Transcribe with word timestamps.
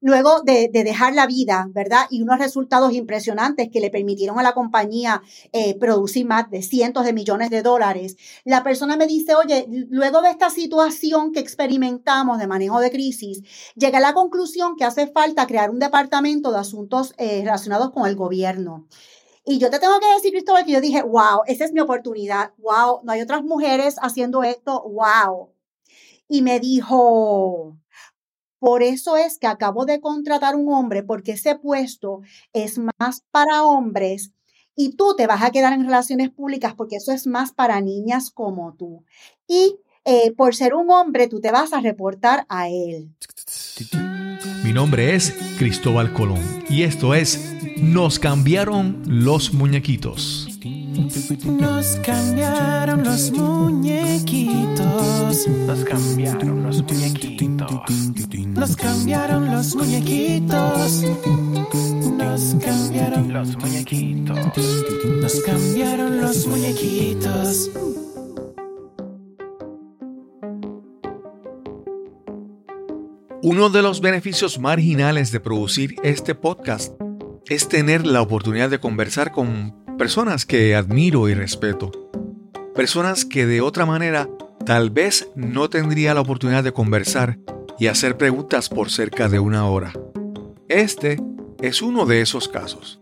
luego 0.00 0.40
de, 0.42 0.68
dejar 0.72 1.14
la 1.14 1.26
vida, 1.26 1.68
¿verdad? 1.70 2.06
Y 2.10 2.22
unos 2.22 2.38
resultados 2.38 2.92
impresionantes 2.92 3.68
que 3.72 3.80
le 3.80 3.90
permitieron 3.90 4.38
a 4.38 4.42
la 4.42 4.52
compañía 4.52 5.22
eh, 5.52 5.78
producir 5.78 6.26
más 6.26 6.50
de 6.50 6.62
cientos 6.62 7.04
de 7.04 7.12
millones 7.12 7.50
de 7.50 7.62
dólares, 7.62 8.16
la 8.44 8.62
persona 8.62 8.96
me 8.96 9.06
dice, 9.06 9.34
oye, 9.34 9.66
luego 9.88 10.22
de 10.22 10.30
esta 10.30 10.50
situación 10.50 11.32
que 11.32 11.40
experimentamos 11.40 12.38
de 12.38 12.46
manejo 12.46 12.80
de 12.80 12.90
crisis, 12.90 13.42
llegué 13.74 13.96
a 13.96 14.00
la 14.00 14.14
conclusión 14.14 14.76
que 14.76 14.84
hace 14.84 15.06
falta 15.06 15.46
crear 15.46 15.70
un 15.70 15.78
departamento 15.78 16.52
de 16.52 16.58
asuntos 16.58 17.14
eh, 17.18 17.40
relacionados 17.40 17.90
con 17.90 18.06
el 18.06 18.16
gobierno. 18.16 18.86
Y 19.48 19.58
yo 19.58 19.70
te 19.70 19.78
tengo 19.78 20.00
que 20.00 20.12
decir, 20.12 20.32
Cristóbal, 20.32 20.64
que 20.64 20.72
yo 20.72 20.80
dije, 20.80 21.02
wow, 21.02 21.42
esa 21.46 21.64
es 21.64 21.72
mi 21.72 21.78
oportunidad, 21.78 22.52
wow, 22.58 23.00
no 23.04 23.12
hay 23.12 23.20
otras 23.20 23.44
mujeres 23.44 23.94
haciendo 24.02 24.42
esto, 24.42 24.82
wow. 24.82 25.50
Y 26.28 26.42
me 26.42 26.58
dijo, 26.58 27.76
por 28.58 28.82
eso 28.82 29.16
es 29.16 29.38
que 29.38 29.46
acabo 29.46 29.84
de 29.84 30.00
contratar 30.00 30.56
un 30.56 30.72
hombre 30.72 31.02
porque 31.02 31.32
ese 31.32 31.56
puesto 31.56 32.20
es 32.52 32.78
más 32.98 33.22
para 33.30 33.64
hombres 33.64 34.32
y 34.74 34.96
tú 34.96 35.14
te 35.16 35.26
vas 35.26 35.42
a 35.42 35.50
quedar 35.50 35.72
en 35.72 35.84
relaciones 35.84 36.30
públicas 36.30 36.74
porque 36.74 36.96
eso 36.96 37.12
es 37.12 37.26
más 37.26 37.52
para 37.52 37.80
niñas 37.80 38.30
como 38.30 38.74
tú. 38.74 39.04
Y 39.48 39.76
eh, 40.04 40.32
por 40.36 40.54
ser 40.54 40.74
un 40.74 40.90
hombre, 40.90 41.26
tú 41.26 41.40
te 41.40 41.50
vas 41.50 41.72
a 41.72 41.80
reportar 41.80 42.46
a 42.48 42.68
él. 42.68 43.10
Mi 44.62 44.72
nombre 44.72 45.14
es 45.14 45.32
Cristóbal 45.58 46.12
Colón 46.12 46.64
y 46.68 46.82
esto 46.82 47.14
es 47.14 47.54
Nos 47.78 48.18
cambiaron 48.18 49.02
los 49.06 49.52
muñequitos. 49.52 50.48
Nos 50.96 51.96
cambiaron 51.96 53.04
los 53.04 53.30
muñequitos. 53.32 54.86
Nos 55.66 55.84
cambiaron 55.84 56.62
los 56.62 56.82
muñequitos. 56.82 57.70
Nos 58.54 58.76
cambiaron 58.76 59.50
los 59.52 59.76
muñequitos. 59.76 61.04
Nos 62.16 62.54
cambiaron 62.64 63.32
los 63.32 63.56
muñequitos. 63.58 64.38
Nos 65.20 65.40
cambiaron 65.42 66.20
los 66.22 66.46
muñequitos. 66.46 67.70
Uno 73.42 73.68
de 73.68 73.82
los 73.82 74.00
beneficios 74.00 74.58
marginales 74.58 75.30
de 75.30 75.40
producir 75.40 75.96
este 76.02 76.34
podcast 76.34 76.94
es 77.48 77.68
tener 77.68 78.06
la 78.06 78.22
oportunidad 78.22 78.70
de 78.70 78.80
conversar 78.80 79.30
con 79.30 79.85
personas 79.96 80.44
que 80.44 80.76
admiro 80.76 81.28
y 81.28 81.34
respeto, 81.34 81.90
personas 82.74 83.24
que 83.24 83.46
de 83.46 83.62
otra 83.62 83.86
manera 83.86 84.28
tal 84.66 84.90
vez 84.90 85.28
no 85.34 85.70
tendría 85.70 86.12
la 86.12 86.20
oportunidad 86.20 86.62
de 86.62 86.72
conversar 86.72 87.38
y 87.78 87.86
hacer 87.86 88.16
preguntas 88.16 88.68
por 88.68 88.90
cerca 88.90 89.28
de 89.28 89.38
una 89.38 89.66
hora. 89.68 89.92
Este 90.68 91.18
es 91.60 91.80
uno 91.80 92.04
de 92.04 92.20
esos 92.20 92.48
casos. 92.48 93.00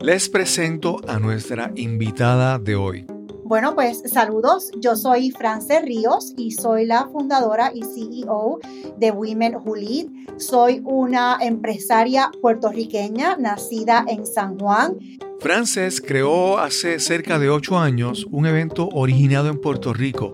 Les 0.00 0.28
presento 0.28 1.00
a 1.06 1.18
nuestra 1.18 1.70
invitada 1.76 2.58
de 2.58 2.76
hoy. 2.76 3.06
Bueno, 3.44 3.74
pues 3.74 4.02
saludos. 4.06 4.70
Yo 4.78 4.94
soy 4.94 5.32
France 5.32 5.80
Ríos 5.80 6.32
y 6.36 6.52
soy 6.52 6.86
la 6.86 7.08
fundadora 7.08 7.72
y 7.74 7.82
CEO 7.82 8.60
de 8.96 9.10
Women 9.10 9.56
Who 9.56 9.76
Lead. 9.76 10.06
Soy 10.38 10.80
una 10.84 11.38
empresaria 11.40 12.30
puertorriqueña 12.40 13.36
nacida 13.36 14.04
en 14.08 14.26
San 14.26 14.58
Juan. 14.58 14.96
Frances 15.40 16.00
creó 16.00 16.58
hace 16.58 17.00
cerca 17.00 17.40
de 17.40 17.50
ocho 17.50 17.78
años 17.78 18.26
un 18.30 18.46
evento 18.46 18.88
originado 18.92 19.48
en 19.48 19.60
Puerto 19.60 19.92
Rico, 19.92 20.32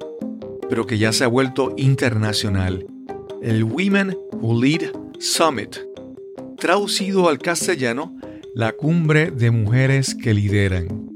pero 0.68 0.86
que 0.86 0.98
ya 0.98 1.12
se 1.12 1.24
ha 1.24 1.28
vuelto 1.28 1.72
internacional, 1.78 2.86
el 3.40 3.64
Women 3.64 4.18
Who 4.32 4.60
Lead 4.62 4.92
Summit, 5.18 5.76
traducido 6.58 7.28
al 7.28 7.38
castellano, 7.38 8.14
la 8.54 8.72
cumbre 8.72 9.30
de 9.30 9.50
mujeres 9.50 10.14
que 10.14 10.34
lideran. 10.34 11.07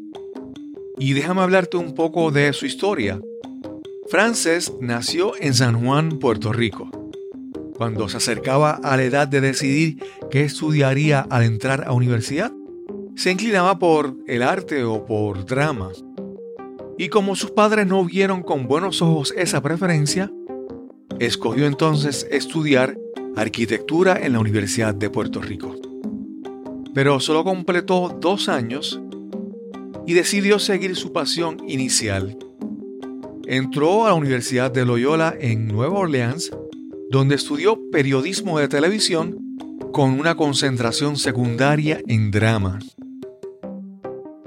Y 0.98 1.14
déjame 1.14 1.40
hablarte 1.40 1.76
un 1.76 1.94
poco 1.94 2.30
de 2.30 2.52
su 2.52 2.66
historia. 2.66 3.20
Frances 4.08 4.72
nació 4.80 5.32
en 5.40 5.54
San 5.54 5.84
Juan, 5.84 6.18
Puerto 6.18 6.52
Rico. 6.52 6.90
Cuando 7.76 8.08
se 8.08 8.18
acercaba 8.18 8.72
a 8.72 8.96
la 8.96 9.04
edad 9.04 9.26
de 9.26 9.40
decidir 9.40 10.02
qué 10.30 10.42
estudiaría 10.44 11.20
al 11.20 11.44
entrar 11.44 11.84
a 11.86 11.92
universidad, 11.92 12.52
se 13.16 13.30
inclinaba 13.30 13.78
por 13.78 14.16
el 14.26 14.42
arte 14.42 14.84
o 14.84 15.04
por 15.06 15.44
drama. 15.46 15.90
Y 16.98 17.08
como 17.08 17.36
sus 17.36 17.50
padres 17.50 17.86
no 17.86 18.04
vieron 18.04 18.42
con 18.42 18.66
buenos 18.66 19.02
ojos 19.02 19.32
esa 19.36 19.62
preferencia, 19.62 20.30
escogió 21.18 21.66
entonces 21.66 22.26
estudiar 22.30 22.98
arquitectura 23.36 24.18
en 24.20 24.34
la 24.34 24.40
Universidad 24.40 24.94
de 24.94 25.10
Puerto 25.10 25.40
Rico. 25.40 25.74
Pero 26.94 27.20
solo 27.20 27.44
completó 27.44 28.16
dos 28.20 28.48
años 28.48 29.00
y 30.06 30.14
decidió 30.14 30.58
seguir 30.58 30.96
su 30.96 31.12
pasión 31.12 31.58
inicial. 31.68 32.36
Entró 33.46 34.06
a 34.06 34.10
la 34.10 34.14
Universidad 34.14 34.70
de 34.70 34.84
Loyola 34.84 35.34
en 35.38 35.68
Nueva 35.68 35.98
Orleans, 35.98 36.50
donde 37.10 37.34
estudió 37.34 37.78
periodismo 37.90 38.58
de 38.58 38.68
televisión 38.68 39.38
con 39.92 40.18
una 40.18 40.34
concentración 40.36 41.16
secundaria 41.16 42.00
en 42.06 42.30
drama. 42.30 42.78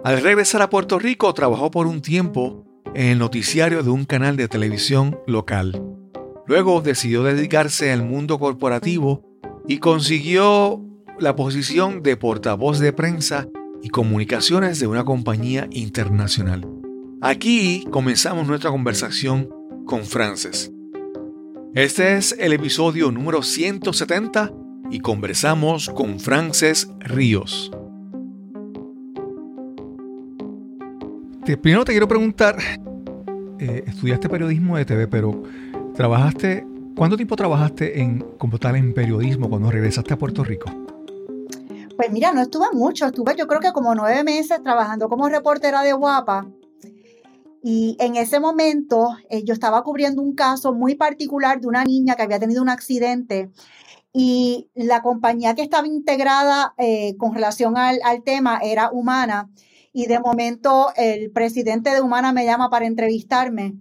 Al 0.03 0.21
regresar 0.21 0.61
a 0.61 0.69
Puerto 0.69 0.99
Rico 0.99 1.33
trabajó 1.33 1.71
por 1.71 1.87
un 1.87 2.01
tiempo 2.01 2.65
en 2.93 3.07
el 3.07 3.19
noticiario 3.19 3.83
de 3.83 3.89
un 3.89 4.05
canal 4.05 4.37
de 4.37 4.47
televisión 4.47 5.19
local. 5.27 5.81
Luego 6.47 6.81
decidió 6.81 7.23
dedicarse 7.23 7.91
al 7.91 8.03
mundo 8.03 8.39
corporativo 8.39 9.23
y 9.67 9.79
consiguió 9.79 10.81
la 11.19 11.35
posición 11.35 12.03
de 12.03 12.17
portavoz 12.17 12.79
de 12.79 12.93
prensa 12.93 13.47
y 13.85 13.89
comunicaciones 13.89 14.79
de 14.79 14.87
una 14.87 15.05
compañía 15.05 15.67
internacional. 15.69 16.67
Aquí 17.21 17.85
comenzamos 17.91 18.47
nuestra 18.47 18.71
conversación 18.71 19.47
con 19.85 20.05
Frances. 20.05 20.71
Este 21.75 22.17
es 22.17 22.35
el 22.39 22.53
episodio 22.53 23.11
número 23.11 23.43
170 23.43 24.51
y 24.89 25.01
conversamos 25.01 25.91
con 25.91 26.19
Frances 26.19 26.89
Ríos. 26.99 27.71
primero 31.61 31.85
te 31.85 31.91
quiero 31.91 32.07
preguntar, 32.07 32.57
eh, 33.59 33.83
estudiaste 33.85 34.29
periodismo 34.29 34.77
de 34.77 34.85
TV, 34.85 35.07
pero 35.07 35.43
trabajaste, 35.93 36.65
¿cuánto 36.95 37.17
tiempo 37.17 37.35
trabajaste 37.35 38.01
en, 38.01 38.25
como 38.39 38.57
tal 38.57 38.77
en 38.77 38.95
periodismo 38.95 39.47
cuando 39.47 39.69
regresaste 39.69 40.15
a 40.15 40.17
Puerto 40.17 40.43
Rico? 40.43 40.84
Pues 41.95 42.11
mira, 42.11 42.33
no 42.33 42.41
estuve 42.41 42.65
mucho, 42.73 43.05
estuve 43.05 43.35
yo 43.37 43.47
creo 43.47 43.61
que 43.61 43.71
como 43.71 43.95
nueve 43.95 44.23
meses 44.23 44.61
trabajando 44.61 45.07
como 45.07 45.29
reportera 45.29 45.81
de 45.81 45.93
Guapa. 45.93 46.47
Y 47.63 47.95
en 47.99 48.15
ese 48.15 48.39
momento 48.39 49.15
eh, 49.29 49.43
yo 49.43 49.53
estaba 49.53 49.81
cubriendo 49.83 50.21
un 50.21 50.35
caso 50.35 50.73
muy 50.73 50.95
particular 50.95 51.59
de 51.61 51.67
una 51.67 51.83
niña 51.83 52.15
que 52.15 52.23
había 52.23 52.39
tenido 52.39 52.61
un 52.61 52.69
accidente 52.69 53.49
y 54.13 54.69
la 54.75 55.01
compañía 55.01 55.55
que 55.55 55.61
estaba 55.61 55.87
integrada 55.87 56.73
eh, 56.77 57.15
con 57.17 57.33
relación 57.33 57.77
al, 57.77 57.99
tema 58.23 58.59
era 58.61 58.89
Humana. 58.91 59.49
Y 59.93 60.07
de 60.07 60.19
momento 60.19 60.91
el 60.95 61.31
presidente 61.31 61.91
de 61.91 62.01
Humana 62.01 62.33
me 62.33 62.45
llama 62.45 62.69
para 62.69 62.85
entrevistarme 62.85 63.75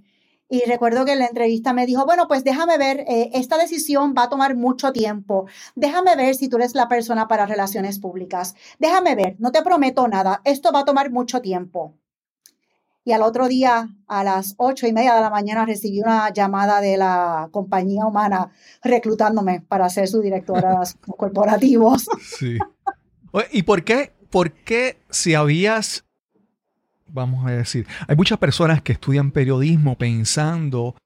y 0.55 0.69
recuerdo 0.69 1.05
que 1.05 1.13
en 1.13 1.19
la 1.19 1.27
entrevista 1.27 1.73
me 1.73 1.85
dijo, 1.85 2.07
bueno, 2.07 2.29
pues 2.29 2.45
déjame 2.45 2.79
ver, 2.79 3.01
eh, 3.09 3.31
esta 3.35 3.59
decisión 3.59 4.15
va 4.17 4.25
a 4.25 4.29
tomar 4.29 4.55
mucho 4.55 4.93
tiempo. 4.93 5.47
Déjame 5.75 6.15
ver 6.15 6.37
si 6.37 6.49
tú 6.49 6.59
eres 6.59 6.77
la 6.77 6.89
persona 6.89 7.27
para 7.27 7.45
relaciones 7.45 7.99
públicas. 7.99 8.55
Déjame 8.79 9.17
ver, 9.17 9.35
no 9.41 9.51
te 9.51 9.63
prometo 9.63 10.07
nada, 10.07 10.43
esto 10.45 10.71
va 10.73 10.81
a 10.81 10.85
tomar 10.85 11.11
mucho 11.11 11.41
tiempo. 11.41 11.97
Y 13.05 13.13
al 13.13 13.23
otro 13.23 13.49
día, 13.49 13.89
a 14.07 14.23
las 14.23 14.55
ocho 14.57 14.87
y 14.87 14.93
media 14.93 15.15
de 15.17 15.23
la 15.23 15.29
mañana, 15.29 15.67
recibí 15.67 16.01
una 16.01 16.33
llamada 16.33 16.81
de 16.81 16.97
la 16.97 17.49
compañía 17.51 18.07
humana 18.07 18.53
reclutándome 18.83 19.61
para 19.61 19.91
ser 19.91 20.07
su 20.07 20.21
directora 20.23 20.81
de 20.81 21.13
corporativos. 21.17 22.07
Sí. 22.23 22.59
¿Y 23.51 23.65
por 23.65 23.83
qué, 23.83 24.13
por 24.31 24.53
qué 24.53 24.99
si 25.11 25.35
habías 25.35 26.04
vamos 27.15 27.47
a 27.47 27.53
decir. 27.53 27.87
Hay 28.09 28.17
muchas 28.17 28.39
personas 28.39 28.83
que 28.83 28.93
estudian 28.93 29.31
periodismo 29.31 29.97
pensando 29.97 30.97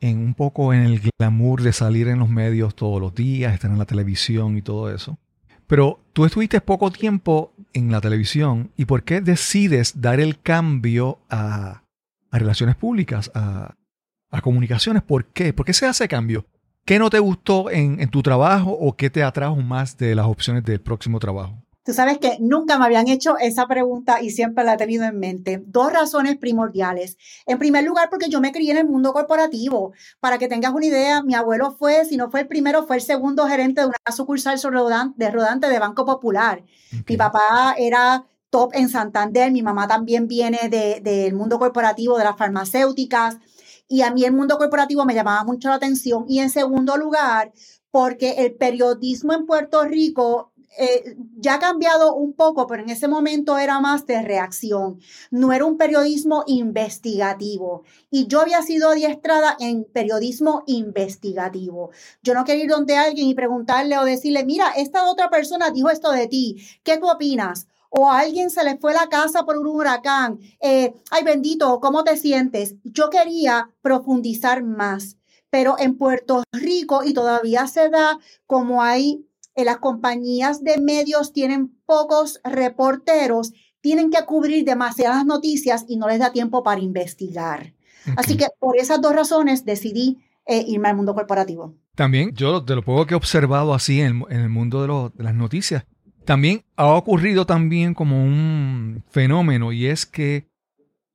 en 0.00 0.18
un 0.18 0.34
poco 0.34 0.72
en 0.72 0.82
el 0.82 1.00
glamour 1.18 1.62
de 1.62 1.72
salir 1.72 2.06
en 2.08 2.20
los 2.20 2.28
medios 2.28 2.76
todos 2.76 3.00
los 3.00 3.14
días, 3.14 3.52
estar 3.52 3.70
en 3.70 3.78
la 3.78 3.84
televisión 3.84 4.56
y 4.56 4.62
todo 4.62 4.94
eso. 4.94 5.18
Pero 5.66 6.00
tú 6.12 6.24
estuviste 6.24 6.60
poco 6.60 6.90
tiempo 6.90 7.52
en 7.74 7.90
la 7.90 8.00
televisión 8.00 8.70
y 8.76 8.84
¿por 8.84 9.02
qué 9.02 9.20
decides 9.20 10.00
dar 10.00 10.20
el 10.20 10.40
cambio 10.40 11.18
a, 11.28 11.82
relaciones 12.30 12.76
públicas, 12.76 13.30
a, 13.34 13.74
comunicaciones? 14.40 15.02
¿Por 15.02 15.26
qué? 15.26 15.52
¿Por 15.52 15.66
qué 15.66 15.72
se 15.72 15.86
hace 15.86 16.06
cambio? 16.06 16.46
¿Qué 16.84 16.98
no 16.98 17.10
te 17.10 17.18
gustó 17.18 17.70
en, 17.70 18.00
en 18.00 18.08
tu 18.08 18.22
trabajo 18.22 18.70
o 18.70 18.96
qué 18.96 19.10
te 19.10 19.22
atrajo 19.22 19.56
más 19.56 19.98
de 19.98 20.14
las 20.14 20.26
opciones 20.26 20.64
del 20.64 20.80
próximo 20.80 21.18
trabajo? 21.18 21.67
Tú 21.88 21.94
sabes 21.94 22.18
que 22.18 22.36
nunca 22.38 22.78
me 22.78 22.84
habían 22.84 23.08
hecho 23.08 23.38
esa 23.38 23.66
pregunta 23.66 24.20
y 24.20 24.28
siempre 24.28 24.62
la 24.62 24.74
he 24.74 24.76
tenido 24.76 25.06
en 25.06 25.18
mente. 25.18 25.62
Dos 25.64 25.90
razones 25.90 26.36
primordiales. 26.36 27.16
En 27.46 27.58
primer 27.58 27.82
lugar, 27.82 28.10
porque 28.10 28.28
yo 28.28 28.42
me 28.42 28.52
crié 28.52 28.72
en 28.72 28.76
el 28.76 28.86
mundo 28.86 29.14
corporativo. 29.14 29.94
Para 30.20 30.36
que 30.36 30.48
tengas 30.48 30.74
una 30.74 30.84
idea, 30.84 31.22
mi 31.22 31.34
abuelo 31.34 31.74
fue, 31.78 32.04
si 32.04 32.18
no 32.18 32.30
fue 32.30 32.40
el 32.40 32.46
primero, 32.46 32.86
fue 32.86 32.96
el 32.96 33.02
segundo 33.02 33.46
gerente 33.46 33.80
de 33.80 33.86
una 33.86 34.14
sucursal 34.14 34.60
de 35.16 35.30
rodante 35.30 35.70
de 35.70 35.78
Banco 35.78 36.04
Popular. 36.04 36.62
Mi 37.08 37.16
papá 37.16 37.74
era 37.78 38.26
top 38.50 38.72
en 38.74 38.90
Santander, 38.90 39.50
mi 39.50 39.62
mamá 39.62 39.88
también 39.88 40.28
viene 40.28 40.68
del 40.68 41.32
mundo 41.32 41.58
corporativo, 41.58 42.18
de 42.18 42.24
las 42.24 42.36
farmacéuticas. 42.36 43.38
Y 43.88 44.02
a 44.02 44.12
mí 44.12 44.24
el 44.24 44.32
mundo 44.34 44.58
corporativo 44.58 45.06
me 45.06 45.14
llamaba 45.14 45.42
mucho 45.42 45.70
la 45.70 45.76
atención. 45.76 46.26
Y 46.28 46.40
en 46.40 46.50
segundo 46.50 46.98
lugar, 46.98 47.50
porque 47.90 48.32
el 48.44 48.56
periodismo 48.56 49.32
en 49.32 49.46
Puerto 49.46 49.84
Rico 49.86 50.47
eh, 50.76 51.16
ya 51.36 51.54
ha 51.54 51.58
cambiado 51.58 52.14
un 52.14 52.32
poco, 52.34 52.66
pero 52.66 52.82
en 52.82 52.90
ese 52.90 53.08
momento 53.08 53.58
era 53.58 53.80
más 53.80 54.06
de 54.06 54.22
reacción. 54.22 55.00
No 55.30 55.52
era 55.52 55.64
un 55.64 55.76
periodismo 55.76 56.44
investigativo. 56.46 57.84
Y 58.10 58.26
yo 58.26 58.40
había 58.40 58.62
sido 58.62 58.90
adiestrada 58.90 59.56
en 59.60 59.84
periodismo 59.84 60.62
investigativo. 60.66 61.90
Yo 62.22 62.34
no 62.34 62.44
quería 62.44 62.64
ir 62.64 62.70
donde 62.70 62.96
alguien 62.96 63.28
y 63.28 63.34
preguntarle 63.34 63.98
o 63.98 64.04
decirle, 64.04 64.44
mira, 64.44 64.70
esta 64.76 65.04
otra 65.04 65.30
persona 65.30 65.70
dijo 65.70 65.90
esto 65.90 66.12
de 66.12 66.26
ti, 66.26 66.56
¿qué 66.82 66.98
tú 66.98 67.08
opinas? 67.08 67.66
o 67.90 68.10
a 68.10 68.20
alguien 68.20 68.50
se 68.50 68.64
le 68.64 68.76
fue 68.76 68.92
la 68.92 69.08
casa 69.08 69.44
por 69.44 69.56
un 69.56 69.66
huracán. 69.66 70.38
Eh, 70.60 70.92
ay, 71.10 71.24
bendito, 71.24 71.80
¿cómo 71.80 72.04
te 72.04 72.16
sientes? 72.16 72.74
Yo 72.84 73.08
quería 73.10 73.70
profundizar 73.80 74.62
más, 74.62 75.16
pero 75.50 75.76
en 75.78 75.96
Puerto 75.96 76.42
Rico, 76.52 77.02
y 77.04 77.14
todavía 77.14 77.66
se 77.66 77.88
da 77.88 78.18
como 78.46 78.82
hay 78.82 79.27
las 79.64 79.78
compañías 79.78 80.62
de 80.62 80.78
medios 80.78 81.32
tienen 81.32 81.72
pocos 81.86 82.40
reporteros, 82.44 83.52
tienen 83.80 84.10
que 84.10 84.24
cubrir 84.24 84.64
demasiadas 84.64 85.24
noticias 85.24 85.84
y 85.88 85.96
no 85.96 86.08
les 86.08 86.18
da 86.18 86.32
tiempo 86.32 86.62
para 86.62 86.80
investigar. 86.80 87.74
Así 88.16 88.36
que 88.36 88.46
por 88.58 88.76
esas 88.76 89.00
dos 89.00 89.14
razones 89.14 89.64
decidí 89.64 90.18
eh, 90.46 90.64
irme 90.66 90.88
al 90.88 90.96
mundo 90.96 91.14
corporativo. 91.14 91.74
También 91.94 92.32
yo 92.34 92.60
de 92.60 92.76
lo 92.76 92.82
poco 92.82 93.06
que 93.06 93.14
he 93.14 93.16
observado 93.16 93.74
así 93.74 94.00
en 94.00 94.24
el, 94.30 94.48
mundo 94.48 94.80
de, 94.80 95.16
de, 95.16 95.24
las 95.24 95.34
noticias, 95.34 95.84
también 96.24 96.64
ha 96.76 96.86
ocurrido 96.86 97.44
también 97.44 97.94
como 97.94 98.22
un 98.22 99.02
fenómeno 99.10 99.72
y 99.72 99.86
es 99.86 100.06
que 100.06 100.46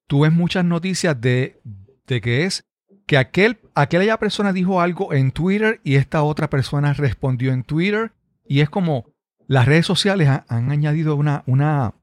tú 0.08 0.22
ves 0.22 0.34
muchas 0.34 0.66
noticias 0.66 1.20
de, 1.20 1.62
de 2.06 2.22
que 2.22 2.46
es 2.46 2.66
que 3.06 3.18
aquel, 3.18 3.60
aquella 3.76 4.18
persona 4.18 4.54
dijo 4.54 4.82
algo 4.82 5.14
en 5.14 5.32
Twitter 5.32 5.80
y 5.84 5.96
esta 5.96 6.24
otra 6.24 6.50
persona 6.50 6.94
respondió 6.94 7.52
en 7.52 7.64
Twitter 7.64 8.12
y 8.48 8.62
es 8.62 8.70
como 8.70 9.14
las 9.48 9.66
redes 9.66 9.86
sociales 9.86 10.30
han, 10.48 10.72
añadido 10.72 11.16
una, 11.16 11.44
una, 11.46 11.94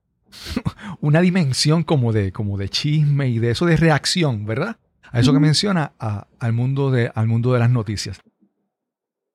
una 1.01 1.21
dimensión 1.21 1.83
como 1.83 2.13
de, 2.13 2.33
como 2.33 2.59
de 2.59 2.69
chisme 2.69 3.29
y 3.29 3.39
de 3.39 3.51
eso 3.51 3.67
de 3.67 3.77
reacción, 3.77 4.47
¿verdad? 4.47 4.77
A 5.13 5.19
eso 5.19 5.33
que 5.33 5.41
menciona 5.41 5.93
al, 5.99 6.53
mundo 6.53 6.91
de, 6.91 7.11
al 7.15 7.27
mundo 7.27 7.53
de 7.53 7.59
las 7.59 7.71
noticias. 7.71 8.21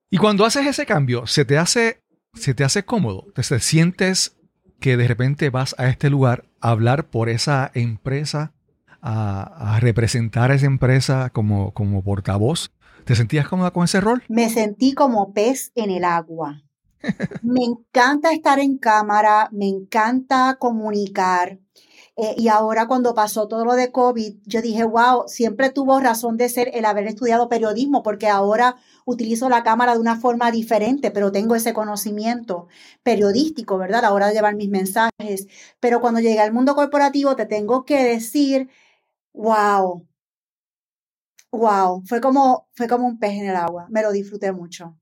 Y 0.09 0.17
cuando 0.17 0.45
haces 0.45 0.65
ese 0.65 0.85
cambio, 0.85 1.27
se 1.27 1.43
te 1.43 1.57
hace, 1.57 2.01
se 2.33 2.53
te 2.53 2.63
hace 2.63 2.85
cómodo, 2.85 3.25
te, 3.33 3.43
sientes 3.59 4.37
que 4.79 4.95
de 4.95 5.07
repente 5.07 5.49
vas 5.49 5.75
a 5.77 5.89
este 5.89 6.09
lugar 6.09 6.45
a 6.61 6.69
hablar 6.69 7.09
por 7.09 7.27
esa 7.27 7.71
empresa, 7.73 8.53
a, 9.01 9.75
a 9.75 9.79
representar 9.81 10.51
a 10.51 10.55
esa 10.55 10.65
empresa 10.65 11.29
como, 11.31 11.73
como 11.73 12.01
portavoz. 12.03 12.71
¿Te 13.03 13.15
sentías 13.15 13.47
cómoda 13.47 13.71
con 13.71 13.83
ese 13.83 13.99
rol? 13.99 14.23
Me 14.29 14.49
sentí 14.49 14.93
como 14.93 15.33
pez 15.33 15.73
en 15.75 15.91
el 15.91 16.05
agua. 16.05 16.63
Me 17.41 17.63
encanta 17.63 18.31
estar 18.31 18.59
en 18.59 18.77
cámara, 18.77 19.49
me 19.51 19.67
encanta 19.67 20.57
comunicar. 20.59 21.59
Eh, 22.17 22.33
y 22.37 22.47
ahora 22.47 22.87
cuando 22.87 23.13
pasó 23.13 23.47
todo 23.47 23.65
lo 23.65 23.73
de 23.73 23.91
COVID, 23.91 24.35
yo 24.45 24.61
dije, 24.61 24.83
wow, 24.85 25.25
siempre 25.27 25.69
tuvo 25.69 25.99
razón 25.99 26.37
de 26.37 26.47
ser 26.49 26.71
el 26.73 26.85
haber 26.85 27.07
estudiado 27.07 27.49
periodismo, 27.49 28.03
porque 28.03 28.27
ahora 28.29 28.77
utilizo 29.05 29.49
la 29.49 29.63
cámara 29.63 29.93
de 29.93 29.99
una 29.99 30.17
forma 30.19 30.49
diferente, 30.51 31.11
pero 31.11 31.31
tengo 31.31 31.55
ese 31.55 31.73
conocimiento 31.73 32.67
periodístico, 33.03 33.77
¿verdad? 33.77 33.99
A 33.99 34.01
la 34.03 34.13
hora 34.13 34.27
de 34.27 34.33
llevar 34.35 34.55
mis 34.55 34.69
mensajes. 34.69 35.47
Pero 35.79 35.99
cuando 36.01 36.21
llegué 36.21 36.39
al 36.39 36.53
mundo 36.53 36.75
corporativo, 36.75 37.35
te 37.35 37.45
tengo 37.45 37.85
que 37.85 38.03
decir, 38.03 38.69
wow, 39.33 40.07
wow, 41.51 42.03
fue 42.05 42.21
como, 42.21 42.67
fue 42.75 42.87
como 42.87 43.07
un 43.07 43.17
pez 43.19 43.31
en 43.33 43.47
el 43.47 43.55
agua, 43.55 43.87
me 43.89 44.01
lo 44.03 44.11
disfruté 44.11 44.51
mucho. 44.51 44.95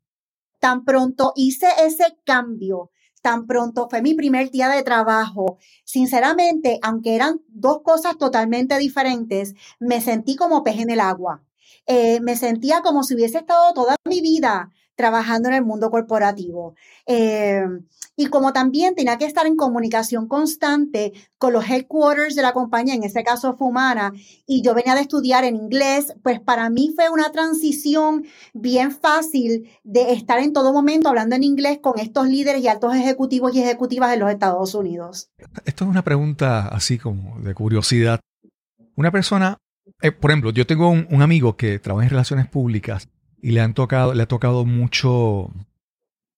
Tan 0.63 0.85
pronto 0.85 1.33
hice 1.35 1.67
ese 1.85 2.05
cambio, 2.23 2.89
tan 3.21 3.47
pronto 3.47 3.89
fue 3.89 4.01
mi 4.01 4.13
primer 4.13 4.49
día 4.49 4.69
de 4.69 4.81
trabajo, 4.81 5.57
sinceramente, 5.83 6.79
aunque 6.81 7.15
eran 7.15 7.41
dos 7.49 7.81
cosas 7.83 8.17
totalmente 8.17 8.77
diferentes, 8.77 9.55
me 9.81 9.99
sentí 9.99 10.37
como 10.37 10.63
pez 10.63 10.79
en 10.79 10.89
el 10.89 11.01
agua. 11.01 11.43
Eh, 11.85 12.21
me 12.21 12.37
sentía 12.37 12.81
como 12.81 13.03
si 13.03 13.13
hubiese 13.13 13.39
estado 13.39 13.73
toda 13.73 13.97
mi 14.05 14.21
vida 14.21 14.71
trabajando 14.95 15.49
en 15.49 15.55
el 15.55 15.65
mundo 15.65 15.91
corporativo. 15.91 16.75
Eh, 17.07 17.65
y 18.15 18.27
como 18.27 18.53
también 18.53 18.95
tenía 18.95 19.17
que 19.17 19.25
estar 19.25 19.45
en 19.47 19.55
comunicación 19.55 20.27
constante 20.27 21.13
con 21.37 21.53
los 21.53 21.67
headquarters 21.67 22.35
de 22.35 22.41
la 22.41 22.53
compañía, 22.53 22.93
en 22.93 23.03
ese 23.03 23.23
caso 23.23 23.55
Fumana, 23.57 24.13
y 24.45 24.61
yo 24.61 24.73
venía 24.73 24.95
de 24.95 25.01
estudiar 25.01 25.43
en 25.43 25.55
inglés, 25.55 26.13
pues 26.23 26.39
para 26.39 26.69
mí 26.69 26.93
fue 26.95 27.09
una 27.09 27.31
transición 27.31 28.25
bien 28.53 28.91
fácil 28.91 29.69
de 29.83 30.13
estar 30.13 30.39
en 30.39 30.53
todo 30.53 30.73
momento 30.73 31.09
hablando 31.09 31.35
en 31.35 31.43
inglés 31.43 31.79
con 31.81 31.99
estos 31.99 32.27
líderes 32.27 32.63
y 32.63 32.67
altos 32.67 32.95
ejecutivos 32.95 33.55
y 33.55 33.61
ejecutivas 33.61 34.11
de 34.11 34.17
los 34.17 34.29
Estados 34.29 34.75
Unidos. 34.75 35.29
Esto 35.65 35.85
es 35.85 35.89
una 35.89 36.03
pregunta 36.03 36.67
así 36.67 36.97
como 36.97 37.39
de 37.39 37.53
curiosidad. 37.53 38.19
Una 38.95 39.11
persona, 39.11 39.57
eh, 40.01 40.11
por 40.11 40.31
ejemplo, 40.31 40.51
yo 40.51 40.67
tengo 40.67 40.89
un, 40.89 41.07
un 41.09 41.21
amigo 41.21 41.57
que 41.57 41.79
trabaja 41.79 42.05
en 42.05 42.11
relaciones 42.11 42.47
públicas 42.47 43.09
y 43.41 43.51
le 43.51 43.61
han 43.61 43.73
tocado, 43.73 44.13
le 44.13 44.23
ha 44.23 44.27
tocado 44.27 44.65
mucho 44.65 45.51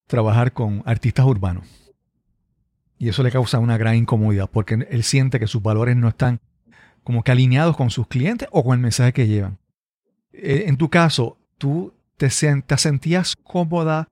trabajar 0.08 0.54
con 0.54 0.84
artistas 0.86 1.26
urbanos. 1.26 1.66
Y 2.98 3.10
eso 3.10 3.24
le 3.24 3.32
causa 3.32 3.60
una 3.60 3.78
gran 3.78 3.96
incomodidad 3.96 4.50
porque 4.52 4.76
él 4.90 5.04
siente 5.04 5.40
que 5.40 5.48
sus 5.48 5.62
valores 5.62 5.96
no 5.96 6.08
están 6.08 6.40
como 7.04 7.24
que 7.24 7.32
alineados 7.32 7.78
con 7.78 7.90
sus 7.90 8.08
clientes 8.08 8.48
o 8.52 8.64
con 8.64 8.74
el 8.74 8.82
mensaje 8.82 9.14
que 9.14 9.28
llevan. 9.28 9.60
Eh, 10.34 10.66
en 10.68 10.78
tu 10.78 10.90
caso, 10.90 11.38
¿tú 11.58 11.94
te, 12.18 12.30
te 12.30 12.78
sentías 12.78 13.36
cómoda 13.36 14.10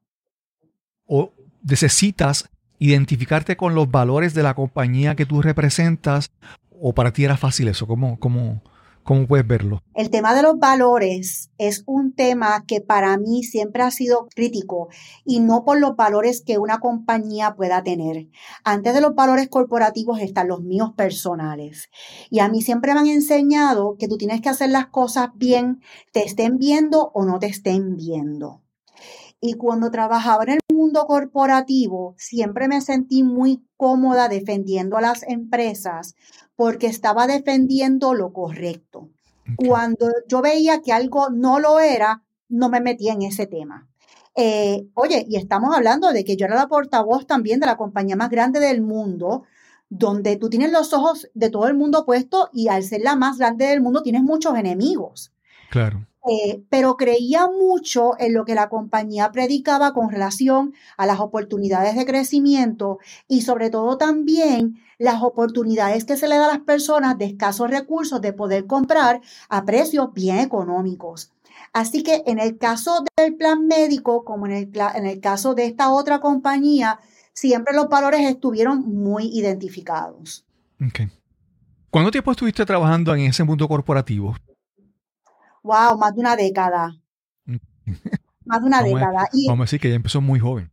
o 1.05 1.33
necesitas 1.63 2.49
identificarte 2.77 3.55
con 3.55 3.73
los 3.73 3.89
valores 3.89 4.33
de 4.33 4.43
la 4.43 4.53
compañía 4.53 5.15
que 5.15 5.25
tú 5.25 5.41
representas 5.41 6.31
o 6.69 6.93
para 6.93 7.13
ti 7.13 7.23
era 7.23 7.37
fácil 7.37 7.69
eso? 7.69 7.87
¿Cómo, 7.87 8.19
cómo, 8.19 8.61
¿Cómo 9.03 9.27
puedes 9.27 9.45
verlo? 9.45 9.81
El 9.95 10.09
tema 10.09 10.33
de 10.33 10.41
los 10.41 10.57
valores 10.59 11.51
es 11.57 11.83
un 11.85 12.13
tema 12.13 12.63
que 12.65 12.79
para 12.79 13.17
mí 13.17 13.43
siempre 13.43 13.83
ha 13.83 13.91
sido 13.91 14.27
crítico 14.33 14.87
y 15.25 15.41
no 15.41 15.65
por 15.65 15.77
los 15.77 15.97
valores 15.97 16.41
que 16.41 16.57
una 16.57 16.79
compañía 16.79 17.55
pueda 17.55 17.83
tener. 17.83 18.29
Antes 18.63 18.93
de 18.93 19.01
los 19.01 19.13
valores 19.13 19.49
corporativos 19.49 20.21
están 20.21 20.47
los 20.47 20.61
míos 20.61 20.93
personales. 20.95 21.89
Y 22.29 22.39
a 22.39 22.47
mí 22.47 22.61
siempre 22.61 22.93
me 22.93 23.01
han 23.01 23.07
enseñado 23.07 23.97
que 23.99 24.07
tú 24.07 24.17
tienes 24.17 24.39
que 24.39 24.49
hacer 24.49 24.69
las 24.69 24.87
cosas 24.87 25.29
bien, 25.35 25.81
te 26.13 26.23
estén 26.23 26.57
viendo 26.57 27.11
o 27.13 27.25
no 27.25 27.39
te 27.39 27.47
estén 27.47 27.97
viendo. 27.97 28.62
Y 29.45 29.55
cuando 29.55 29.91
trabajaba 29.91 30.45
en 30.45 30.51
el 30.51 30.59
mundo 30.73 31.05
corporativo, 31.05 32.15
siempre 32.17 32.69
me 32.69 32.79
sentí 32.79 33.23
muy 33.23 33.61
cómoda 33.75 34.29
defendiendo 34.29 34.95
a 34.95 35.01
las 35.01 35.23
empresas 35.23 36.15
porque 36.55 36.87
estaba 36.87 37.27
defendiendo 37.27 38.13
lo 38.13 38.31
correcto. 38.31 39.09
Cuando 39.57 40.09
yo 40.29 40.41
veía 40.41 40.81
que 40.81 40.93
algo 40.93 41.29
no 41.29 41.59
lo 41.59 41.81
era, 41.81 42.23
no 42.47 42.69
me 42.69 42.79
metía 42.79 43.11
en 43.11 43.23
ese 43.23 43.45
tema. 43.45 43.89
Eh, 44.33 44.87
oye, 44.93 45.25
y 45.27 45.35
estamos 45.35 45.75
hablando 45.75 46.13
de 46.13 46.23
que 46.23 46.37
yo 46.37 46.45
era 46.45 46.55
la 46.55 46.69
portavoz 46.69 47.27
también 47.27 47.59
de 47.59 47.65
la 47.65 47.75
compañía 47.75 48.15
más 48.15 48.29
grande 48.29 48.61
del 48.61 48.81
mundo, 48.81 49.43
donde 49.89 50.37
tú 50.37 50.49
tienes 50.49 50.71
los 50.71 50.93
ojos 50.93 51.29
de 51.33 51.49
todo 51.49 51.67
el 51.67 51.73
mundo 51.73 52.05
puestos 52.05 52.47
y 52.53 52.69
al 52.69 52.83
ser 52.83 53.01
la 53.01 53.17
más 53.17 53.39
grande 53.39 53.65
del 53.65 53.81
mundo 53.81 54.03
tienes 54.03 54.23
muchos 54.23 54.55
enemigos. 54.55 55.33
Claro. 55.69 56.07
Eh, 56.29 56.63
pero 56.69 56.95
creía 56.95 57.47
mucho 57.47 58.17
en 58.17 58.33
lo 58.33 58.45
que 58.45 58.55
la 58.55 58.69
compañía 58.69 59.31
predicaba 59.33 59.93
con 59.93 60.09
relación 60.09 60.73
a 60.95 61.05
las 61.05 61.19
oportunidades 61.19 61.95
de 61.95 62.05
crecimiento 62.05 62.99
y 63.27 63.41
sobre 63.41 63.69
todo 63.69 63.97
también 63.97 64.79
las 64.97 65.21
oportunidades 65.21 66.05
que 66.05 66.15
se 66.15 66.29
le 66.29 66.37
da 66.37 66.45
a 66.45 66.53
las 66.53 66.61
personas 66.61 67.17
de 67.17 67.25
escasos 67.25 67.69
recursos 67.69 68.21
de 68.21 68.31
poder 68.31 68.67
comprar 68.67 69.19
a 69.49 69.65
precios 69.65 70.13
bien 70.13 70.39
económicos. 70.39 71.33
Así 71.73 72.03
que 72.03 72.23
en 72.25 72.39
el 72.39 72.57
caso 72.57 73.03
del 73.17 73.35
plan 73.35 73.67
médico, 73.67 74.23
como 74.23 74.45
en 74.45 74.53
el, 74.53 74.71
en 74.95 75.05
el 75.05 75.19
caso 75.19 75.55
de 75.55 75.65
esta 75.65 75.91
otra 75.91 76.21
compañía, 76.21 76.99
siempre 77.33 77.73
los 77.73 77.89
valores 77.89 78.21
estuvieron 78.21 78.81
muy 78.87 79.25
identificados. 79.25 80.45
¿Cuánto 81.89 82.11
tiempo 82.11 82.31
estuviste 82.31 82.65
trabajando 82.65 83.13
en 83.13 83.21
ese 83.21 83.43
mundo 83.43 83.67
corporativo? 83.67 84.35
Wow, 85.63 85.97
más 85.97 86.13
de 86.13 86.19
una 86.19 86.35
década. 86.35 86.95
más 88.45 88.61
de 88.61 88.67
una 88.67 88.83
década. 88.83 89.27
vamos 89.47 89.63
a 89.63 89.65
decir 89.65 89.79
que 89.79 89.87
ella 89.87 89.95
empezó 89.95 90.21
muy 90.21 90.39
joven. 90.39 90.69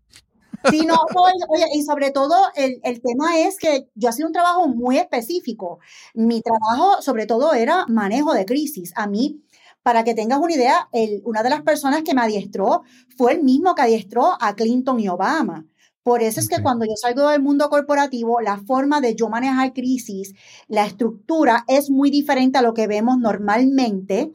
Sí, 0.68 0.84
no, 0.84 0.94
oye, 1.16 1.44
oye, 1.48 1.64
y 1.74 1.82
sobre 1.82 2.10
todo 2.10 2.34
el, 2.54 2.80
el 2.82 3.00
tema 3.00 3.38
es 3.40 3.56
que 3.58 3.88
yo 3.94 4.08
hacía 4.10 4.26
un 4.26 4.32
trabajo 4.32 4.68
muy 4.68 4.98
específico. 4.98 5.78
Mi 6.14 6.42
trabajo 6.42 7.00
sobre 7.00 7.26
todo 7.26 7.54
era 7.54 7.86
manejo 7.86 8.34
de 8.34 8.44
crisis. 8.44 8.92
A 8.96 9.06
mí, 9.06 9.42
para 9.82 10.04
que 10.04 10.14
tengas 10.14 10.38
una 10.40 10.52
idea, 10.54 10.88
el- 10.92 11.22
una 11.24 11.42
de 11.42 11.50
las 11.50 11.62
personas 11.62 12.02
que 12.02 12.12
me 12.14 12.20
adiestró 12.20 12.82
fue 13.16 13.32
el 13.32 13.42
mismo 13.42 13.74
que 13.74 13.82
adiestró 13.82 14.36
a 14.40 14.54
Clinton 14.54 15.00
y 15.00 15.08
Obama. 15.08 15.64
Por 16.02 16.22
eso 16.22 16.40
es 16.40 16.48
que 16.48 16.62
cuando 16.62 16.86
yo 16.86 16.92
salgo 16.96 17.28
del 17.28 17.42
mundo 17.42 17.68
corporativo, 17.68 18.40
la 18.40 18.56
forma 18.58 19.00
de 19.02 19.14
yo 19.14 19.28
manejar 19.28 19.72
crisis, 19.74 20.34
la 20.66 20.86
estructura 20.86 21.64
es 21.68 21.90
muy 21.90 22.10
diferente 22.10 22.58
a 22.58 22.62
lo 22.62 22.72
que 22.74 22.86
vemos 22.86 23.18
normalmente. 23.18 24.32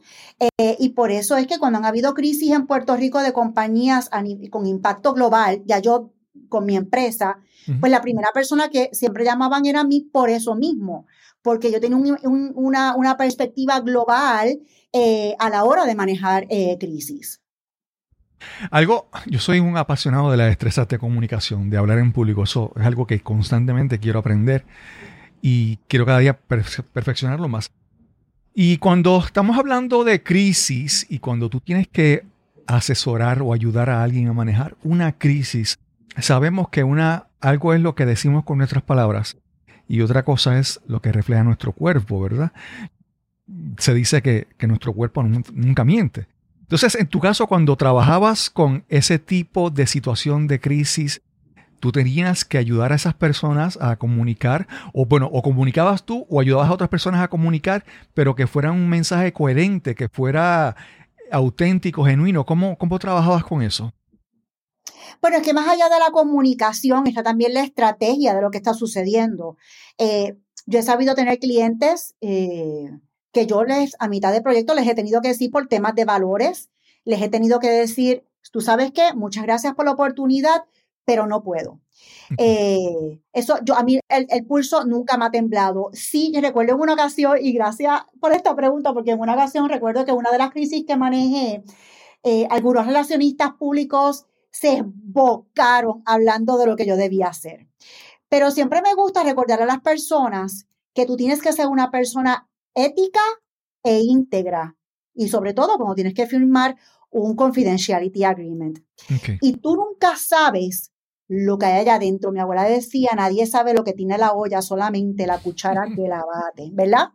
eh, 0.58 0.76
y 0.78 0.90
por 0.90 1.10
eso 1.10 1.36
es 1.36 1.46
que 1.46 1.58
cuando 1.58 1.78
han 1.78 1.84
habido 1.84 2.14
crisis 2.14 2.52
en 2.52 2.66
Puerto 2.66 2.96
Rico 2.96 3.20
de 3.20 3.32
compañías 3.32 4.10
con 4.50 4.66
impacto 4.66 5.12
global, 5.14 5.62
ya 5.66 5.78
yo 5.80 6.12
con 6.48 6.66
mi 6.66 6.76
empresa, 6.76 7.38
pues 7.80 7.90
la 7.90 8.00
primera 8.02 8.28
persona 8.32 8.68
que 8.68 8.90
siempre 8.92 9.24
llamaban 9.24 9.66
era 9.66 9.80
a 9.80 9.84
mí 9.84 10.02
por 10.12 10.30
eso 10.30 10.54
mismo, 10.54 11.06
porque 11.42 11.72
yo 11.72 11.80
tenía 11.80 11.96
un- 11.96 12.18
un- 12.22 12.52
una, 12.54 12.94
una 12.96 13.16
perspectiva 13.16 13.80
global 13.80 14.60
eh, 14.92 15.34
a 15.38 15.50
la 15.50 15.64
hora 15.64 15.84
de 15.84 15.94
manejar 15.94 16.46
eh, 16.48 16.76
crisis. 16.78 17.40
Algo, 18.70 19.08
yo 19.26 19.38
soy 19.38 19.60
un 19.60 19.76
apasionado 19.76 20.30
de 20.30 20.36
las 20.36 20.48
destrezas 20.48 20.88
de 20.88 20.98
comunicación, 20.98 21.70
de 21.70 21.76
hablar 21.76 21.98
en 21.98 22.12
público. 22.12 22.42
Eso 22.44 22.72
es 22.76 22.84
algo 22.84 23.06
que 23.06 23.20
constantemente 23.20 23.98
quiero 23.98 24.18
aprender 24.18 24.64
y 25.42 25.76
quiero 25.88 26.06
cada 26.06 26.18
día 26.18 26.38
perfe- 26.48 26.84
perfeccionarlo 26.92 27.48
más. 27.48 27.70
Y 28.54 28.78
cuando 28.78 29.18
estamos 29.24 29.58
hablando 29.58 30.04
de 30.04 30.22
crisis 30.22 31.06
y 31.10 31.18
cuando 31.18 31.48
tú 31.50 31.60
tienes 31.60 31.88
que 31.88 32.24
asesorar 32.66 33.42
o 33.42 33.52
ayudar 33.52 33.90
a 33.90 34.02
alguien 34.02 34.28
a 34.28 34.32
manejar 34.32 34.76
una 34.82 35.12
crisis, 35.12 35.78
sabemos 36.18 36.68
que 36.70 36.82
una, 36.84 37.26
algo 37.40 37.74
es 37.74 37.80
lo 37.80 37.94
que 37.94 38.06
decimos 38.06 38.44
con 38.44 38.58
nuestras 38.58 38.82
palabras 38.82 39.36
y 39.88 40.00
otra 40.00 40.24
cosa 40.24 40.58
es 40.58 40.80
lo 40.86 41.00
que 41.00 41.12
refleja 41.12 41.44
nuestro 41.44 41.72
cuerpo, 41.72 42.20
¿verdad? 42.20 42.52
Se 43.78 43.94
dice 43.94 44.22
que, 44.22 44.48
que 44.56 44.66
nuestro 44.66 44.92
cuerpo 44.92 45.22
nun- 45.22 45.44
nunca 45.52 45.84
miente. 45.84 46.26
Entonces, 46.66 46.96
en 46.96 47.06
tu 47.06 47.20
caso, 47.20 47.46
cuando 47.46 47.76
trabajabas 47.76 48.50
con 48.50 48.84
ese 48.88 49.20
tipo 49.20 49.70
de 49.70 49.86
situación 49.86 50.48
de 50.48 50.58
crisis, 50.58 51.22
tú 51.78 51.92
tenías 51.92 52.44
que 52.44 52.58
ayudar 52.58 52.90
a 52.90 52.96
esas 52.96 53.14
personas 53.14 53.78
a 53.80 53.94
comunicar, 53.94 54.66
o 54.92 55.06
bueno, 55.06 55.30
o 55.32 55.42
comunicabas 55.42 56.04
tú 56.04 56.26
o 56.28 56.40
ayudabas 56.40 56.68
a 56.68 56.72
otras 56.72 56.90
personas 56.90 57.22
a 57.22 57.28
comunicar, 57.28 57.84
pero 58.14 58.34
que 58.34 58.48
fuera 58.48 58.72
un 58.72 58.88
mensaje 58.88 59.32
coherente, 59.32 59.94
que 59.94 60.08
fuera 60.08 60.74
auténtico, 61.30 62.04
genuino. 62.04 62.44
¿Cómo, 62.44 62.76
cómo 62.76 62.98
trabajabas 62.98 63.44
con 63.44 63.62
eso? 63.62 63.92
Bueno, 65.22 65.36
es 65.36 65.44
que 65.44 65.54
más 65.54 65.68
allá 65.68 65.88
de 65.88 66.00
la 66.00 66.10
comunicación 66.10 67.06
está 67.06 67.22
también 67.22 67.54
la 67.54 67.62
estrategia 67.62 68.34
de 68.34 68.42
lo 68.42 68.50
que 68.50 68.58
está 68.58 68.74
sucediendo. 68.74 69.56
Eh, 69.98 70.36
yo 70.66 70.80
he 70.80 70.82
sabido 70.82 71.14
tener 71.14 71.38
clientes 71.38 72.16
eh, 72.20 72.90
que 73.36 73.44
yo 73.44 73.64
les, 73.64 73.94
a 73.98 74.08
mitad 74.08 74.32
de 74.32 74.40
proyecto, 74.40 74.74
les 74.74 74.88
he 74.88 74.94
tenido 74.94 75.20
que 75.20 75.28
decir 75.28 75.50
por 75.50 75.66
temas 75.66 75.94
de 75.94 76.06
valores, 76.06 76.70
les 77.04 77.20
he 77.20 77.28
tenido 77.28 77.60
que 77.60 77.68
decir, 77.68 78.24
tú 78.50 78.62
sabes 78.62 78.92
qué, 78.92 79.12
muchas 79.14 79.42
gracias 79.42 79.74
por 79.74 79.84
la 79.84 79.90
oportunidad, 79.90 80.64
pero 81.04 81.26
no 81.26 81.42
puedo. 81.42 81.78
Eh, 82.38 83.20
eso, 83.34 83.58
yo, 83.62 83.74
a 83.76 83.82
mí 83.82 84.00
el, 84.08 84.26
el 84.30 84.46
pulso 84.46 84.86
nunca 84.86 85.18
me 85.18 85.26
ha 85.26 85.30
temblado. 85.30 85.90
Sí, 85.92 86.32
recuerdo 86.40 86.76
en 86.76 86.80
una 86.80 86.94
ocasión, 86.94 87.36
y 87.38 87.52
gracias 87.52 88.04
por 88.18 88.32
esta 88.32 88.56
pregunta, 88.56 88.94
porque 88.94 89.10
en 89.10 89.20
una 89.20 89.34
ocasión 89.34 89.68
recuerdo 89.68 90.06
que 90.06 90.12
una 90.12 90.30
de 90.30 90.38
las 90.38 90.50
crisis 90.50 90.86
que 90.86 90.96
manejé, 90.96 91.62
eh, 92.22 92.46
algunos 92.48 92.86
relacionistas 92.86 93.52
públicos 93.58 94.24
se 94.50 94.82
bocaron 94.82 96.02
hablando 96.06 96.56
de 96.56 96.64
lo 96.64 96.74
que 96.76 96.86
yo 96.86 96.96
debía 96.96 97.26
hacer. 97.26 97.68
Pero 98.30 98.50
siempre 98.50 98.80
me 98.80 98.94
gusta 98.94 99.24
recordar 99.24 99.60
a 99.60 99.66
las 99.66 99.82
personas 99.82 100.66
que 100.94 101.04
tú 101.04 101.18
tienes 101.18 101.42
que 101.42 101.52
ser 101.52 101.66
una 101.66 101.90
persona 101.90 102.48
ética 102.76 103.20
e 103.82 103.98
íntegra. 103.98 104.76
Y 105.14 105.28
sobre 105.28 105.54
todo 105.54 105.76
cuando 105.76 105.96
tienes 105.96 106.14
que 106.14 106.26
firmar 106.26 106.76
un 107.10 107.34
confidentiality 107.34 108.24
agreement. 108.24 108.78
Y 109.40 109.54
tú 109.54 109.74
nunca 109.74 110.16
sabes 110.16 110.92
lo 111.28 111.58
que 111.58 111.66
hay 111.66 111.80
allá 111.80 111.94
adentro. 111.94 112.30
Mi 112.30 112.40
abuela 112.40 112.64
decía, 112.64 113.10
nadie 113.16 113.46
sabe 113.46 113.74
lo 113.74 113.84
que 113.84 113.94
tiene 113.94 114.18
la 114.18 114.32
olla, 114.32 114.62
solamente 114.62 115.26
la 115.26 115.38
cuchara 115.38 115.86
que 115.94 116.02
la 116.02 116.24
bate, 116.24 116.70
¿verdad? 116.72 117.08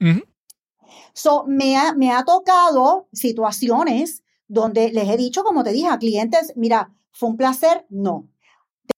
Ujú. 0.00 0.22
So, 1.12 1.44
me 1.46 1.76
ha, 1.76 1.92
me 1.94 2.12
ha 2.12 2.24
tocado 2.24 3.08
situaciones 3.12 4.22
donde 4.46 4.92
les 4.92 5.08
he 5.08 5.16
dicho, 5.16 5.42
como 5.42 5.64
te 5.64 5.72
dije, 5.72 5.88
a 5.88 5.98
clientes, 5.98 6.52
mira, 6.56 6.94
fue 7.10 7.30
un 7.30 7.36
placer, 7.36 7.86
no. 7.90 8.28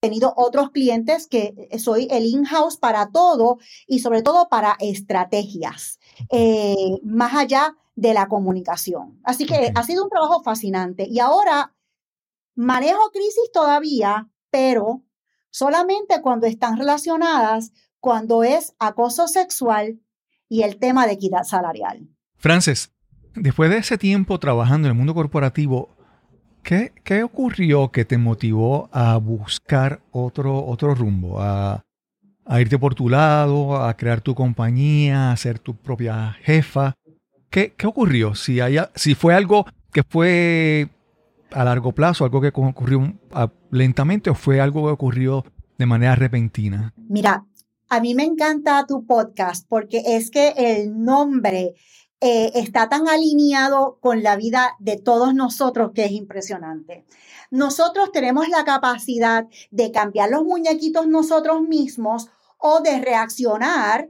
He 0.02 0.08
tenido 0.08 0.34
otros 0.36 0.70
clientes 0.70 1.26
que 1.26 1.68
soy 1.78 2.06
el 2.10 2.26
in-house 2.26 2.76
para 2.76 3.10
todo 3.10 3.58
y 3.86 4.00
sobre 4.00 4.22
todo 4.22 4.48
para 4.48 4.76
estrategias, 4.78 5.98
eh, 6.30 6.98
más 7.02 7.34
allá 7.34 7.76
de 7.96 8.14
la 8.14 8.28
comunicación. 8.28 9.20
Así 9.24 9.46
que 9.46 9.72
ha 9.74 9.82
sido 9.82 10.04
un 10.04 10.10
trabajo 10.10 10.42
fascinante. 10.42 11.06
Y 11.08 11.18
ahora 11.20 11.74
manejo 12.54 13.10
crisis 13.12 13.50
todavía, 13.52 14.28
pero 14.50 15.02
solamente 15.50 16.20
cuando 16.22 16.46
están 16.46 16.76
relacionadas, 16.76 17.72
cuando 18.00 18.42
es 18.44 18.74
acoso 18.78 19.28
sexual 19.28 20.00
y 20.48 20.62
el 20.62 20.78
tema 20.78 21.06
de 21.06 21.12
equidad 21.12 21.44
salarial. 21.44 22.08
Frances, 22.36 22.92
después 23.34 23.70
de 23.70 23.78
ese 23.78 23.98
tiempo 23.98 24.38
trabajando 24.38 24.88
en 24.88 24.92
el 24.92 24.98
mundo 24.98 25.14
corporativo, 25.14 25.90
¿qué, 26.62 26.92
qué 27.04 27.22
ocurrió 27.22 27.90
que 27.92 28.04
te 28.04 28.18
motivó 28.18 28.88
a 28.92 29.16
buscar 29.18 30.02
otro, 30.10 30.64
otro 30.64 30.94
rumbo? 30.94 31.40
A, 31.40 31.82
a 32.50 32.60
irte 32.60 32.80
por 32.80 32.96
tu 32.96 33.08
lado, 33.08 33.76
a 33.76 33.96
crear 33.96 34.20
tu 34.20 34.34
compañía, 34.34 35.30
a 35.30 35.36
ser 35.36 35.60
tu 35.60 35.76
propia 35.76 36.36
jefa. 36.42 36.96
¿Qué, 37.48 37.74
qué 37.76 37.86
ocurrió? 37.86 38.34
Si, 38.34 38.60
haya, 38.60 38.90
si 38.96 39.14
fue 39.14 39.34
algo 39.34 39.66
que 39.92 40.02
fue 40.02 40.88
a 41.52 41.62
largo 41.62 41.92
plazo, 41.92 42.24
algo 42.24 42.40
que 42.40 42.48
ocurrió 42.52 43.14
lentamente 43.70 44.30
o 44.30 44.34
fue 44.34 44.60
algo 44.60 44.86
que 44.86 44.92
ocurrió 44.92 45.44
de 45.78 45.86
manera 45.86 46.16
repentina. 46.16 46.92
Mira, 46.96 47.46
a 47.88 48.00
mí 48.00 48.16
me 48.16 48.24
encanta 48.24 48.84
tu 48.84 49.06
podcast 49.06 49.64
porque 49.68 50.02
es 50.04 50.32
que 50.32 50.52
el 50.56 51.04
nombre 51.04 51.74
eh, 52.20 52.50
está 52.54 52.88
tan 52.88 53.06
alineado 53.06 53.98
con 54.00 54.24
la 54.24 54.34
vida 54.34 54.72
de 54.80 54.96
todos 54.96 55.34
nosotros 55.34 55.92
que 55.94 56.06
es 56.06 56.10
impresionante. 56.10 57.06
Nosotros 57.52 58.10
tenemos 58.10 58.48
la 58.48 58.64
capacidad 58.64 59.46
de 59.70 59.92
cambiar 59.92 60.30
los 60.30 60.42
muñequitos 60.42 61.06
nosotros 61.06 61.62
mismos 61.62 62.28
o 62.60 62.80
de 62.80 63.00
reaccionar 63.00 64.08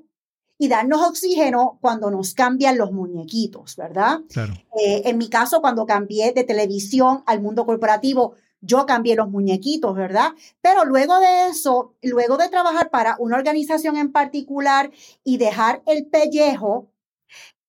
y 0.58 0.68
darnos 0.68 1.00
oxígeno 1.02 1.78
cuando 1.80 2.10
nos 2.10 2.34
cambian 2.34 2.76
los 2.76 2.92
muñequitos, 2.92 3.76
¿verdad? 3.76 4.20
Claro. 4.28 4.52
Eh, 4.78 5.02
en 5.06 5.16
mi 5.16 5.30
caso, 5.30 5.62
cuando 5.62 5.86
cambié 5.86 6.32
de 6.32 6.44
televisión 6.44 7.22
al 7.26 7.40
mundo 7.40 7.64
corporativo, 7.64 8.34
yo 8.60 8.84
cambié 8.84 9.16
los 9.16 9.30
muñequitos, 9.30 9.96
¿verdad? 9.96 10.32
Pero 10.60 10.84
luego 10.84 11.18
de 11.18 11.46
eso, 11.48 11.94
luego 12.02 12.36
de 12.36 12.50
trabajar 12.50 12.90
para 12.90 13.16
una 13.18 13.36
organización 13.36 13.96
en 13.96 14.12
particular 14.12 14.90
y 15.24 15.38
dejar 15.38 15.82
el 15.86 16.06
pellejo, 16.06 16.90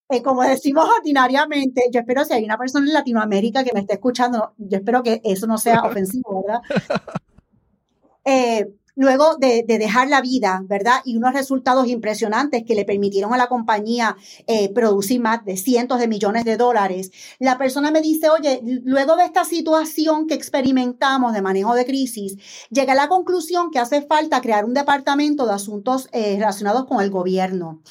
eh, 0.10 0.22
como 0.22 0.44
decimos 0.44 0.86
ordinariamente, 0.98 1.84
yo 1.94 2.02
espero 2.02 2.26
si 2.26 2.34
hay 2.34 2.44
una 2.44 2.58
persona 2.58 2.86
en 2.86 2.94
Latinoamérica 2.94 3.64
que 3.64 3.72
me 3.74 3.80
esté 3.80 3.94
escuchando, 3.94 4.54
yo 4.58 4.80
espero 4.80 5.02
que 5.02 5.22
eso 5.24 5.48
no 5.48 5.58
sea 5.58 5.84
ofensivo, 5.86 6.44
¿verdad? 6.46 6.62
Eh, 8.26 8.68
luego 8.96 9.36
de, 9.38 9.64
de, 9.68 9.78
dejar 9.78 10.08
la 10.08 10.22
vida, 10.22 10.64
¿verdad? 10.66 11.02
Y 11.06 11.18
unos 11.18 11.34
resultados 11.34 11.88
impresionantes 11.88 12.64
que 12.66 12.76
le 12.76 12.86
permitieron 12.86 13.34
a 13.34 13.38
la 13.38 13.48
compañía 13.48 14.18
eh, 14.48 14.72
producir 14.74 15.22
más 15.22 15.44
de 15.46 15.58
cientos 15.58 16.00
de 16.00 16.08
millones 16.08 16.46
de 16.46 16.58
dólares, 16.58 17.12
la 17.40 17.58
persona 17.58 17.92
me 17.92 18.02
dice, 18.02 18.30
oye, 18.30 18.62
luego 18.84 19.16
de 19.16 19.26
esta 19.26 19.46
situación 19.46 20.28
que 20.28 20.34
experimentamos 20.34 21.34
de 21.34 21.42
manejo 21.42 21.74
de 21.74 21.86
crisis, 21.86 22.38
llegué 22.70 22.92
a 22.92 22.96
la 22.96 23.08
conclusión 23.08 23.72
que 23.72 23.80
hace 23.80 24.02
falta 24.02 24.42
crear 24.42 24.66
un 24.66 24.74
departamento 24.74 25.46
de 25.46 25.54
asuntos 25.54 26.08
eh, 26.12 26.36
relacionados 26.38 26.86
con 26.86 27.02
el 27.02 27.10
gobierno. 27.10 27.82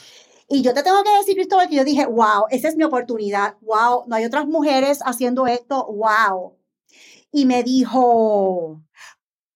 Y 0.52 0.62
yo 0.62 0.74
te 0.74 0.82
tengo 0.82 1.02
que 1.04 1.16
decir, 1.16 1.36
Cristóbal, 1.36 1.68
que 1.68 1.76
yo 1.76 1.84
dije, 1.84 2.06
wow, 2.06 2.46
esa 2.50 2.68
es 2.68 2.76
mi 2.76 2.82
oportunidad, 2.82 3.54
wow, 3.60 4.04
no 4.08 4.16
hay 4.16 4.24
otras 4.24 4.46
mujeres 4.46 4.98
haciendo 5.04 5.46
esto, 5.46 5.86
wow. 5.86 6.56
Y 7.30 7.46
me 7.46 7.62
dijo, 7.62 8.82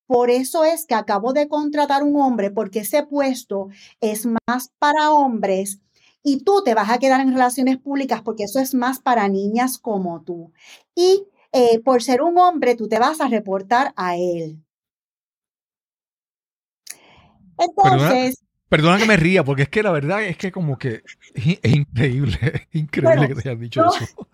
por 0.06 0.30
eso 0.30 0.64
es 0.64 0.86
que 0.86 0.94
acabo 0.94 1.32
de 1.32 1.48
contratar 1.48 2.02
un 2.02 2.20
hombre, 2.20 2.50
porque 2.50 2.80
ese 2.80 3.04
puesto 3.04 3.68
es 4.00 4.26
más 4.46 4.70
para 4.78 5.12
hombres 5.12 5.80
y 6.22 6.42
tú 6.42 6.62
te 6.64 6.74
vas 6.74 6.90
a 6.90 6.98
quedar 6.98 7.20
en 7.20 7.32
relaciones 7.32 7.78
públicas 7.78 8.22
porque 8.22 8.44
eso 8.44 8.58
es 8.58 8.74
más 8.74 8.98
para 8.98 9.28
niñas 9.28 9.78
como 9.78 10.22
tú. 10.22 10.52
Y 10.94 11.26
eh, 11.52 11.80
por 11.80 12.02
ser 12.02 12.22
un 12.22 12.38
hombre, 12.38 12.74
tú 12.74 12.88
te 12.88 12.98
vas 12.98 13.20
a 13.20 13.28
reportar 13.28 13.92
a 13.96 14.16
él. 14.16 14.64
Entonces... 17.58 18.42
Perdona, 18.68 18.96
perdona 18.96 18.98
que 18.98 19.06
me 19.06 19.16
ría, 19.16 19.44
porque 19.44 19.62
es 19.62 19.68
que 19.68 19.82
la 19.82 19.92
verdad 19.92 20.24
es 20.24 20.36
que 20.36 20.50
como 20.50 20.78
que 20.78 21.02
es, 21.34 21.74
increíble, 21.74 22.38
es 22.42 22.62
increíble 22.72 23.16
bueno, 23.16 23.28
que 23.28 23.42
te 23.42 23.48
hayan 23.48 23.60
dicho 23.60 23.82
no, 23.82 23.94
eso. 23.94 24.28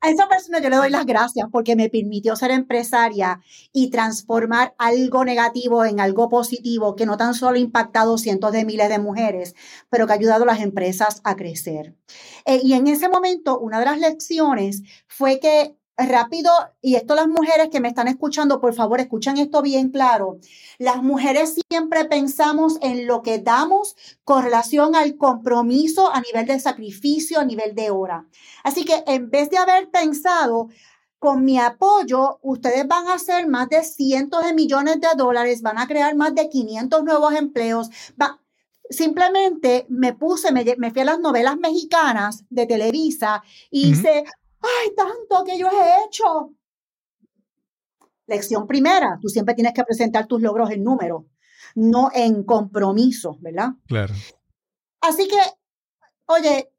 A 0.00 0.10
esa 0.10 0.28
persona 0.28 0.60
yo 0.60 0.70
le 0.70 0.76
doy 0.76 0.90
las 0.90 1.06
gracias 1.06 1.48
porque 1.50 1.76
me 1.76 1.88
permitió 1.88 2.36
ser 2.36 2.50
empresaria 2.50 3.40
y 3.72 3.90
transformar 3.90 4.74
algo 4.78 5.24
negativo 5.24 5.84
en 5.84 6.00
algo 6.00 6.28
positivo 6.28 6.94
que 6.96 7.06
no 7.06 7.16
tan 7.16 7.34
solo 7.34 7.56
ha 7.56 7.60
impactado 7.60 8.18
cientos 8.18 8.52
de 8.52 8.64
miles 8.64 8.88
de 8.88 8.98
mujeres, 8.98 9.54
pero 9.90 10.06
que 10.06 10.12
ha 10.12 10.16
ayudado 10.16 10.44
a 10.44 10.46
las 10.46 10.60
empresas 10.60 11.20
a 11.24 11.36
crecer. 11.36 11.96
Eh, 12.44 12.60
y 12.62 12.74
en 12.74 12.86
ese 12.86 13.08
momento, 13.08 13.58
una 13.58 13.78
de 13.78 13.86
las 13.86 13.98
lecciones 13.98 14.82
fue 15.06 15.40
que 15.40 15.77
rápido, 16.06 16.50
y 16.80 16.94
esto 16.94 17.14
las 17.14 17.26
mujeres 17.26 17.68
que 17.70 17.80
me 17.80 17.88
están 17.88 18.06
escuchando, 18.06 18.60
por 18.60 18.74
favor, 18.74 19.00
escuchen 19.00 19.36
esto 19.38 19.62
bien 19.62 19.90
claro. 19.90 20.38
Las 20.78 21.02
mujeres 21.02 21.58
siempre 21.68 22.04
pensamos 22.04 22.78
en 22.82 23.06
lo 23.06 23.22
que 23.22 23.38
damos 23.38 23.96
con 24.22 24.44
relación 24.44 24.94
al 24.94 25.16
compromiso 25.16 26.12
a 26.12 26.20
nivel 26.20 26.46
de 26.46 26.60
sacrificio, 26.60 27.40
a 27.40 27.44
nivel 27.44 27.74
de 27.74 27.90
hora. 27.90 28.26
Así 28.62 28.84
que 28.84 29.02
en 29.06 29.30
vez 29.30 29.50
de 29.50 29.58
haber 29.58 29.90
pensado, 29.90 30.68
con 31.18 31.44
mi 31.44 31.58
apoyo, 31.58 32.38
ustedes 32.42 32.86
van 32.86 33.08
a 33.08 33.14
hacer 33.14 33.48
más 33.48 33.68
de 33.68 33.82
cientos 33.82 34.44
de 34.44 34.54
millones 34.54 35.00
de 35.00 35.08
dólares, 35.16 35.62
van 35.62 35.78
a 35.78 35.86
crear 35.86 36.14
más 36.14 36.34
de 36.34 36.48
500 36.48 37.02
nuevos 37.04 37.34
empleos. 37.34 37.90
simplemente 38.90 39.84
me 39.90 40.14
puse, 40.14 40.52
me, 40.52 40.64
me, 40.78 40.90
fui 40.90 41.02
a 41.02 41.04
las 41.04 41.20
novelas 41.20 41.58
mexicanas 41.58 42.44
de 42.48 42.66
Televisa 42.66 43.42
y 43.70 43.90
hice, 43.90 44.24
¡Ay, 44.60 44.94
tanto 44.96 45.44
que 45.44 45.58
yo 45.58 45.68
he 45.68 46.04
hecho! 46.04 46.54
Lección 48.26 48.66
primera, 48.66 49.18
tú 49.20 49.28
siempre 49.28 49.54
tienes 49.54 49.72
que 49.72 49.84
presentar 49.84 50.26
tus 50.26 50.42
logros 50.42 50.70
en 50.70 50.84
número, 50.84 51.26
no 51.74 52.10
en 52.12 52.44
compromiso, 52.44 53.38
¿verdad? 53.40 53.70
Claro. 53.86 54.14
Así 55.00 55.28
que, 55.28 55.38
oye, 56.26 56.70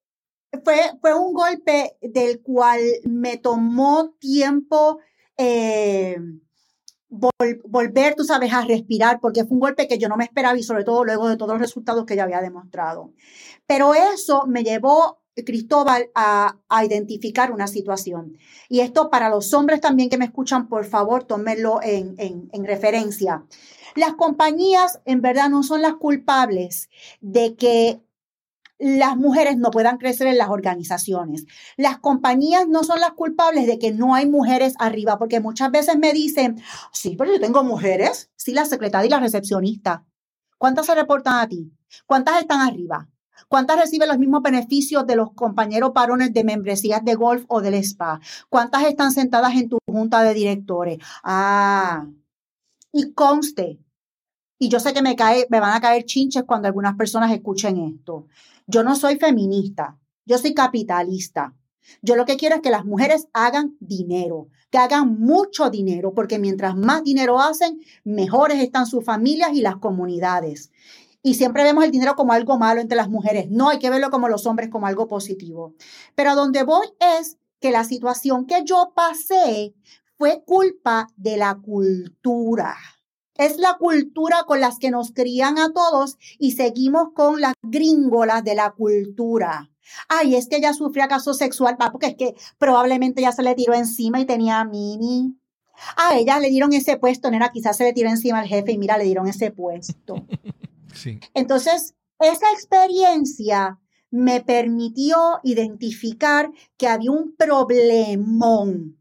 fue, 0.63 0.77
fue 1.01 1.13
un 1.13 1.33
golpe 1.33 1.98
del 2.01 2.41
cual 2.41 2.79
me 3.03 3.38
tomó 3.38 4.12
tiempo 4.19 5.00
eh, 5.38 6.17
volver, 7.09 8.15
tú 8.15 8.24
sabes, 8.24 8.53
a 8.53 8.62
respirar, 8.63 9.19
porque 9.19 9.43
fue 9.43 9.55
un 9.55 9.59
golpe 9.59 9.88
que 9.88 9.98
yo 9.98 10.07
no 10.07 10.17
me 10.17 10.25
esperaba 10.25 10.57
y 10.57 10.63
sobre 10.63 10.83
todo 10.83 11.03
luego 11.03 11.27
de 11.27 11.38
todos 11.38 11.53
los 11.53 11.62
resultados 11.62 12.05
que 12.05 12.15
ya 12.15 12.24
había 12.24 12.41
demostrado. 12.41 13.13
Pero 13.65 13.93
eso 13.93 14.45
me 14.48 14.63
llevó 14.63 15.21
Cristóbal 15.43 16.10
a, 16.15 16.55
identificar 16.84 17.51
una 17.51 17.67
situación. 17.67 18.38
Y 18.69 18.79
esto 18.81 19.10
para 19.10 19.29
los 19.29 19.53
hombres 19.53 19.81
también 19.81 20.10
que 20.10 20.17
me 20.17 20.25
escuchan, 20.25 20.67
por 20.67 20.86
favor, 20.86 21.24
tómenlo 21.24 21.79
en, 21.81 22.15
en 22.17 22.65
referencia. 22.65 23.43
Las 23.96 24.13
compañías 24.13 25.00
en 25.05 25.22
verdad 25.22 25.50
no 25.50 25.63
son 25.63 25.81
las 25.81 25.96
culpables 25.96 26.89
de 27.22 27.55
que 27.55 28.01
las 28.79 29.17
mujeres 29.17 29.58
no 29.58 29.72
puedan 29.72 29.98
crecer 29.98 30.27
en 30.27 30.38
las 30.38 30.50
organizaciones. 30.50 31.46
Las 31.75 32.00
compañías 32.00 32.67
no 32.67 32.84
son 32.84 33.01
las 33.01 33.12
culpables 33.12 33.67
de 33.67 33.77
que 33.77 33.91
no 33.91 34.15
hay 34.15 34.25
mujeres 34.25 34.74
arriba, 34.79 35.19
porque 35.19 35.41
muchas 35.41 35.69
veces 35.69 35.98
me 35.98 36.13
dicen, 36.13 36.62
sí, 36.93 37.15
pero 37.17 37.34
yo 37.34 37.39
tengo 37.41 37.63
mujeres, 37.63 38.31
sí, 38.38 38.53
la 38.53 38.65
secretaria 38.65 39.08
y 39.08 39.12
la 39.12 39.19
recepcionista. 39.19 40.05
¿Cuántas 40.58 40.86
se 40.86 40.96
reportan 40.96 41.36
a 41.36 41.48
ti? 41.48 41.72
¿Cuántas 42.05 42.39
están 42.39 42.62
arriba? 42.62 43.10
¿Cuántas 43.48 43.79
reciben 43.79 44.10
los 44.10 44.19
mismos 44.19 44.41
beneficios 44.41 45.05
de 45.08 45.15
los 45.15 45.34
compañeros 45.34 45.93
varones 45.93 46.34
de 46.34 46.43
membresías 46.43 47.03
de 47.03 47.15
golf 47.15 47.46
o 47.48 47.62
del 47.62 47.75
spa? 47.75 48.19
¿Cuántas 48.50 48.84
están 48.84 49.12
sentadas 49.12 49.55
en 49.55 49.69
tu 49.69 49.77
junta 49.88 50.24
de 50.24 50.34
directores? 50.34 51.00
Ah, 51.24 52.08
y 52.91 53.13
conste, 53.13 53.79
y 54.62 54.67
yo 54.67 54.79
sé 54.81 54.93
que 54.93 55.01
me, 55.01 55.15
cae, 55.15 55.48
me 55.50 55.62
van 55.62 55.74
a 55.74 55.79
caer 55.79 56.03
chinches 56.03 56.43
cuando 56.43 56.67
algunas 56.67 56.96
personas 56.96 57.31
escuchen 57.31 57.77
esto. 57.77 58.27
Yo 58.67 58.84
no 58.84 58.96
soy 58.96 59.17
feminista, 59.17 59.98
yo 60.25 60.38
soy 60.38 60.53
capitalista. 60.53 61.55
Yo 62.01 62.15
lo 62.15 62.25
que 62.25 62.36
quiero 62.36 62.55
es 62.55 62.62
que 62.62 62.69
las 62.69 62.86
mujeres 62.86 63.29
hagan 63.34 63.77
dinero, 63.79 64.50
que 64.69 64.77
hagan 64.77 65.17
mucho 65.19 65.69
dinero, 65.69 66.13
porque 66.13 66.38
mientras 66.38 66.75
más 66.75 67.03
dinero 67.03 67.39
hacen, 67.39 67.79
mejores 68.03 68.62
están 68.62 68.86
sus 68.86 69.03
familias 69.03 69.51
y 69.53 69.62
las 69.62 69.77
comunidades 69.77 70.72
y 71.21 71.33
siempre 71.33 71.63
vemos 71.63 71.83
el 71.83 71.91
dinero 71.91 72.15
como 72.15 72.33
algo 72.33 72.57
malo 72.57 72.81
entre 72.81 72.95
las 72.95 73.09
mujeres. 73.09 73.49
No, 73.49 73.69
hay 73.69 73.79
que 73.79 73.89
verlo 73.89 74.09
como 74.09 74.29
los 74.29 74.45
hombres 74.45 74.69
como 74.69 74.88
algo 74.88 75.07
positivo. 75.07 75.75
Pero 76.15 76.31
a 76.31 76.35
donde 76.35 76.63
voy 76.63 76.88
es 77.17 77.38
que 77.59 77.71
la 77.71 77.83
situación 77.83 78.45
que 78.45 78.63
yo 78.63 78.93
pasé 78.95 79.73
fue 80.17 80.43
culpa 80.45 81.07
de 81.17 81.38
la 81.38 81.55
cultura. 81.55 82.75
Es 83.35 83.57
la 83.57 83.77
cultura 83.77 84.43
con 84.45 84.59
las 84.59 84.79
que 84.79 84.91
nos 84.91 85.11
crían 85.11 85.57
a 85.57 85.71
todos 85.71 86.17
y 86.38 86.51
seguimos 86.53 87.09
con 87.13 87.39
las 87.39 87.53
gringolas 87.61 88.43
de 88.43 88.55
la 88.55 88.71
cultura. 88.71 89.69
Ay, 90.08 90.36
es 90.36 90.47
que 90.47 90.58
ella 90.58 90.73
sufrió 90.73 91.03
acaso 91.03 91.34
sexual, 91.34 91.77
porque 91.91 92.08
es 92.08 92.15
que 92.15 92.36
probablemente 92.58 93.21
ya 93.21 93.32
se 93.32 93.43
le 93.43 93.55
tiró 93.55 93.73
encima 93.73 94.19
y 94.19 94.25
tenía 94.25 94.63
mini. 94.65 95.38
A 95.95 96.17
ella 96.17 96.39
le 96.39 96.49
dieron 96.49 96.73
ese 96.73 96.97
puesto, 96.97 97.32
nena, 97.32 97.51
quizás 97.51 97.77
se 97.77 97.86
le 97.86 97.93
tiró 97.93 98.10
encima 98.10 98.39
al 98.39 98.47
jefe 98.47 98.73
y 98.73 98.77
mira, 98.77 98.97
le 98.97 99.05
dieron 99.05 99.27
ese 99.27 99.51
puesto. 99.51 100.15
Entonces, 101.34 101.95
esa 102.19 102.52
experiencia 102.52 103.80
me 104.12 104.41
permitió 104.41 105.39
identificar 105.43 106.52
que 106.78 106.88
había 106.88 107.12
un 107.12 107.36
problemón, 107.36 108.97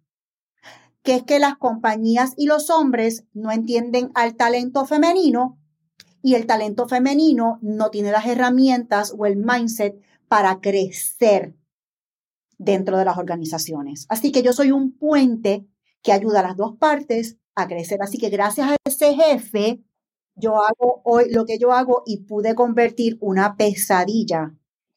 que 1.03 1.17
es 1.17 1.23
que 1.23 1.39
las 1.39 1.57
compañías 1.57 2.35
y 2.37 2.47
los 2.47 2.71
hombres 2.71 3.25
no 3.33 3.51
entienden 3.51 4.11
al 4.15 4.37
talento 4.37 4.85
femenino 4.85 5.59
y 6.23 6.35
el 6.35 6.47
talento 6.47 6.89
femenino 6.89 7.59
no 7.63 7.91
tiene 7.91 8.13
las 8.13 8.27
herramientas 8.27 9.15
o 9.17 9.27
el 9.27 9.37
mindset 9.37 10.01
para 10.29 10.61
crecer 10.61 11.55
dentro 12.59 12.99
de 12.99 13.05
las 13.05 13.17
organizaciones. 13.19 14.07
Así 14.09 14.33
que 14.33 14.43
yo 14.43 14.53
soy 14.53 14.73
un 14.73 14.93
puente 14.93 15.67
que 16.03 16.13
ayuda 16.13 16.41
a 16.41 16.43
las 16.43 16.57
dos 16.57 16.77
partes 16.77 17.39
a 17.55 17.67
crecer. 17.67 18.03
Así 18.03 18.19
que 18.19 18.31
gracias 18.31 18.71
a 18.71 18.77
ese 18.85 19.15
jefe, 19.15 19.83
yo 20.41 20.63
hago 20.63 21.01
hoy 21.05 21.27
lo 21.31 21.45
que 21.45 21.59
yo 21.59 21.73
hago 21.73 22.03
y 22.07 22.19
pude 22.19 22.55
convertir 22.55 23.19
una 23.21 23.57
pesadilla 23.57 24.55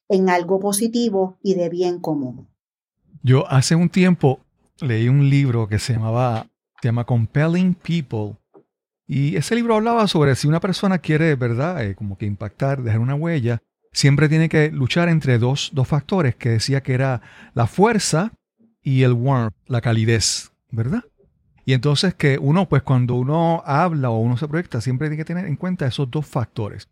en 0.10 0.30
algo 0.30 0.60
positivo 0.60 1.38
y 1.41 1.56
de 1.56 1.69
bien 1.69 1.99
común. 1.99 2.47
Yo 3.23 3.49
hace 3.49 3.75
un 3.75 3.89
tiempo 3.89 4.39
leí 4.82 5.08
un 5.08 5.30
libro 5.30 5.67
que 5.67 5.80
se 5.80 5.93
llamaba, 5.93 6.47
se 6.82 6.88
llama 6.88 7.06
Compelling 7.06 7.75
People. 7.75 8.38
Y 9.08 9.36
ese 9.36 9.56
libro 9.56 9.75
hablaba 9.75 10.08
sobre 10.08 10.36
si 10.36 10.47
una 10.47 10.60
persona 10.60 10.97
quiere, 10.99 11.36
¿verdad?, 11.36 11.84
eh, 11.84 11.95
como 11.95 12.17
que 12.17 12.25
impactar, 12.25 12.82
dejar 12.82 12.99
una 12.99 13.15
huella, 13.15 13.62
siempre 13.91 14.30
tiene 14.30 14.49
que 14.49 14.71
luchar 14.71 15.10
entre 15.10 15.38
dos, 15.38 15.71
dos 15.73 15.88
factores, 15.88 16.36
que 16.36 16.49
decía 16.49 16.82
que 16.82 16.93
era 16.93 17.21
la 17.54 17.67
fuerza 17.67 18.32
y 18.82 19.04
el 19.04 19.13
warmth, 19.13 19.54
la 19.67 19.82
calidez, 19.82 20.51
¿verdad? 20.71 21.04
Y 21.65 21.74
entonces 21.74 22.13
que 22.13 22.38
uno, 22.38 22.67
pues 22.67 22.82
cuando 22.82 23.15
uno 23.15 23.63
habla 23.65 24.10
o 24.10 24.19
uno 24.19 24.38
se 24.38 24.47
proyecta, 24.47 24.82
siempre 24.82 25.08
tiene 25.08 25.17
que 25.17 25.26
tener 25.26 25.45
en 25.45 25.56
cuenta 25.56 25.86
esos 25.86 26.10
dos 26.10 26.26
factores. 26.26 26.89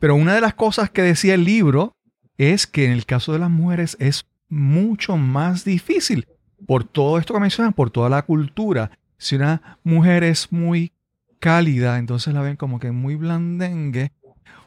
Pero 0.00 0.14
una 0.14 0.34
de 0.34 0.40
las 0.40 0.54
cosas 0.54 0.90
que 0.90 1.02
decía 1.02 1.34
el 1.34 1.44
libro 1.44 1.96
es 2.38 2.66
que 2.66 2.84
en 2.84 2.92
el 2.92 3.06
caso 3.06 3.32
de 3.32 3.38
las 3.38 3.50
mujeres 3.50 3.96
es 4.00 4.26
mucho 4.48 5.16
más 5.16 5.64
difícil 5.64 6.26
por 6.66 6.84
todo 6.84 7.18
esto 7.18 7.34
que 7.34 7.40
mencionan, 7.40 7.72
por 7.72 7.90
toda 7.90 8.08
la 8.08 8.22
cultura. 8.22 8.90
Si 9.18 9.36
una 9.36 9.78
mujer 9.82 10.24
es 10.24 10.52
muy 10.52 10.92
cálida, 11.40 11.98
entonces 11.98 12.34
la 12.34 12.42
ven 12.42 12.56
como 12.56 12.80
que 12.80 12.90
muy 12.90 13.16
blandengue. 13.16 14.12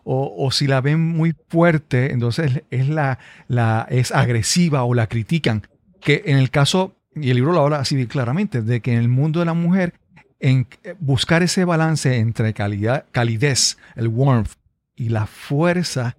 O, 0.10 0.34
o 0.38 0.52
si 0.52 0.68
la 0.68 0.80
ven 0.80 1.02
muy 1.02 1.36
fuerte, 1.50 2.14
entonces 2.14 2.64
es, 2.70 2.88
la, 2.88 3.20
la, 3.50 3.86
es 3.90 4.14
agresiva 4.14 4.84
o 4.84 4.94
la 4.94 5.08
critican. 5.08 5.68
Que 6.00 6.24
en 6.28 6.38
el 6.38 6.50
caso 6.50 6.97
y 7.22 7.30
el 7.30 7.38
libro 7.38 7.54
lo 7.54 7.62
habla 7.62 7.80
así 7.80 8.08
claramente, 8.08 8.62
de 8.62 8.82
que 8.82 8.94
en 8.94 9.00
el 9.00 9.10
mundo 9.10 9.40
de 9.40 9.46
la 9.46 9.54
mujer, 9.54 9.94
en 10.40 10.68
buscar 11.00 11.44
ese 11.44 11.66
balance 11.66 12.18
entre 12.18 12.54
calidad, 12.54 13.06
calidez, 13.12 13.78
el 13.96 14.08
warmth 14.08 14.52
y 14.96 15.10
la 15.10 15.26
fuerza, 15.26 16.18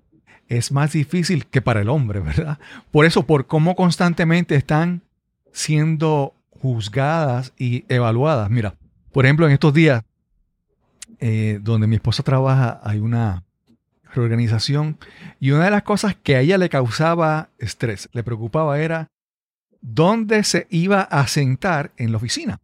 es 0.49 0.73
más 0.73 0.93
difícil 0.93 1.47
que 1.47 1.61
para 1.61 1.81
el 1.81 1.89
hombre, 1.89 2.21
¿verdad? 2.21 2.59
Por 2.91 3.05
eso, 3.05 3.27
por 3.27 3.47
cómo 3.47 3.77
constantemente 3.77 4.55
están 4.55 5.03
siendo 5.53 6.35
juzgadas 6.51 7.53
y 7.59 7.85
evaluadas. 7.89 8.51
Mira, 8.51 8.75
por 9.13 9.27
ejemplo, 9.27 9.47
en 9.47 9.53
estos 9.53 9.75
días, 9.75 10.03
eh, 11.21 11.59
donde 11.63 11.87
mi 11.87 11.97
esposa 11.97 12.23
trabaja, 12.23 12.81
hay 12.83 12.99
una 12.99 13.45
reorganización 14.15 14.99
y 15.39 15.51
una 15.51 15.67
de 15.67 15.71
las 15.71 15.83
cosas 15.83 16.17
que 16.17 16.37
a 16.37 16.41
ella 16.41 16.59
le 16.59 16.69
causaba 16.69 17.51
estrés, 17.59 18.09
le 18.13 18.23
preocupaba 18.23 18.81
era 18.81 19.11
dónde 19.81 20.45
se 20.45 20.67
iba 20.71 21.03
a 21.03 21.27
sentar 21.27 21.93
en 21.97 22.12
la 22.12 22.19
oficina. 22.19 22.61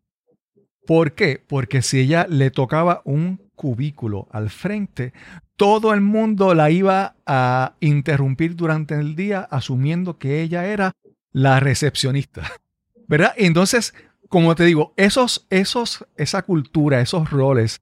¿Por 0.87 1.13
qué? 1.13 1.43
Porque 1.47 1.83
si 1.83 2.01
ella 2.01 2.27
le 2.29 2.51
tocaba 2.51 3.03
un 3.05 3.41
cubículo 3.55 4.29
al 4.31 4.51
frente, 4.51 5.13
todo 5.57 5.95
el 5.95 6.01
mundo 6.01 6.55
la 6.55 6.71
iba 6.71 7.17
a 7.27 7.75
interrumpir 7.81 8.57
durante 8.57 8.95
el 8.95 9.17
día 9.17 9.41
asumiendo 9.41 10.19
que 10.19 10.43
ella 10.43 10.67
era 10.67 10.93
la 11.33 11.61
recepcionista. 11.61 12.43
¿Verdad? 13.09 13.33
Entonces, 13.37 13.95
como 14.29 14.55
te 14.55 14.65
digo, 14.65 14.93
esos, 14.97 15.47
esos, 15.51 16.05
esa 16.17 16.43
cultura, 16.43 17.01
esos 17.01 17.31
roles, 17.31 17.81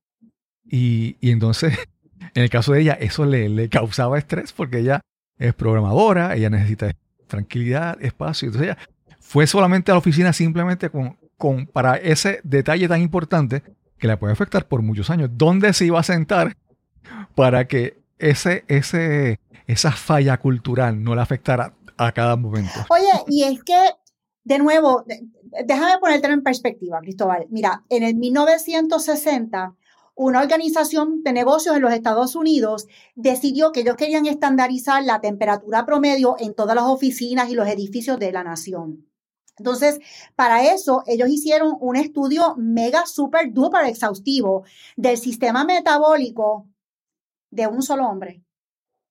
y, 0.64 1.16
entonces, 1.20 1.78
en 2.34 2.42
el 2.42 2.50
caso 2.50 2.72
de 2.72 2.82
ella, 2.82 2.92
eso 2.94 3.24
le, 3.24 3.48
le 3.48 3.68
causaba 3.68 4.18
estrés 4.18 4.52
porque 4.52 4.78
ella 4.78 5.00
es 5.38 5.54
programadora, 5.54 6.34
ella 6.36 6.50
necesita 6.50 6.92
tranquilidad, 7.26 8.02
espacio. 8.02 8.48
Entonces 8.48 8.70
ella 8.70 8.78
fue 9.32 9.46
solamente 9.46 9.90
a 9.90 9.94
la 9.94 9.98
oficina 9.98 10.30
simplemente 10.34 10.90
con, 10.90 11.16
con, 11.38 11.66
para 11.66 11.96
ese 11.96 12.40
detalle 12.44 12.86
tan 12.86 13.00
importante 13.00 13.62
que 13.96 14.06
le 14.06 14.18
puede 14.18 14.34
afectar 14.34 14.68
por 14.68 14.82
muchos 14.82 15.08
años. 15.08 15.30
¿Dónde 15.32 15.72
se 15.72 15.86
iba 15.86 15.98
a 15.98 16.02
sentar 16.02 16.54
para 17.34 17.66
que 17.66 17.96
ese, 18.18 18.66
ese, 18.68 19.40
esa 19.66 19.92
falla 19.92 20.36
cultural 20.36 21.02
no 21.02 21.14
le 21.14 21.22
afectara 21.22 21.72
a 21.96 22.12
cada 22.12 22.36
momento? 22.36 22.74
Oye, 22.90 23.08
y 23.26 23.44
es 23.44 23.64
que, 23.64 23.80
de 24.44 24.58
nuevo, 24.58 25.06
déjame 25.64 25.98
ponértelo 25.98 26.34
en 26.34 26.42
perspectiva, 26.42 27.00
Cristóbal. 27.00 27.46
Mira, 27.48 27.84
en 27.88 28.02
el 28.02 28.16
1960, 28.16 29.74
una 30.14 30.42
organización 30.42 31.22
de 31.22 31.32
negocios 31.32 31.74
en 31.74 31.80
los 31.80 31.94
Estados 31.94 32.36
Unidos 32.36 32.86
decidió 33.14 33.72
que 33.72 33.80
ellos 33.80 33.96
querían 33.96 34.26
estandarizar 34.26 35.02
la 35.04 35.22
temperatura 35.22 35.86
promedio 35.86 36.36
en 36.38 36.52
todas 36.52 36.76
las 36.76 36.84
oficinas 36.84 37.48
y 37.48 37.54
los 37.54 37.66
edificios 37.66 38.18
de 38.18 38.30
la 38.30 38.44
nación. 38.44 39.06
Entonces, 39.62 40.00
para 40.34 40.74
eso, 40.74 41.04
ellos 41.06 41.28
hicieron 41.28 41.76
un 41.78 41.94
estudio 41.94 42.56
mega, 42.56 43.06
super, 43.06 43.52
duper 43.52 43.86
exhaustivo 43.86 44.64
del 44.96 45.16
sistema 45.18 45.64
metabólico 45.64 46.66
de 47.48 47.68
un 47.68 47.80
solo 47.80 48.08
hombre. 48.08 48.42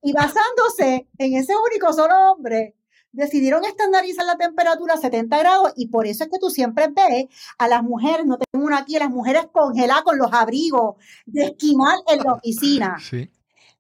Y 0.02 0.12
basándose 0.12 1.08
en 1.18 1.34
ese 1.36 1.54
único 1.56 1.94
solo 1.94 2.14
hombre, 2.32 2.76
decidieron 3.14 3.64
estandarizar 3.64 4.26
la 4.26 4.36
temperatura 4.36 4.96
a 4.96 4.98
70 4.98 5.38
grados 5.38 5.74
y 5.78 5.88
por 5.88 6.06
eso 6.06 6.26
es 6.26 6.30
que 6.30 6.40
tú 6.40 6.50
siempre 6.50 6.90
ves 6.90 7.28
a 7.58 7.70
las 7.70 7.82
mujeres, 7.82 8.26
no 8.26 8.38
tengo 8.38 8.66
una 8.66 8.80
aquí, 8.80 8.98
a 8.98 9.00
las 9.00 9.10
mujeres 9.10 9.46
congeladas 9.54 10.04
con 10.04 10.18
los 10.18 10.34
abrigos 10.34 10.96
de 11.26 11.46
esquimal 11.46 11.98
en 12.08 12.20
la 12.20 12.34
oficina. 12.34 12.98
Sí. 13.10 13.32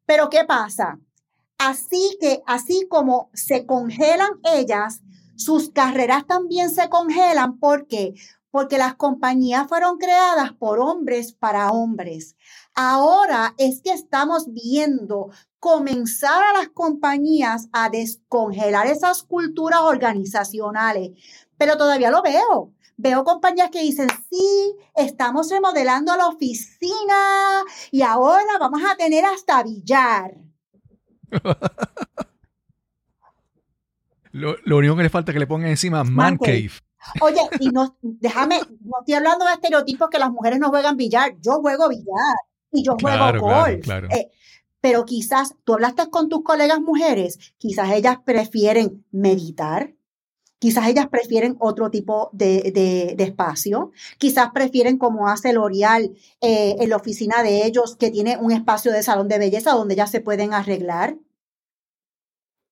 Pero 0.05 0.29
¿qué 0.29 0.45
pasa? 0.45 0.99
Así 1.57 2.17
que, 2.19 2.41
así 2.45 2.87
como 2.89 3.29
se 3.33 3.65
congelan 3.65 4.31
ellas, 4.43 5.01
sus 5.43 5.69
carreras 5.69 6.25
también 6.27 6.69
se 6.69 6.89
congelan. 6.89 7.59
¿Por 7.59 7.87
qué? 7.87 8.13
Porque 8.51 8.77
las 8.77 8.95
compañías 8.95 9.67
fueron 9.67 9.97
creadas 9.97 10.53
por 10.53 10.79
hombres 10.79 11.33
para 11.33 11.71
hombres. 11.71 12.35
Ahora 12.75 13.53
es 13.57 13.81
que 13.81 13.91
estamos 13.91 14.51
viendo 14.51 15.29
comenzar 15.59 16.41
a 16.43 16.59
las 16.59 16.69
compañías 16.69 17.69
a 17.71 17.89
descongelar 17.89 18.87
esas 18.87 19.23
culturas 19.23 19.81
organizacionales, 19.81 21.11
pero 21.57 21.77
todavía 21.77 22.11
lo 22.11 22.21
veo. 22.21 22.73
Veo 22.97 23.23
compañías 23.23 23.71
que 23.71 23.81
dicen, 23.81 24.09
sí, 24.29 24.75
estamos 24.95 25.49
remodelando 25.49 26.15
la 26.17 26.27
oficina 26.27 27.63
y 27.89 28.03
ahora 28.03 28.57
vamos 28.59 28.81
a 28.83 28.95
tener 28.95 29.25
hasta 29.25 29.63
billar. 29.63 30.35
Lo, 34.31 34.55
lo 34.63 34.77
único 34.77 34.95
que 34.95 35.03
le 35.03 35.09
falta 35.09 35.31
es 35.31 35.33
que 35.35 35.39
le 35.39 35.47
pongan 35.47 35.69
encima 35.69 36.03
Man, 36.03 36.37
Cave. 36.37 36.71
Oye, 37.21 37.41
y 37.59 37.69
no, 37.69 37.97
déjame, 38.01 38.59
no 38.59 38.91
estoy 38.99 39.13
hablando 39.15 39.45
de 39.45 39.53
estereotipos 39.53 40.09
que 40.09 40.19
las 40.19 40.31
mujeres 40.31 40.59
no 40.59 40.69
juegan 40.69 40.97
billar. 40.97 41.33
Yo 41.41 41.53
juego 41.61 41.89
billar 41.89 42.35
y 42.71 42.83
yo 42.83 42.93
juego 42.93 43.17
Claro, 43.17 43.41
claro, 43.41 43.71
golf. 43.71 43.83
claro. 43.83 44.07
Eh, 44.11 44.29
pero 44.79 45.05
quizás 45.05 45.55
tú 45.63 45.73
hablaste 45.73 46.09
con 46.09 46.29
tus 46.29 46.43
colegas 46.43 46.79
mujeres, 46.81 47.53
quizás 47.59 47.91
ellas 47.91 48.17
prefieren 48.25 49.05
meditar, 49.11 49.93
quizás 50.57 50.87
ellas 50.87 51.07
prefieren 51.07 51.55
otro 51.59 51.89
tipo 51.91 52.29
de, 52.33 52.71
de- 52.73 53.13
de 53.15 53.23
espacio, 53.23 53.91
quizás 54.17 54.49
prefieren 54.53 54.97
como 54.97 55.27
hace 55.27 55.53
L'Oreal 55.53 56.11
eh, 56.39 56.75
en 56.79 56.89
la 56.89 56.95
oficina 56.97 57.43
de 57.43 57.65
ellos, 57.65 57.95
que 57.95 58.09
tiene 58.11 58.37
un 58.37 58.51
espacio 58.51 58.91
de 58.91 59.03
salón 59.03 59.27
de 59.27 59.37
belleza 59.39 59.71
donde 59.73 59.93
ellas 59.95 60.09
se 60.11 60.21
pueden 60.21 60.53
arreglar. 60.53 61.15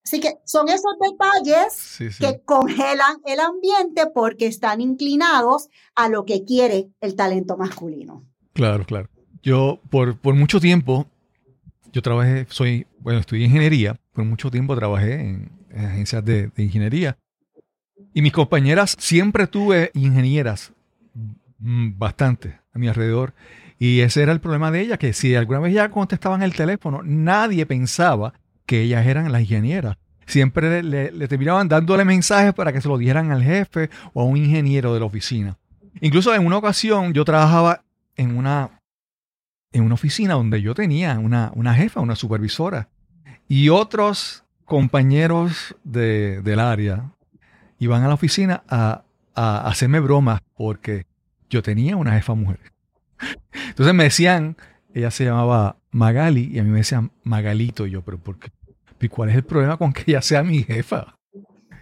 Así 0.10 0.20
que 0.20 0.40
son 0.44 0.70
esos 0.70 0.94
detalles 1.00 1.72
Sí, 1.72 2.12
sí. 2.12 2.18
que 2.26 2.42
congelan 2.44 3.18
el 3.28 3.40
ambiente 3.40 4.08
porque 4.12 4.48
están 4.48 4.82
inclinados 4.82 5.68
a 5.94 6.10
lo 6.10 6.26
que 6.26 6.44
quiere 6.46 6.90
el 7.00 7.14
talento 7.16 7.58
masculino. 7.58 8.26
Claro, 8.54 8.86
claro. 8.88 9.08
Yo 9.44 9.80
por, 9.92 10.18
por 10.18 10.34
mucho 10.34 10.60
tiempo, 10.60 11.06
yo 11.94 12.02
trabajé, 12.02 12.48
soy, 12.50 12.88
bueno, 13.02 13.20
estudié 13.20 13.46
ingeniería, 13.46 14.00
por 14.12 14.26
mucho 14.26 14.50
tiempo 14.50 14.76
trabajé 14.76 15.14
en, 15.14 15.52
en 15.70 15.86
agencias 15.86 16.26
de, 16.26 16.48
de 16.48 16.64
ingeniería. 16.64 17.16
Y 18.12 18.24
mis 18.24 18.34
compañeras, 18.34 18.96
siempre 18.98 19.46
tuve 19.46 19.92
ingenieras, 19.94 20.74
mm, 21.60 22.00
bastante 22.00 22.60
a 22.74 22.80
mi 22.80 22.88
alrededor. 22.88 23.36
Y 23.78 24.00
ese 24.00 24.24
era 24.24 24.32
el 24.32 24.42
problema 24.42 24.72
de 24.72 24.82
ellas, 24.82 24.98
que 24.98 25.14
si 25.14 25.36
alguna 25.36 25.60
vez 25.60 25.72
ya 25.76 25.92
contestaban 25.92 26.42
el 26.42 26.56
teléfono, 26.56 27.02
nadie 27.04 27.68
pensaba 27.68 28.34
que 28.70 28.82
ellas 28.84 29.04
eran 29.08 29.32
las 29.32 29.42
ingenieras. 29.42 29.98
Siempre 30.28 30.84
le, 30.84 31.12
le- 31.12 31.28
terminaban 31.28 31.68
dándole 31.68 32.06
mensajes 32.06 32.54
para 32.54 32.72
que 32.72 32.82
se 32.82 32.88
lo 32.88 33.00
dieran 33.00 33.32
al 33.32 33.44
jefe 33.44 33.90
o 34.14 34.22
a 34.22 34.26
un 34.26 34.38
ingeniero 34.38 34.94
de 34.94 35.00
la 35.00 35.08
oficina. 35.08 35.58
Incluso 36.02 36.36
en 36.36 36.46
una 36.46 36.58
ocasión 36.58 37.12
yo 37.14 37.26
trabajaba 37.26 37.82
en 38.16 38.38
una, 38.38 38.80
en 39.72 39.84
una 39.86 39.96
oficina 39.96 40.36
donde 40.36 40.62
yo 40.62 40.76
tenía 40.76 41.18
una, 41.18 41.52
una 41.56 41.74
jefa, 41.74 42.00
una 42.00 42.16
supervisora, 42.16 42.90
y 43.48 43.70
otros 43.70 44.44
compañeros 44.66 45.76
de- 45.84 46.44
del 46.44 46.60
área 46.60 47.10
iban 47.80 48.04
a 48.04 48.08
la 48.08 48.14
oficina 48.14 48.62
a, 48.70 49.02
a 49.34 49.68
hacerme 49.68 50.00
bromas 50.00 50.42
porque 50.56 51.08
yo 51.50 51.64
tenía 51.64 51.98
una 51.98 52.12
jefa 52.14 52.36
mujer. 52.36 52.60
Entonces 53.70 53.96
me 53.96 54.04
decían, 54.04 54.58
ella 54.94 55.10
se 55.10 55.26
llamaba 55.26 55.78
Magali 55.90 56.52
y 56.54 56.60
a 56.60 56.64
mí 56.64 56.70
me 56.70 56.78
decían 56.80 57.10
Magalito. 57.24 57.88
Y 57.88 57.92
yo, 57.92 58.04
pero 58.04 58.20
¿por 58.20 58.38
qué? 58.38 58.52
¿Y 59.00 59.10
cuál 59.10 59.30
es 59.30 59.36
el 59.36 59.44
problema 59.44 59.78
con 59.78 59.94
que 59.94 60.04
ella 60.08 60.22
sea 60.22 60.44
mi 60.44 60.64
jefa? 60.64 61.16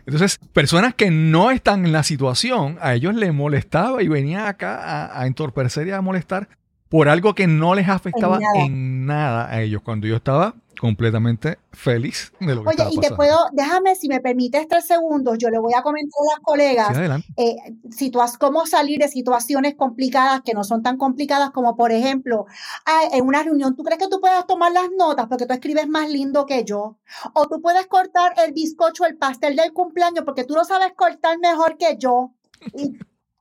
Entonces, 0.05 0.39
personas 0.53 0.93
que 0.95 1.11
no 1.11 1.51
están 1.51 1.85
en 1.85 1.91
la 1.91 2.03
situación, 2.03 2.77
a 2.81 2.93
ellos 2.93 3.13
les 3.13 3.33
molestaba 3.33 4.01
y 4.01 4.07
venían 4.07 4.45
acá 4.45 4.77
a, 4.77 5.21
a 5.21 5.27
entorpecer 5.27 5.87
y 5.87 5.91
a 5.91 6.01
molestar 6.01 6.47
por 6.89 7.09
algo 7.09 7.35
que 7.35 7.47
no 7.47 7.75
les 7.75 7.89
afectaba 7.89 8.39
nada. 8.39 8.65
en 8.65 9.05
nada 9.05 9.49
a 9.49 9.61
ellos, 9.61 9.81
cuando 9.81 10.07
yo 10.07 10.15
estaba 10.15 10.55
completamente 10.79 11.57
feliz 11.71 12.31
de 12.39 12.55
lo 12.55 12.63
que 12.63 12.69
Oye, 12.69 12.87
y 12.91 12.97
te 12.99 13.11
puedo, 13.13 13.37
déjame, 13.51 13.95
si 13.95 14.07
me 14.07 14.19
permites 14.19 14.67
tres 14.67 14.85
segundos, 14.85 15.37
yo 15.37 15.49
le 15.49 15.59
voy 15.59 15.73
a 15.73 15.81
comentar 15.81 16.19
a 16.21 16.25
las 16.25 16.35
Sí, 16.37 16.41
colegas 16.43 16.89
adelante. 16.97 17.27
eh, 17.37 17.55
situa- 17.89 18.37
cómo 18.39 18.65
salir 18.65 18.99
de 18.99 19.07
situaciones 19.07 19.75
complicadas 19.75 20.41
que 20.43 20.53
no 20.53 20.63
son 20.63 20.83
tan 20.83 20.97
complicadas 20.97 21.51
como, 21.51 21.75
por 21.75 21.91
ejemplo, 21.91 22.45
ah, 22.85 23.01
en 23.11 23.25
una 23.25 23.43
reunión, 23.43 23.75
¿tú 23.75 23.83
crees 23.83 23.99
que 23.99 24.07
tú 24.07 24.19
puedes 24.19 24.45
tomar 24.47 24.71
las 24.71 24.89
notas 24.97 25.27
porque 25.27 25.45
tú 25.45 25.53
escribes 25.53 25.87
más 25.87 26.09
lindo 26.09 26.45
que 26.45 26.63
yo? 26.63 26.97
O 27.33 27.47
tú 27.47 27.61
puedes 27.61 27.87
cortar 27.87 28.33
el 28.45 28.53
bizcocho, 28.53 29.05
el 29.05 29.17
pastel 29.17 29.55
del 29.55 29.73
cumpleaños 29.73 30.25
porque 30.25 30.43
tú 30.43 30.53
lo 30.55 30.63
sabes 30.63 30.93
cortar 30.95 31.37
mejor 31.39 31.77
que 31.77 31.97
yo. 31.97 32.33
Y 32.73 32.97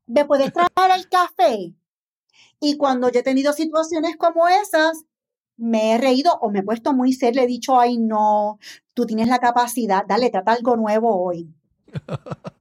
me 0.06 0.24
puedes 0.24 0.52
traer 0.52 0.90
el 0.94 1.08
café. 1.08 1.74
Y 2.60 2.76
cuando 2.76 3.10
yo 3.10 3.20
he 3.20 3.22
tenido 3.22 3.52
situaciones 3.52 4.16
como 4.16 4.46
esas, 4.48 5.04
me 5.56 5.92
he 5.92 5.98
reído 5.98 6.32
o 6.40 6.50
me 6.50 6.60
he 6.60 6.62
puesto 6.62 6.92
muy 6.92 7.12
serio, 7.12 7.42
he 7.42 7.46
dicho, 7.46 7.78
ay, 7.78 7.98
no, 7.98 8.58
tú 8.94 9.06
tienes 9.06 9.28
la 9.28 9.38
capacidad, 9.38 10.04
dale, 10.06 10.30
trata 10.30 10.52
algo 10.52 10.76
nuevo 10.76 11.22
hoy. 11.22 11.48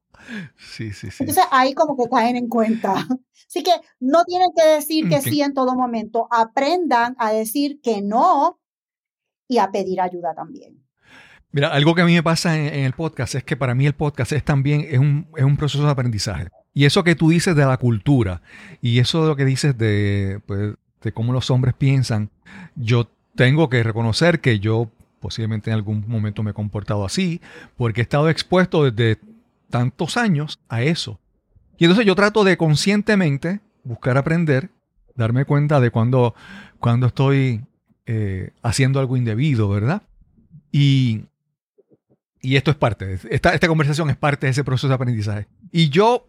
Sí, 0.58 0.92
sí, 0.92 1.10
sí. 1.10 1.18
Entonces 1.22 1.44
ahí 1.52 1.72
como 1.72 1.96
que 1.96 2.08
caen 2.10 2.34
en 2.34 2.48
cuenta. 2.48 2.94
Así 3.48 3.62
que 3.62 3.70
no 4.00 4.24
tienen 4.24 4.48
que 4.56 4.66
decir 4.74 5.08
que 5.08 5.20
sí 5.20 5.40
en 5.40 5.54
todo 5.54 5.76
momento. 5.76 6.26
Aprendan 6.32 7.14
a 7.18 7.30
decir 7.30 7.80
que 7.80 8.02
no 8.02 8.58
y 9.46 9.58
a 9.58 9.70
pedir 9.70 10.00
ayuda 10.00 10.34
también. 10.34 10.82
Mira, 11.52 11.68
algo 11.68 11.94
que 11.94 12.02
a 12.02 12.04
mí 12.04 12.12
me 12.12 12.24
pasa 12.24 12.58
en, 12.58 12.66
en 12.74 12.84
el 12.84 12.92
podcast 12.92 13.36
es 13.36 13.44
que 13.44 13.56
para 13.56 13.74
mí 13.74 13.86
el 13.86 13.94
podcast 13.94 14.32
es 14.32 14.44
también 14.44 14.84
es 14.90 14.98
un, 14.98 15.28
es 15.36 15.44
un 15.44 15.56
proceso 15.56 15.84
de 15.84 15.90
aprendizaje. 15.90 16.48
Y 16.74 16.84
eso 16.84 17.04
que 17.04 17.14
tú 17.14 17.30
dices 17.30 17.56
de 17.56 17.64
la 17.64 17.78
cultura 17.78 18.42
y 18.82 18.98
eso 18.98 19.22
de 19.22 19.28
lo 19.28 19.36
que 19.36 19.46
dices 19.46 19.78
de, 19.78 20.42
pues, 20.44 20.74
de 21.00 21.12
cómo 21.12 21.32
los 21.32 21.50
hombres 21.50 21.74
piensan, 21.74 22.30
yo 22.76 23.10
tengo 23.34 23.68
que 23.68 23.82
reconocer 23.82 24.40
que 24.40 24.60
yo 24.60 24.90
posiblemente 25.20 25.70
en 25.70 25.74
algún 25.74 26.04
momento 26.06 26.42
me 26.42 26.52
he 26.52 26.54
comportado 26.54 27.04
así 27.04 27.40
porque 27.76 28.00
he 28.00 28.02
estado 28.02 28.28
expuesto 28.28 28.88
desde 28.88 29.20
tantos 29.70 30.16
años 30.16 30.60
a 30.68 30.82
eso. 30.82 31.18
Y 31.78 31.84
entonces 31.84 32.06
yo 32.06 32.14
trato 32.14 32.44
de 32.44 32.56
conscientemente 32.56 33.60
buscar 33.82 34.16
aprender, 34.16 34.70
darme 35.14 35.44
cuenta 35.44 35.80
de 35.80 35.90
cuando, 35.90 36.34
cuando 36.78 37.08
estoy 37.08 37.64
eh, 38.06 38.50
haciendo 38.62 39.00
algo 39.00 39.16
indebido, 39.16 39.68
¿verdad? 39.68 40.02
Y, 40.70 41.24
y 42.40 42.56
esto 42.56 42.70
es 42.70 42.76
parte, 42.76 43.18
esta, 43.30 43.54
esta 43.54 43.68
conversación 43.68 44.10
es 44.10 44.16
parte 44.16 44.46
de 44.46 44.52
ese 44.52 44.64
proceso 44.64 44.88
de 44.88 44.94
aprendizaje. 44.94 45.46
Y 45.72 45.88
yo 45.88 46.28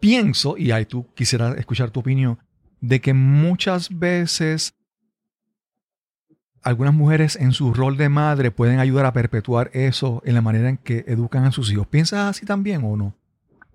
pienso, 0.00 0.56
y 0.56 0.70
ahí 0.70 0.86
tú 0.86 1.12
quisiera 1.14 1.54
escuchar 1.54 1.90
tu 1.90 2.00
opinión, 2.00 2.38
de 2.80 3.00
que 3.00 3.14
muchas 3.14 3.98
veces 3.98 4.75
algunas 6.66 6.94
mujeres 6.94 7.36
en 7.36 7.52
su 7.52 7.72
rol 7.72 7.96
de 7.96 8.08
madre 8.08 8.50
pueden 8.50 8.80
ayudar 8.80 9.06
a 9.06 9.12
perpetuar 9.12 9.70
eso 9.72 10.20
en 10.24 10.34
la 10.34 10.42
manera 10.42 10.68
en 10.68 10.78
que 10.78 11.04
educan 11.06 11.44
a 11.44 11.52
sus 11.52 11.70
hijos. 11.70 11.86
¿Piensas 11.86 12.28
así 12.28 12.44
también 12.44 12.82
o 12.84 12.96
no? 12.96 13.14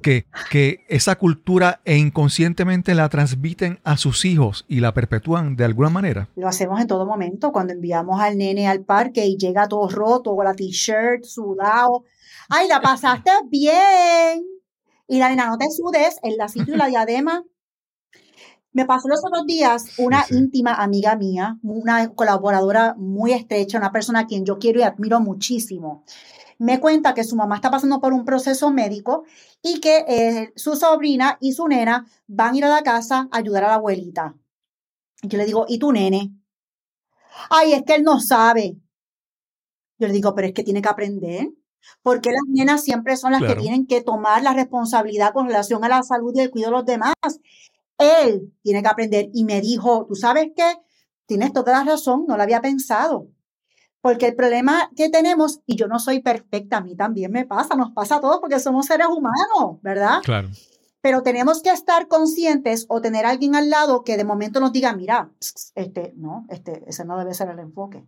Que, 0.02 0.26
que 0.50 0.84
esa 0.90 1.16
cultura 1.16 1.80
e 1.86 1.96
inconscientemente 1.96 2.94
la 2.94 3.08
transmiten 3.08 3.80
a 3.86 3.96
sus 3.96 4.26
hijos 4.26 4.66
y 4.68 4.82
la 4.82 4.94
perpetúan 4.94 5.56
de 5.56 5.64
alguna 5.64 5.90
manera. 5.90 6.28
Lo 6.36 6.50
hacemos 6.50 6.82
en 6.82 6.88
todo 6.88 7.06
momento, 7.06 7.54
cuando 7.54 7.72
enviamos 7.72 8.20
al 8.20 8.38
nene 8.38 8.68
al 8.68 8.82
parque 8.82 9.26
y 9.26 9.38
llega 9.38 9.70
todo 9.70 9.88
roto, 9.88 10.36
con 10.36 10.44
la 10.44 10.54
t-shirt, 10.54 11.24
sudado. 11.24 12.04
¡Ay, 12.50 12.68
la 12.68 12.82
pasaste 12.82 13.32
bien! 13.50 14.44
Y 15.08 15.20
la 15.20 15.30
nena, 15.30 15.48
no 15.48 15.58
te 15.58 15.68
sudes, 15.70 16.18
el 16.24 16.36
lacito 16.36 16.74
y 16.74 16.78
la 16.78 16.88
diadema. 16.88 17.46
Me 18.74 18.86
pasó 18.86 19.08
los 19.10 19.24
otros 19.26 19.46
días 19.46 19.86
una 19.98 20.24
sí. 20.24 20.36
íntima 20.36 20.74
amiga 20.76 21.16
mía, 21.16 21.58
una 21.62 22.10
colaboradora 22.14 22.96
muy 22.98 23.34
estrecha, 23.34 23.78
una 23.78 23.92
persona 23.92 24.20
a 24.22 24.28
quien 24.28 24.46
yo 24.46 24.60
quiero 24.60 24.80
y 24.80 24.84
admiro 24.84 25.20
muchísimo. 25.20 26.04
Me 26.58 26.80
cuenta 26.80 27.14
que 27.14 27.24
su 27.24 27.36
mamá 27.36 27.56
está 27.56 27.72
pasando 27.72 28.00
por 28.00 28.14
un 28.14 28.24
proceso 28.24 28.72
médico 28.72 29.24
y 29.62 29.80
que 29.82 30.06
eh, 30.08 30.54
su 30.56 30.76
sobrina 30.76 31.38
y 31.42 31.54
su 31.54 31.68
nena 31.68 32.06
van 32.28 32.54
a 32.54 32.58
ir 32.58 32.66
a 32.66 32.70
la 32.70 32.84
casa 32.84 33.28
a 33.32 33.38
ayudar 33.38 33.64
a 33.66 33.70
la 33.70 33.74
abuelita. 33.76 34.36
Y 35.24 35.28
yo 35.28 35.38
le 35.38 35.46
digo, 35.46 35.66
¿y 35.68 35.80
tu 35.80 35.92
nene? 35.92 36.32
Ay, 37.50 37.74
es 37.74 37.84
que 37.84 37.96
él 37.96 38.04
no 38.04 38.20
sabe. 38.20 38.78
Yo 39.98 40.08
le 40.08 40.14
digo, 40.14 40.34
pero 40.36 40.48
es 40.48 40.54
que 40.54 40.64
tiene 40.64 40.82
que 40.82 40.90
aprender. 40.90 41.50
Porque 42.04 42.30
las 42.30 42.44
nenas 42.48 42.84
siempre 42.84 43.18
son 43.18 43.32
las 43.32 43.40
Claro. 43.42 43.56
que 43.56 43.62
tienen 43.62 43.88
que 43.88 44.02
tomar 44.02 44.44
la 44.44 44.54
responsabilidad 44.54 45.34
con 45.34 45.48
relación 45.48 45.84
a 45.84 45.90
la 45.90 46.04
salud 46.04 46.32
y 46.36 46.42
el 46.42 46.52
cuidado 46.52 46.74
de 46.74 46.78
los 46.78 46.86
demás. 46.86 47.14
Él 48.02 48.54
tiene 48.62 48.82
que 48.82 48.90
aprender. 48.90 49.30
Y 49.34 49.44
me 49.46 49.62
dijo, 49.62 50.06
¿tú 50.08 50.16
sabes 50.16 50.52
qué? 50.56 50.78
Tienes 51.26 51.54
toda 51.54 51.72
la 51.72 51.84
razón, 51.84 52.26
no 52.28 52.36
lo 52.36 52.44
había 52.44 52.62
pensado. 52.62 53.28
Porque 54.02 54.28
el 54.28 54.36
problema 54.36 54.90
que 54.96 55.10
tenemos, 55.10 55.62
y 55.66 55.76
yo 55.76 55.88
no 55.88 56.00
soy 56.00 56.22
perfecta, 56.22 56.78
a 56.78 56.82
mí 56.82 56.96
también 56.96 57.32
me 57.32 57.46
pasa, 57.46 57.76
nos 57.76 57.92
pasa 57.92 58.16
a 58.16 58.22
todos 58.22 58.40
porque 58.40 58.60
somos 58.60 58.88
seres 58.88 59.08
humanos, 59.08 59.80
¿verdad? 59.82 60.22
Claro. 60.24 60.50
Pero 61.02 61.22
tenemos 61.22 61.62
que 61.62 61.70
estar 61.70 62.08
conscientes 62.08 62.86
o 62.90 63.02
tener 63.02 63.26
a 63.26 63.30
alguien 63.30 63.56
al 63.56 63.70
lado 63.70 64.04
que 64.04 64.18
de 64.18 64.24
momento 64.24 64.60
nos 64.60 64.72
diga, 64.72 64.94
mira, 64.94 65.32
este, 65.76 66.14
no, 66.16 66.46
este, 66.50 66.84
ese 66.88 67.06
no 67.06 67.18
debe 67.18 67.34
ser 67.34 67.50
el 67.50 67.60
enfoque. 67.60 68.04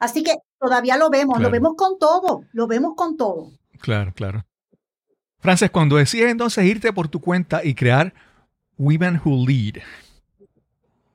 Así 0.00 0.24
que 0.24 0.34
todavía 0.58 0.96
lo 0.96 1.10
vemos, 1.10 1.40
lo 1.40 1.48
vemos 1.48 1.74
con 1.76 1.96
todo, 1.98 2.42
lo 2.52 2.66
vemos 2.66 2.94
con 2.96 3.16
todo. 3.16 3.52
Claro, 3.80 4.12
claro. 4.12 4.44
Frances, 5.42 5.72
cuando 5.72 5.96
decides 5.96 6.30
entonces 6.30 6.64
irte 6.64 6.92
por 6.92 7.08
tu 7.08 7.20
cuenta 7.20 7.64
y 7.64 7.74
crear 7.74 8.14
Women 8.78 9.20
Who 9.24 9.44
Lead, 9.44 9.82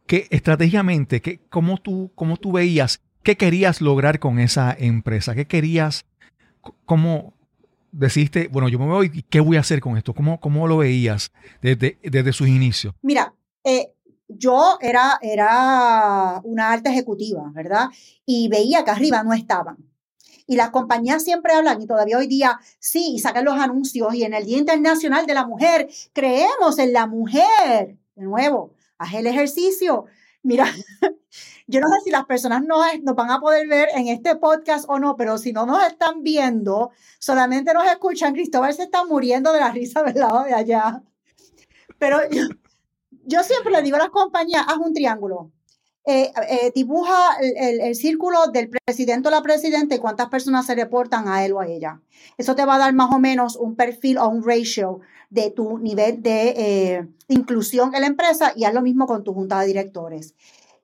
¿qué 0.05 0.27
estratégicamente, 0.29 1.21
qué, 1.21 1.39
cómo, 1.49 1.77
tú, 1.77 2.11
cómo 2.13 2.35
tú 2.35 2.51
veías, 2.51 3.01
qué 3.23 3.37
querías 3.37 3.79
lograr 3.79 4.19
con 4.19 4.39
esa 4.39 4.75
empresa? 4.77 5.33
¿Qué 5.33 5.47
querías, 5.47 6.05
cómo 6.83 7.35
decidiste, 7.93 8.49
bueno, 8.49 8.67
yo 8.67 8.79
me 8.79 8.85
voy 8.87 9.11
y 9.13 9.21
qué 9.21 9.39
voy 9.39 9.55
a 9.55 9.61
hacer 9.61 9.79
con 9.79 9.95
esto? 9.95 10.13
¿Cómo, 10.13 10.41
cómo 10.41 10.67
lo 10.67 10.79
veías 10.79 11.31
desde, 11.61 11.97
desde 12.03 12.33
sus 12.33 12.49
inicios? 12.49 12.93
Mira, 13.01 13.33
eh, 13.63 13.93
yo 14.27 14.77
era, 14.81 15.19
era 15.21 16.41
una 16.43 16.73
alta 16.73 16.89
ejecutiva, 16.89 17.49
¿verdad? 17.53 17.87
Y 18.25 18.49
veía 18.49 18.83
que 18.83 18.91
arriba 18.91 19.23
no 19.23 19.31
estaban. 19.31 19.77
Y 20.47 20.55
las 20.55 20.69
compañías 20.71 21.23
siempre 21.23 21.53
hablan, 21.53 21.81
y 21.81 21.87
todavía 21.87 22.17
hoy 22.17 22.27
día 22.27 22.59
sí, 22.79 23.15
y 23.15 23.19
sacan 23.19 23.45
los 23.45 23.59
anuncios, 23.59 24.15
y 24.15 24.23
en 24.23 24.33
el 24.33 24.45
Día 24.45 24.57
Internacional 24.57 25.25
de 25.25 25.33
la 25.33 25.45
Mujer, 25.45 25.89
creemos 26.13 26.79
en 26.79 26.93
la 26.93 27.05
mujer. 27.05 27.97
De 28.15 28.23
nuevo, 28.23 28.73
haz 28.97 29.13
el 29.13 29.27
ejercicio. 29.27 30.05
Mira, 30.43 30.65
yo 31.67 31.81
no 31.81 31.87
sé 31.89 31.95
si 32.05 32.11
las 32.11 32.25
personas 32.25 32.63
nos, 32.63 32.79
van 33.15 33.29
a 33.29 33.39
poder 33.41 33.67
ver 33.67 33.89
en 33.93 34.07
este 34.07 34.37
podcast 34.37 34.85
o 34.87 34.99
no, 34.99 35.17
pero 35.17 35.37
si 35.37 35.51
no 35.51 35.65
nos 35.65 35.85
están 35.85 36.23
viendo, 36.23 36.91
solamente 37.19 37.73
nos 37.73 37.85
escuchan, 37.85 38.33
Cristóbal 38.33 38.73
se 38.73 38.83
está 38.83 39.03
muriendo 39.03 39.51
de 39.51 39.59
la 39.59 39.71
risa 39.71 40.01
del 40.03 40.19
lado 40.19 40.45
de 40.45 40.53
allá. 40.53 41.03
Pero 41.99 42.19
yo, 42.31 42.43
yo 43.25 43.43
siempre 43.43 43.73
le 43.73 43.81
digo 43.81 43.97
a 43.97 43.99
las 43.99 44.09
compañías, 44.09 44.63
haz 44.65 44.77
un 44.77 44.93
triángulo. 44.93 45.51
Eh, 46.09 46.31
eh, 46.49 46.71
dibuja 46.73 47.35
el, 47.41 47.93
círculo 47.93 48.47
del 48.47 48.69
presidente 48.69 49.27
o 49.27 49.31
la 49.31 49.41
presidenta 49.41 49.93
y 49.93 49.99
cuántas 49.99 50.29
personas 50.29 50.65
se 50.65 50.73
reportan 50.73 51.27
a 51.27 51.43
él 51.43 51.51
o 51.51 51.59
a 51.59 51.67
ella. 51.67 51.99
Eso 52.37 52.55
te 52.55 52.63
va 52.63 52.75
a 52.75 52.79
dar 52.79 52.93
más 52.93 53.13
o 53.13 53.19
menos 53.19 53.57
un 53.57 53.75
perfil 53.75 54.17
o 54.17 54.29
un 54.29 54.41
ratio 54.41 55.01
de 55.29 55.51
tu 55.51 55.79
nivel 55.79 56.23
de 56.23 56.53
eh, 56.55 57.07
inclusión 57.27 57.93
en 57.93 57.99
la 57.99 58.07
empresa 58.07 58.53
y 58.55 58.63
haz 58.63 58.73
lo 58.73 58.81
mismo 58.81 59.05
con 59.05 59.25
tu 59.25 59.33
junta 59.33 59.59
de 59.59 59.67
directores. 59.67 60.33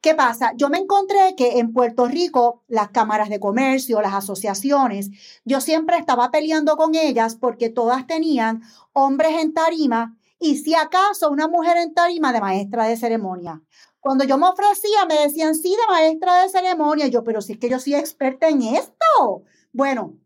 ¿Qué 0.01 0.13
pasa? 0.13 0.51
Yo 0.57 0.67
me 0.67 0.79
encontré 0.79 1.35
que 1.37 1.59
en 1.59 1.71
Puerto 1.71 2.05
Rico 2.05 2.61
las 2.67 2.89
cámaras 2.89 3.29
de 3.29 3.39
comercio, 3.39 4.01
las 4.01 4.13
asociaciones, 4.13 5.09
yo 5.45 5.61
siempre 5.61 5.97
estaba 5.97 6.31
peleando 6.31 6.75
con 6.75 6.95
ellas 6.95 7.35
porque 7.35 7.69
todas 7.69 8.07
tenían 8.07 8.61
hombres 8.91 9.41
en 9.41 9.53
tarima 9.53 10.17
y 10.37 10.57
si 10.57 10.75
acaso 10.75 11.29
una 11.29 11.47
mujer 11.47 11.77
en 11.77 11.93
tarima 11.93 12.33
de 12.33 12.41
maestra 12.41 12.87
de 12.87 12.97
ceremonia. 12.97 13.61
Cuando 14.03 14.25
yo 14.25 14.37
me 14.37 14.47
ofrecía, 14.47 15.05
me 15.07 15.15
decían, 15.15 15.55
sí, 15.55 15.69
de 15.69 15.87
maestra 15.93 16.43
de 16.43 16.49
ceremonia. 16.49 17.07
Yo, 17.07 17.23
pero 17.23 17.41
si 17.41 17.53
es 17.53 17.57
que 17.57 17.69
yo 17.69 17.79
soy 17.79 17.95
experta 17.95 18.49
en 18.49 18.61
esto. 18.61 19.43
Bueno, 19.71 20.17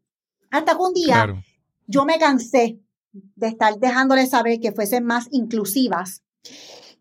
hasta 0.49 0.73
que 0.75 0.81
un 0.81 0.93
día 0.95 1.13
Claro. 1.13 1.43
yo 1.85 2.03
me 2.03 2.17
cansé 2.17 2.79
de 3.11 3.47
estar 3.47 3.77
dejándoles 3.77 4.31
saber 4.31 4.59
que 4.59 4.71
fuesen 4.71 5.05
más 5.05 5.27
inclusivas. 5.31 6.23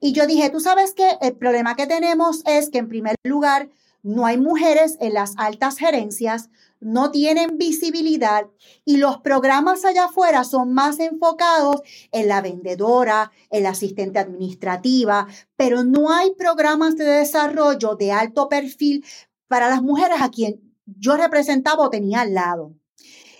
Y 0.01 0.12
yo 0.12 0.27
dije, 0.27 0.51
tú 0.51 0.61
sabes 0.61 0.93
que 0.93 1.17
el 1.23 1.35
problema 1.35 1.77
que 1.77 1.87
tenemos 1.87 2.43
es 2.45 2.69
que 2.69 2.79
en 2.79 2.89
primer 2.89 3.17
lugar 3.25 3.71
no 4.03 4.27
hay 4.27 4.39
mujeres 4.39 4.99
en 5.01 5.15
las 5.15 5.33
altas 5.39 5.79
gerencias, 5.79 6.51
no 6.81 7.11
tienen 7.11 7.59
visibilidad 7.59 8.47
y 8.85 8.99
los 8.99 9.19
programas 9.19 9.85
allá 9.85 10.07
afuera 10.07 10.45
son 10.45 10.73
más 10.73 11.01
enfocados 11.01 11.83
en 12.12 12.29
la 12.29 12.41
vendedora, 12.41 13.33
en 13.51 13.62
la 13.62 13.71
asistente 13.71 14.19
administrativa, 14.19 15.27
pero 15.57 15.85
no 15.85 16.12
hay 16.12 16.33
programas 16.35 16.97
de 16.97 17.05
desarrollo 17.05 17.97
de 17.97 18.12
alto 18.12 18.49
perfil 18.49 19.05
para 19.49 19.69
las 19.69 19.83
mujeres 19.83 20.19
a 20.21 20.31
quien 20.31 20.61
yo 20.87 21.17
representaba 21.17 21.85
o 21.85 21.91
tenía 21.91 22.21
al 22.21 22.35
lado. 22.35 22.75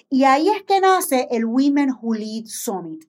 Y 0.09 0.25
ahí 0.25 0.49
es 0.49 0.63
que 0.63 0.81
nace 0.81 1.29
el 1.31 1.45
Women 1.45 1.91
Who 2.01 2.15
Lead 2.15 2.47
Summit, 2.47 3.05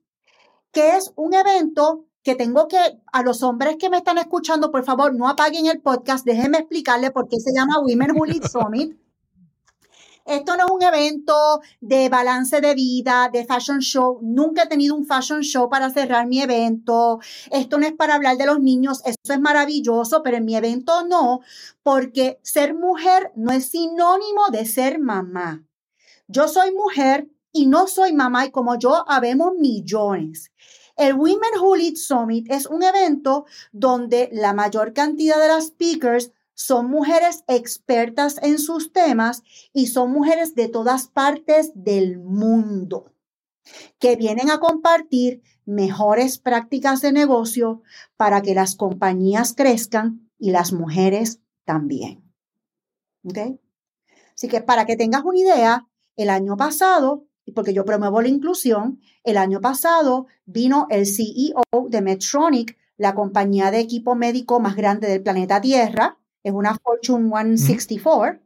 que 0.72 0.96
es 0.96 1.12
un 1.16 1.34
evento 1.34 2.06
que 2.22 2.34
tengo 2.34 2.68
que, 2.68 2.78
a 3.12 3.22
los 3.22 3.42
hombres 3.42 3.76
que 3.78 3.88
me 3.88 3.98
están 3.98 4.18
escuchando, 4.18 4.70
por 4.70 4.84
favor, 4.84 5.14
no 5.14 5.28
apaguen 5.28 5.66
el 5.66 5.80
podcast, 5.80 6.24
déjenme 6.26 6.58
explicarle 6.58 7.10
por 7.10 7.28
qué 7.28 7.38
se 7.38 7.52
llama 7.54 7.80
Women 7.80 8.10
Who 8.12 8.26
Lead 8.26 8.42
Summit. 8.52 9.07
Esto 10.28 10.58
no 10.58 10.66
es 10.66 10.70
un 10.70 10.82
evento 10.82 11.62
de 11.80 12.10
balance 12.10 12.60
de 12.60 12.74
vida, 12.74 13.30
de 13.32 13.46
fashion 13.46 13.78
show. 13.78 14.18
Nunca 14.22 14.64
he 14.64 14.66
tenido 14.66 14.94
un 14.94 15.06
fashion 15.06 15.40
show 15.40 15.70
para 15.70 15.88
cerrar 15.88 16.26
mi 16.26 16.42
evento. 16.42 17.18
Esto 17.50 17.78
no 17.78 17.86
es 17.86 17.94
para 17.94 18.14
hablar 18.14 18.36
de 18.36 18.44
los 18.44 18.60
niños. 18.60 19.00
Eso 19.06 19.32
es 19.32 19.40
maravilloso, 19.40 20.22
pero 20.22 20.36
en 20.36 20.44
mi 20.44 20.54
evento 20.54 21.06
no, 21.06 21.40
porque 21.82 22.38
ser 22.42 22.74
mujer 22.74 23.32
no 23.36 23.52
es 23.52 23.70
sinónimo 23.70 24.50
de 24.52 24.66
ser 24.66 24.98
mamá. 24.98 25.64
Yo 26.26 26.46
soy 26.46 26.72
mujer 26.74 27.26
y 27.50 27.66
no 27.66 27.86
soy 27.86 28.12
mamá 28.12 28.44
y 28.44 28.50
como 28.50 28.78
yo 28.78 29.10
habemos 29.10 29.54
millones. 29.54 30.52
El 30.98 31.14
Women 31.14 31.58
Who 31.58 31.76
Lead 31.76 31.94
Summit 31.94 32.50
es 32.50 32.66
un 32.66 32.82
evento 32.82 33.46
donde 33.72 34.28
la 34.32 34.52
mayor 34.52 34.92
cantidad 34.92 35.40
de 35.40 35.48
las 35.48 35.68
speakers 35.68 36.32
son 36.58 36.90
mujeres 36.90 37.44
expertas 37.46 38.40
en 38.42 38.58
sus 38.58 38.92
temas 38.92 39.44
y 39.72 39.86
son 39.86 40.10
mujeres 40.10 40.56
de 40.56 40.66
todas 40.66 41.06
partes 41.06 41.70
del 41.76 42.18
mundo 42.18 43.14
que 44.00 44.16
vienen 44.16 44.50
a 44.50 44.58
compartir 44.58 45.40
mejores 45.66 46.38
prácticas 46.38 47.00
de 47.00 47.12
negocio 47.12 47.82
para 48.16 48.42
que 48.42 48.56
las 48.56 48.74
compañías 48.74 49.54
crezcan 49.54 50.28
y 50.36 50.50
las 50.50 50.72
mujeres 50.72 51.40
también. 51.64 52.24
¿Ok? 53.22 53.38
Así 54.34 54.48
que 54.48 54.60
para 54.60 54.84
que 54.84 54.96
tengas 54.96 55.24
una 55.24 55.38
idea, 55.38 55.88
el 56.16 56.28
año 56.28 56.56
pasado, 56.56 57.28
porque 57.54 57.72
yo 57.72 57.84
promuevo 57.84 58.20
la 58.20 58.28
inclusión, 58.28 59.00
el 59.22 59.36
año 59.36 59.60
pasado 59.60 60.26
vino 60.44 60.88
el 60.90 61.06
CEO 61.06 61.62
de 61.88 62.02
Medtronic, 62.02 62.76
la 62.96 63.14
compañía 63.14 63.70
de 63.70 63.78
equipo 63.78 64.16
médico 64.16 64.58
más 64.58 64.74
grande 64.74 65.06
del 65.06 65.22
planeta 65.22 65.60
Tierra, 65.60 66.18
es 66.48 66.54
una 66.54 66.74
Fortune 66.74 67.28
164. 67.28 68.40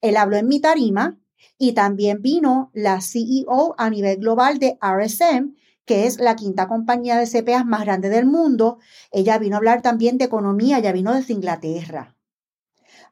Él 0.00 0.16
habló 0.16 0.36
en 0.36 0.48
mi 0.48 0.60
tarima 0.60 1.18
y 1.58 1.72
también 1.72 2.22
vino 2.22 2.70
la 2.72 3.00
CEO 3.00 3.74
a 3.78 3.90
nivel 3.90 4.18
global 4.18 4.58
de 4.58 4.78
RSM, 4.80 5.54
que 5.84 6.06
es 6.06 6.18
la 6.18 6.36
quinta 6.36 6.68
compañía 6.68 7.16
de 7.16 7.26
CPAs 7.26 7.66
más 7.66 7.84
grande 7.84 8.08
del 8.08 8.26
mundo. 8.26 8.78
Ella 9.10 9.38
vino 9.38 9.56
a 9.56 9.58
hablar 9.58 9.82
también 9.82 10.18
de 10.18 10.26
economía, 10.26 10.78
ella 10.78 10.92
vino 10.92 11.14
desde 11.14 11.34
Inglaterra. 11.34 12.16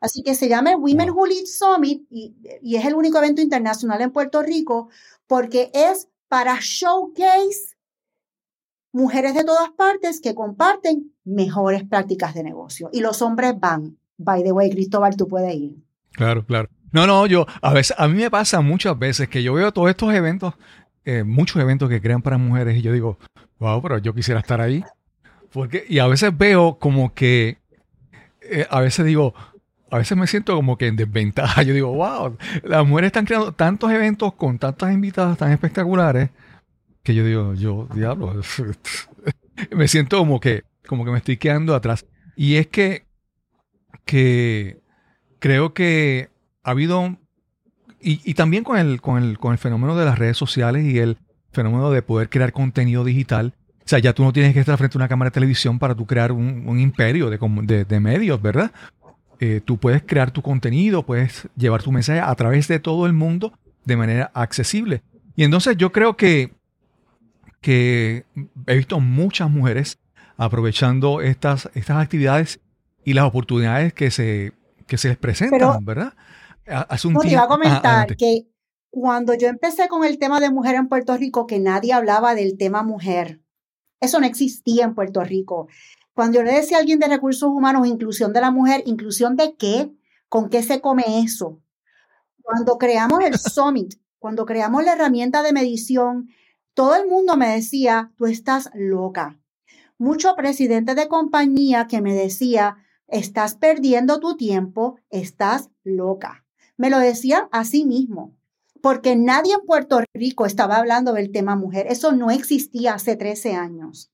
Así 0.00 0.22
que 0.22 0.34
se 0.34 0.48
llama 0.48 0.70
el 0.70 0.76
Women 0.76 1.10
Who 1.10 1.26
Lead 1.26 1.46
Summit 1.46 2.06
y, 2.10 2.36
y 2.62 2.76
es 2.76 2.84
el 2.84 2.94
único 2.94 3.18
evento 3.18 3.40
internacional 3.40 4.00
en 4.02 4.12
Puerto 4.12 4.42
Rico 4.42 4.88
porque 5.26 5.70
es 5.72 6.08
para 6.28 6.58
showcase 6.60 7.76
mujeres 8.96 9.34
de 9.34 9.44
todas 9.44 9.70
partes 9.72 10.20
que 10.20 10.34
comparten 10.34 11.14
mejores 11.24 11.84
prácticas 11.84 12.34
de 12.34 12.42
negocio. 12.42 12.88
Y 12.92 13.00
los 13.00 13.20
hombres 13.20 13.54
van. 13.58 13.98
By 14.18 14.42
the 14.42 14.52
way, 14.52 14.70
Cristóbal, 14.70 15.16
tú 15.16 15.28
puedes 15.28 15.54
ir. 15.54 15.76
Claro, 16.12 16.44
claro. 16.44 16.68
No, 16.92 17.06
no, 17.06 17.26
yo, 17.26 17.46
a 17.60 17.72
veces, 17.72 17.94
a 17.98 18.08
mí 18.08 18.14
me 18.14 18.30
pasa 18.30 18.60
muchas 18.60 18.98
veces 18.98 19.28
que 19.28 19.42
yo 19.42 19.52
veo 19.54 19.72
todos 19.72 19.90
estos 19.90 20.14
eventos, 20.14 20.54
eh, 21.04 21.24
muchos 21.24 21.60
eventos 21.60 21.88
que 21.88 22.00
crean 22.00 22.22
para 22.22 22.38
mujeres 22.38 22.76
y 22.76 22.82
yo 22.82 22.92
digo, 22.92 23.18
wow, 23.58 23.82
pero 23.82 23.98
yo 23.98 24.14
quisiera 24.14 24.40
estar 24.40 24.60
ahí. 24.60 24.82
Porque, 25.52 25.84
y 25.88 25.98
a 25.98 26.06
veces 26.06 26.36
veo 26.36 26.78
como 26.78 27.14
que, 27.14 27.58
eh, 28.42 28.66
a 28.70 28.80
veces 28.80 29.04
digo, 29.04 29.34
a 29.90 29.98
veces 29.98 30.16
me 30.16 30.26
siento 30.26 30.54
como 30.54 30.76
que 30.76 30.86
en 30.86 30.96
desventaja. 30.96 31.62
Yo 31.62 31.74
digo, 31.74 31.92
wow, 31.92 32.36
las 32.64 32.86
mujeres 32.86 33.08
están 33.08 33.24
creando 33.24 33.52
tantos 33.52 33.90
eventos 33.90 34.34
con 34.34 34.58
tantas 34.58 34.92
invitadas 34.92 35.38
tan 35.38 35.52
espectaculares, 35.52 36.30
que 37.02 37.14
yo 37.14 37.24
digo, 37.24 37.54
yo, 37.54 37.88
diablo, 37.94 38.34
me 39.70 39.88
siento 39.88 40.18
como 40.18 40.40
que, 40.40 40.64
como 40.86 41.04
que 41.04 41.10
me 41.10 41.18
estoy 41.18 41.36
quedando 41.36 41.74
atrás. 41.74 42.04
Y 42.36 42.56
es 42.56 42.66
que, 42.66 43.05
que 44.06 44.78
creo 45.38 45.74
que 45.74 46.30
ha 46.62 46.70
habido, 46.70 47.18
y, 48.00 48.32
también 48.34 48.64
con 48.64 48.78
el, 48.78 49.00
con, 49.02 49.22
el, 49.22 49.38
con 49.38 49.52
el 49.52 49.58
fenómeno 49.58 49.96
de 49.96 50.06
las 50.06 50.18
redes 50.18 50.38
sociales 50.38 50.84
y 50.86 50.98
el 50.98 51.18
fenómeno 51.52 51.90
de 51.90 52.00
poder 52.02 52.30
crear 52.30 52.52
contenido 52.52 53.04
digital, 53.04 53.52
o 53.78 53.88
sea, 53.88 53.98
ya 53.98 54.12
tú 54.14 54.24
no 54.24 54.32
tienes 54.32 54.54
que 54.54 54.60
estar 54.60 54.78
frente 54.78 54.96
a 54.96 55.00
una 55.00 55.08
cámara 55.08 55.30
de 55.30 55.34
televisión 55.34 55.78
para 55.78 55.94
tú 55.94 56.06
crear 56.06 56.32
un, 56.32 56.80
imperio 56.80 57.30
de, 57.30 57.38
de- 57.64 57.84
de 57.84 58.00
medios, 58.00 58.40
¿verdad? 58.40 58.72
Eh, 59.38 59.60
tú 59.64 59.76
puedes 59.78 60.02
crear 60.02 60.30
tu 60.30 60.40
contenido, 60.42 61.04
puedes 61.04 61.48
llevar 61.56 61.82
tu 61.82 61.92
mensaje 61.92 62.20
a 62.20 62.34
través 62.34 62.68
de 62.68 62.80
todo 62.80 63.06
el 63.06 63.12
mundo 63.12 63.52
de 63.84 63.96
manera 63.96 64.30
accesible. 64.34 65.02
Y 65.36 65.44
entonces 65.44 65.76
yo 65.76 65.92
creo 65.92 66.16
que, 66.16 66.52
que 67.60 68.24
he 68.66 68.76
visto 68.76 68.98
muchas 68.98 69.50
mujeres 69.50 69.98
aprovechando 70.36 71.20
estas, 71.20 71.70
estas 71.74 71.98
actividades 71.98 72.60
y 73.06 73.14
las 73.14 73.24
oportunidades 73.24 73.94
que 73.94 74.10
se, 74.10 74.52
que 74.86 74.98
se 74.98 75.08
les 75.08 75.16
presentan, 75.16 75.58
Pero- 75.58 75.78
¿verdad? 75.80 76.12
Ha- 76.68 76.80
Hace 76.82 77.06
un 77.08 77.14
No, 77.14 77.20
te 77.20 77.28
iba 77.28 77.42
a 77.44 77.46
tiempo- 77.48 77.64
Ajá, 77.68 77.72
comentar 77.80 78.16
que 78.16 78.48
cuando 78.90 79.32
yo 79.34 79.46
empecé 79.48 79.86
con 79.88 80.04
el 80.04 80.18
tema 80.18 80.40
de 80.40 80.50
mujer 80.50 80.74
en 80.74 80.88
Puerto 80.88 81.16
Rico, 81.16 81.46
que 81.46 81.60
nadie 81.60 81.92
hablaba 81.92 82.34
del 82.34 82.58
tema 82.58 82.82
mujer, 82.82 83.40
eso 84.00 84.18
no 84.20 84.26
existía 84.26 84.84
en 84.84 84.94
Puerto 84.94 85.22
Rico. 85.22 85.68
Cuando 86.14 86.38
yo 86.38 86.42
le 86.44 86.52
decía 86.52 86.78
a 86.78 86.80
alguien 86.80 86.98
de 86.98 87.06
recursos 87.08 87.48
humanos, 87.48 87.86
inclusión 87.86 88.32
de 88.32 88.40
la 88.40 88.50
mujer, 88.50 88.82
inclusión 88.86 89.36
de 89.36 89.54
qué, 89.56 89.92
con 90.28 90.48
qué 90.50 90.62
se 90.64 90.80
come 90.80 91.04
eso. 91.22 91.60
Cuando 92.42 92.76
creamos 92.78 93.20
el 93.24 93.34
Summit, 93.38 93.94
cuando 94.18 94.44
creamos 94.46 94.84
la 94.84 94.94
herramienta 94.94 95.42
de 95.42 95.52
medición, 95.52 96.28
todo 96.74 96.96
el 96.96 97.06
mundo 97.08 97.36
me 97.36 97.48
decía, 97.48 98.10
tú 98.16 98.26
estás 98.26 98.70
loca. 98.74 99.38
Mucho 99.98 100.34
presidente 100.36 100.94
de 100.96 101.06
compañía 101.08 101.86
que 101.86 102.00
me 102.02 102.12
decía, 102.14 102.76
estás 103.08 103.56
perdiendo 103.56 104.20
tu 104.20 104.36
tiempo, 104.36 104.98
estás 105.10 105.70
loca. 105.84 106.44
Me 106.76 106.90
lo 106.90 106.98
decían 106.98 107.48
a 107.52 107.64
sí 107.64 107.84
mismo, 107.84 108.34
porque 108.82 109.16
nadie 109.16 109.54
en 109.54 109.66
Puerto 109.66 110.00
Rico 110.14 110.46
estaba 110.46 110.76
hablando 110.76 111.12
del 111.12 111.32
tema 111.32 111.56
mujer. 111.56 111.86
Eso 111.88 112.12
no 112.12 112.30
existía 112.30 112.94
hace 112.94 113.16
13 113.16 113.54
años. 113.54 114.10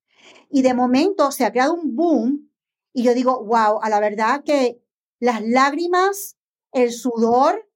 Y 0.50 0.62
de 0.62 0.74
momento 0.74 1.32
se 1.32 1.44
ha 1.44 1.52
creado 1.52 1.74
un 1.74 1.96
boom 1.96 2.50
y 2.92 3.02
yo 3.02 3.14
digo, 3.14 3.44
wow, 3.44 3.80
a 3.82 3.88
la 3.88 4.00
verdad 4.00 4.44
que 4.44 4.82
las 5.18 5.42
lágrimas, 5.42 6.36
el 6.72 6.92
sudor, 6.92 7.68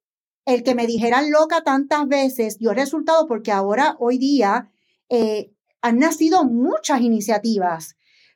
el 0.45 0.63
que 0.63 0.75
me 0.75 0.87
dijeran 0.87 1.31
loca 1.31 1.63
tantas 1.63 2.07
veces 2.07 2.57
dio 2.59 2.73
resultado 2.73 3.27
porque 3.27 3.51
ahora, 3.51 3.95
hoy 3.99 4.17
día, 4.17 4.71
eh, 5.09 5.53
han 5.81 5.99
nacido 5.99 6.43
muchas 6.43 7.01
iniciativas, 7.01 7.95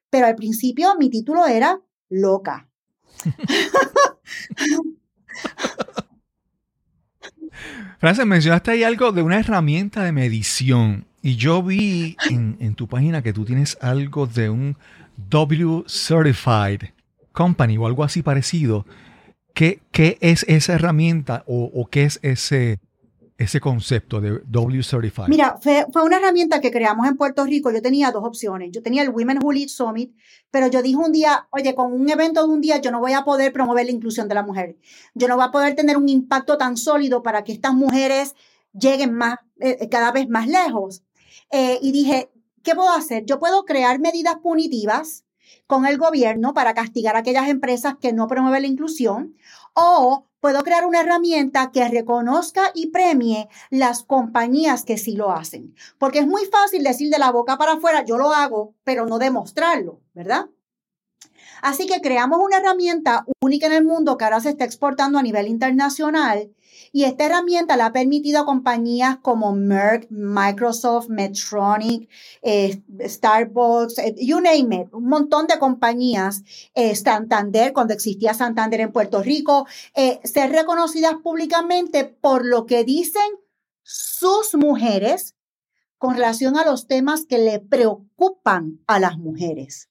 pero 0.10 0.26
al 0.26 0.36
principio 0.36 0.96
mi 0.98 1.10
título 1.10 1.46
era 1.46 1.82
loca. 2.10 2.71
Frances, 8.00 8.26
mencionaste 8.26 8.72
ahí 8.72 8.84
algo 8.84 9.12
de 9.12 9.22
una 9.22 9.40
herramienta 9.40 10.04
de 10.04 10.12
medición. 10.12 11.06
Y 11.22 11.36
yo 11.36 11.62
vi 11.62 12.18
en, 12.30 12.58
en 12.60 12.74
tu 12.76 12.88
página 12.88 13.22
que 13.22 13.34
tú 13.34 13.46
tienes 13.46 13.78
algo 13.80 14.26
de 14.26 14.50
un 14.50 14.76
W 15.30 15.84
Certified 15.88 16.90
Company 17.32 17.78
o 17.78 17.86
algo 17.86 18.04
así 18.04 18.24
parecido. 18.24 18.86
¿Qué, 19.54 19.82
qué 19.92 20.18
es 20.22 20.44
esa 20.48 20.74
herramienta 20.74 21.44
o, 21.46 21.70
o 21.74 21.88
qué 21.90 22.06
es 22.06 22.20
ese, 22.24 22.80
ese 23.42 23.60
concepto 23.60 24.22
de 24.22 24.42
W 24.46 24.84
Certified? 24.84 25.28
Mira, 25.28 25.58
fue, 25.62 25.86
una 26.04 26.18
herramienta 26.18 26.62
que 26.62 26.72
creamos 26.72 27.08
en 27.08 27.18
Puerto 27.18 27.44
Rico. 27.46 27.72
Yo 27.72 27.82
tenía 27.82 28.12
dos 28.12 28.24
opciones. 28.24 28.72
Yo 28.72 28.82
tenía 28.82 29.02
el 29.04 29.10
Women 29.10 29.40
Who 29.44 29.52
Lead 29.52 29.68
Summit, 29.68 30.16
pero 30.50 30.68
yo 30.68 30.82
dije 30.82 30.98
un 30.98 31.12
día, 31.12 31.48
oye, 31.52 31.76
con 31.76 31.92
un 31.94 32.10
evento 32.10 32.46
de 32.46 32.54
un 32.54 32.62
día 32.62 32.78
yo 32.78 32.92
no 32.92 33.00
voy 33.00 33.14
a 33.14 33.24
poder 33.24 33.52
promover 33.52 33.86
la 33.86 33.92
inclusión 33.92 34.28
de 34.28 34.36
la 34.36 34.44
mujer. 34.44 34.78
Yo 35.14 35.28
no 35.28 35.36
voy 35.36 35.46
a 35.46 35.52
poder 35.52 35.76
tener 35.76 35.98
un 35.98 36.10
impacto 36.10 36.58
tan 36.58 36.78
sólido 36.78 37.24
para 37.24 37.44
que 37.44 37.52
estas 37.52 37.74
mujeres 37.74 38.36
lleguen 38.74 39.14
más, 39.14 39.38
eh, 39.60 39.90
cada 39.90 40.12
vez 40.12 40.30
más 40.30 40.48
lejos. 40.48 41.04
Eh, 41.52 41.80
y 41.82 41.92
dije, 41.92 42.32
¿qué 42.64 42.76
puedo 42.76 42.92
hacer? 42.92 43.26
Yo 43.26 43.40
puedo 43.40 43.66
crear 43.66 44.00
medidas 44.00 44.36
punitivas 44.42 45.26
con 45.68 45.86
el 45.86 45.98
gobierno 45.98 46.54
para 46.54 46.74
castigar 46.74 47.16
a 47.16 47.20
aquellas 47.20 47.48
empresas 47.50 47.96
que 48.00 48.14
no 48.14 48.28
promueven 48.28 48.62
la 48.62 48.68
inclusión 48.68 49.36
o 49.74 50.28
puedo 50.42 50.64
crear 50.64 50.86
una 50.86 51.00
herramienta 51.00 51.72
que 51.72 51.88
reconozca 51.88 52.72
y 52.74 52.88
premie 52.88 53.48
las 53.70 54.04
compañías 54.04 54.84
que 54.84 54.98
sí 54.98 55.16
lo 55.16 55.32
hacen. 55.32 55.74
Porque 55.98 56.20
es 56.20 56.28
muy 56.28 56.46
fácil 56.46 56.84
decir 56.84 57.10
de 57.10 57.20
la 57.20 57.32
boca 57.32 57.58
para 57.58 57.74
afuera, 57.74 58.04
yo 58.04 58.18
lo 58.18 58.34
hago, 58.34 58.74
pero 58.84 59.06
no 59.06 59.20
demostrarlo, 59.20 60.02
¿verdad? 60.14 60.48
Así 61.62 61.86
que 61.86 62.02
creamos 62.02 62.40
una 62.44 62.58
herramienta 62.58 63.24
única 63.40 63.68
en 63.68 63.74
el 63.74 63.86
mundo 63.86 64.18
que 64.18 64.26
ahora 64.26 64.40
se 64.40 64.50
está 64.50 64.66
exportando 64.66 65.20
a 65.20 65.24
nivel 65.24 65.48
internacional 65.48 66.50
y 66.92 67.06
esta 67.06 67.26
herramienta 67.26 67.78
la 67.78 67.88
ha 67.88 67.94
permitido 67.94 68.42
a 68.42 68.46
compañías 68.46 69.18
como 69.22 69.54
Merck, 69.56 70.08
Microsoft, 70.10 71.08
Medtronic, 71.08 72.10
eh, 72.42 72.82
Starbucks, 73.00 73.98
eh, 74.00 74.16
you 74.18 74.42
name 74.42 74.76
it, 74.76 74.94
un 74.94 75.08
montón 75.08 75.48
de 75.48 75.58
compañías, 75.58 76.44
eh, 76.74 76.96
Santander, 76.96 77.72
cuando 77.72 77.94
existía 77.94 78.34
Santander 78.34 78.82
en 78.82 78.92
Puerto 78.92 79.24
Rico, 79.24 79.66
ser 80.24 80.52
reconocidas 80.52 81.16
públicamente 81.24 82.04
por 82.04 82.46
lo 82.46 82.66
que 82.66 82.84
dicen 82.84 83.22
sus 83.84 84.56
mujeres 84.56 85.36
con 85.98 86.16
relación 86.16 86.58
a 86.58 86.66
los 86.66 86.88
temas 86.88 87.26
que 87.26 87.38
le 87.38 87.60
preocupan 87.60 88.80
a 88.88 89.00
las 89.00 89.18
mujeres, 89.18 89.90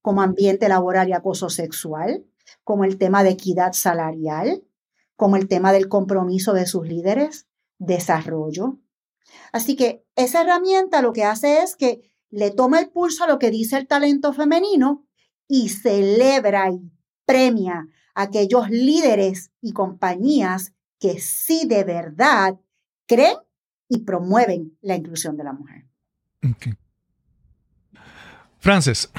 como 0.00 0.22
ambiente 0.22 0.68
laboral 0.68 1.08
y 1.08 1.12
acoso 1.12 1.50
sexual, 1.50 2.24
como 2.64 2.84
el 2.84 2.96
tema 2.96 3.22
de 3.22 3.30
equidad 3.30 3.72
salarial, 3.72 4.62
como 5.18 5.34
el 5.34 5.48
tema 5.48 5.72
del 5.72 5.88
compromiso 5.88 6.52
de 6.52 6.64
sus 6.64 6.86
líderes, 6.86 7.48
desarrollo. 7.78 8.78
Así 9.52 9.74
que 9.74 10.04
esa 10.14 10.42
herramienta 10.42 11.02
lo 11.02 11.12
que 11.12 11.24
hace 11.24 11.58
es 11.64 11.74
que 11.74 12.08
le 12.30 12.52
toma 12.52 12.78
el 12.78 12.90
pulso 12.90 13.24
a 13.24 13.26
lo 13.26 13.40
que 13.40 13.50
dice 13.50 13.76
el 13.76 13.88
talento 13.88 14.32
femenino 14.32 15.04
y 15.48 15.70
celebra 15.70 16.70
y 16.70 16.92
premia 17.26 17.88
a 18.14 18.22
aquellos 18.22 18.70
líderes 18.70 19.50
y 19.60 19.72
compañías 19.72 20.72
que 21.00 21.18
sí 21.18 21.66
de 21.66 21.82
verdad 21.82 22.60
creen 23.06 23.38
y 23.88 24.04
promueven 24.04 24.78
la 24.82 24.94
inclusión 24.94 25.36
de 25.36 25.42
la 25.42 25.52
mujer. 25.52 25.84
Frances, 28.60 29.10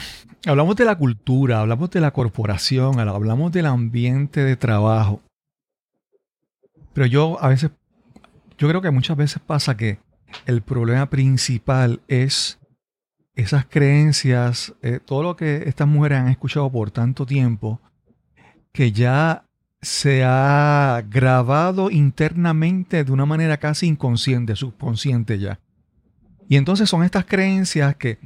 hablamos 0.46 0.78
de 0.78 0.86
la 0.86 0.98
cultura, 0.98 1.60
hablamos 1.60 1.92
de 1.92 2.00
la 2.00 2.12
corporación, 2.12 3.02
hablamos 3.02 3.52
del 3.52 3.66
ambiente 3.66 4.46
de 4.46 4.56
trabajo. 4.56 5.22
Pero 6.94 7.06
yo 7.06 7.42
a 7.42 7.50
veces, 7.50 7.72
yo 8.58 8.68
creo 8.68 8.82
que 8.82 8.92
muchas 8.92 9.18
veces 9.18 9.42
pasa 9.46 9.78
que 9.78 10.00
el 10.46 10.62
problema 10.62 11.10
principal 11.10 12.02
es 12.08 12.60
esas 13.36 13.66
creencias, 13.66 14.74
eh, 14.82 15.00
todo 15.04 15.24
lo 15.24 15.36
que 15.36 15.64
estas 15.66 15.88
mujeres 15.88 16.20
han 16.20 16.28
escuchado 16.28 16.70
por 16.72 16.92
tanto 16.92 17.26
tiempo, 17.26 17.80
que 18.72 18.92
ya 18.92 19.46
se 19.82 20.24
ha 20.26 21.02
grabado 21.10 21.90
internamente 21.90 23.04
de 23.04 23.12
una 23.12 23.26
manera 23.26 23.58
casi 23.58 23.88
inconsciente, 23.88 24.56
subconsciente 24.56 25.40
ya. 25.40 25.60
Y 26.50 26.58
entonces 26.58 26.90
son 26.90 27.04
estas 27.04 27.26
creencias 27.26 27.96
que, 27.96 28.18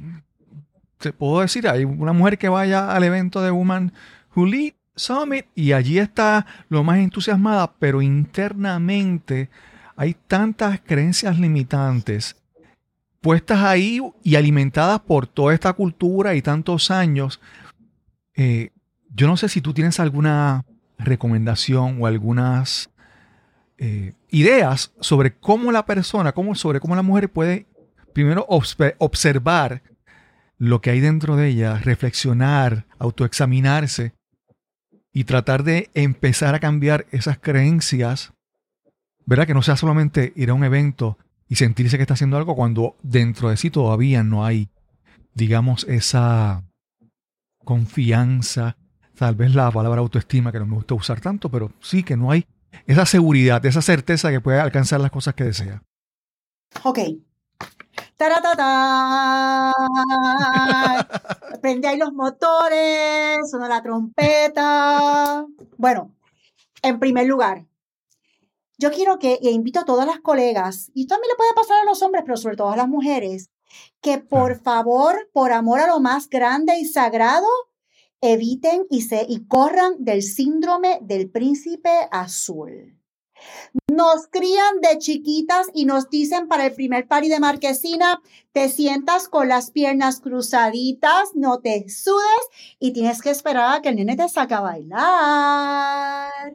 te 0.98 1.12
puedo 1.12 1.40
decir, 1.40 1.68
hay 1.68 1.84
una 1.84 2.12
mujer 2.12 2.38
que 2.38 2.48
vaya 2.48 2.92
al 2.92 3.04
evento 3.04 3.42
de 3.42 3.50
Woman 3.50 3.92
Who 4.34 4.46
Lead 4.46 4.72
Summit 4.96 5.46
y 5.54 5.72
allí 5.72 5.98
está 5.98 6.46
lo 6.68 6.84
más 6.84 6.98
entusiasmada, 6.98 7.72
pero 7.78 8.02
internamente 8.02 9.50
hay 9.96 10.14
tantas 10.26 10.80
creencias 10.80 11.38
limitantes 11.38 12.36
puestas 13.20 13.60
ahí 13.62 14.00
y 14.22 14.36
alimentadas 14.36 15.00
por 15.00 15.26
toda 15.26 15.54
esta 15.54 15.72
cultura 15.72 16.34
y 16.34 16.42
tantos 16.42 16.90
años. 16.90 17.40
Eh, 18.36 18.70
yo 19.14 19.26
no 19.26 19.36
sé 19.38 19.48
si 19.48 19.62
tú 19.62 19.72
tienes 19.72 19.98
alguna 19.98 20.64
recomendación 20.98 22.02
o 22.02 22.06
algunas 22.06 22.90
eh, 23.78 24.12
ideas 24.28 24.92
sobre 25.00 25.34
cómo 25.36 25.72
la 25.72 25.86
persona, 25.86 26.32
cómo, 26.32 26.54
sobre 26.54 26.80
cómo 26.80 26.96
la 26.96 27.02
mujer 27.02 27.30
puede 27.30 27.66
primero 28.12 28.46
obs- 28.46 28.94
observar 28.98 29.82
lo 30.58 30.80
que 30.80 30.90
hay 30.90 31.00
dentro 31.00 31.36
de 31.36 31.48
ella, 31.48 31.78
reflexionar, 31.78 32.86
autoexaminarse 32.98 34.12
y 35.14 35.24
tratar 35.24 35.62
de 35.62 35.90
empezar 35.94 36.54
a 36.56 36.60
cambiar 36.60 37.06
esas 37.12 37.38
creencias, 37.38 38.32
¿verdad? 39.24 39.46
Que 39.46 39.54
no 39.54 39.62
sea 39.62 39.76
solamente 39.76 40.32
ir 40.34 40.50
a 40.50 40.54
un 40.54 40.64
evento 40.64 41.16
y 41.48 41.54
sentirse 41.54 41.96
que 41.96 42.02
está 42.02 42.14
haciendo 42.14 42.36
algo 42.36 42.56
cuando 42.56 42.96
dentro 43.02 43.48
de 43.48 43.56
sí 43.56 43.70
todavía 43.70 44.24
no 44.24 44.44
hay, 44.44 44.68
digamos, 45.32 45.84
esa 45.84 46.64
confianza, 47.64 48.76
tal 49.16 49.36
vez 49.36 49.54
la 49.54 49.70
palabra 49.70 50.00
autoestima 50.00 50.50
que 50.50 50.58
no 50.58 50.66
me 50.66 50.74
gusta 50.74 50.94
usar 50.94 51.20
tanto, 51.20 51.48
pero 51.48 51.72
sí 51.80 52.02
que 52.02 52.16
no 52.16 52.32
hay 52.32 52.44
esa 52.86 53.06
seguridad, 53.06 53.64
esa 53.64 53.82
certeza 53.82 54.32
que 54.32 54.40
puede 54.40 54.58
alcanzar 54.58 55.00
las 55.00 55.12
cosas 55.12 55.34
que 55.34 55.44
desea. 55.44 55.80
Ok. 56.82 56.98
Taratatán. 58.16 59.72
Prende 61.60 61.88
ahí 61.88 61.96
los 61.96 62.12
motores, 62.12 63.50
suena 63.50 63.68
la 63.68 63.82
trompeta. 63.82 65.46
Bueno, 65.76 66.14
en 66.82 66.98
primer 66.98 67.26
lugar, 67.26 67.66
yo 68.78 68.90
quiero 68.90 69.18
que, 69.18 69.38
e 69.42 69.50
invito 69.50 69.80
a 69.80 69.84
todas 69.84 70.06
las 70.06 70.20
colegas, 70.20 70.90
y 70.94 71.06
también 71.06 71.30
le 71.30 71.36
puede 71.36 71.54
pasar 71.54 71.78
a 71.80 71.84
los 71.84 72.02
hombres, 72.02 72.24
pero 72.26 72.36
sobre 72.36 72.56
todo 72.56 72.70
a 72.70 72.76
las 72.76 72.88
mujeres, 72.88 73.50
que 74.00 74.18
por 74.18 74.60
favor, 74.60 75.30
por 75.32 75.52
amor 75.52 75.80
a 75.80 75.86
lo 75.86 76.00
más 76.00 76.28
grande 76.28 76.76
y 76.78 76.84
sagrado, 76.84 77.46
eviten 78.20 78.86
y, 78.90 79.02
se, 79.02 79.26
y 79.28 79.46
corran 79.46 79.96
del 79.98 80.22
síndrome 80.22 80.98
del 81.02 81.30
príncipe 81.30 82.08
azul. 82.10 82.98
Nos 83.94 84.26
crían 84.26 84.80
de 84.80 84.98
chiquitas 84.98 85.68
y 85.72 85.84
nos 85.84 86.10
dicen 86.10 86.48
para 86.48 86.66
el 86.66 86.74
primer 86.74 87.06
pari 87.06 87.28
de 87.28 87.38
marquesina, 87.38 88.20
te 88.50 88.68
sientas 88.68 89.28
con 89.28 89.48
las 89.48 89.70
piernas 89.70 90.18
cruzaditas, 90.18 91.36
no 91.36 91.60
te 91.60 91.88
sudes 91.88 92.24
y 92.80 92.92
tienes 92.92 93.22
que 93.22 93.30
esperar 93.30 93.72
a 93.72 93.82
que 93.82 93.90
el 93.90 93.94
nene 93.96 94.16
te 94.16 94.28
saque 94.28 94.54
a 94.54 94.62
bailar. 94.62 96.54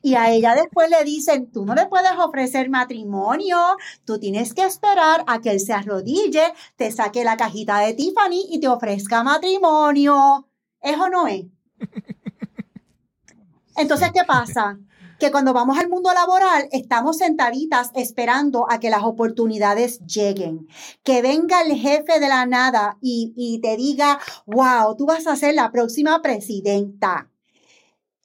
Y 0.00 0.14
a 0.14 0.30
ella 0.30 0.54
después 0.54 0.88
le 0.88 1.04
dicen, 1.04 1.52
tú 1.52 1.66
no 1.66 1.74
le 1.74 1.84
puedes 1.88 2.12
ofrecer 2.18 2.70
matrimonio, 2.70 3.58
tú 4.06 4.18
tienes 4.18 4.54
que 4.54 4.64
esperar 4.64 5.24
a 5.26 5.42
que 5.42 5.50
él 5.50 5.60
se 5.60 5.74
arrodille, 5.74 6.54
te 6.76 6.90
saque 6.90 7.22
la 7.22 7.36
cajita 7.36 7.80
de 7.80 7.92
Tiffany 7.92 8.46
y 8.48 8.60
te 8.60 8.68
ofrezca 8.68 9.22
matrimonio. 9.22 10.48
¿Eso 10.80 11.10
no 11.10 11.26
es? 11.26 11.44
Entonces, 13.76 14.10
¿qué 14.14 14.24
pasa? 14.26 14.78
Que 15.18 15.30
cuando 15.30 15.52
vamos 15.52 15.78
al 15.78 15.88
mundo 15.88 16.12
laboral 16.12 16.68
estamos 16.70 17.18
sentaditas 17.18 17.90
esperando 17.94 18.70
a 18.70 18.78
que 18.78 18.90
las 18.90 19.02
oportunidades 19.02 20.00
lleguen. 20.06 20.68
Que 21.02 21.22
venga 21.22 21.62
el 21.62 21.76
jefe 21.76 22.20
de 22.20 22.28
la 22.28 22.46
nada 22.46 22.98
y, 23.00 23.60
te 23.62 23.76
diga, 23.76 24.20
wow, 24.46 24.96
tú 24.96 25.06
vas 25.06 25.26
a 25.26 25.36
ser 25.36 25.54
la 25.54 25.70
próxima 25.72 26.22
presidenta. 26.22 27.30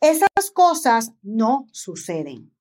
Esas 0.01 0.51
cosas 0.53 1.13
no 1.21 1.67
suceden. 1.71 2.53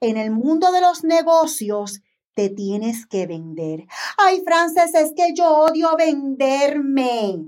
En 0.00 0.16
el 0.16 0.30
mundo 0.30 0.72
de 0.72 0.80
los 0.80 1.04
negocios 1.04 2.00
te 2.34 2.50
tienes 2.50 3.06
que 3.06 3.26
vender. 3.26 3.86
Ay, 4.18 4.42
Frances, 4.44 4.94
es 4.94 5.12
que 5.16 5.34
yo 5.34 5.48
odio 5.48 5.96
venderme. 5.96 7.46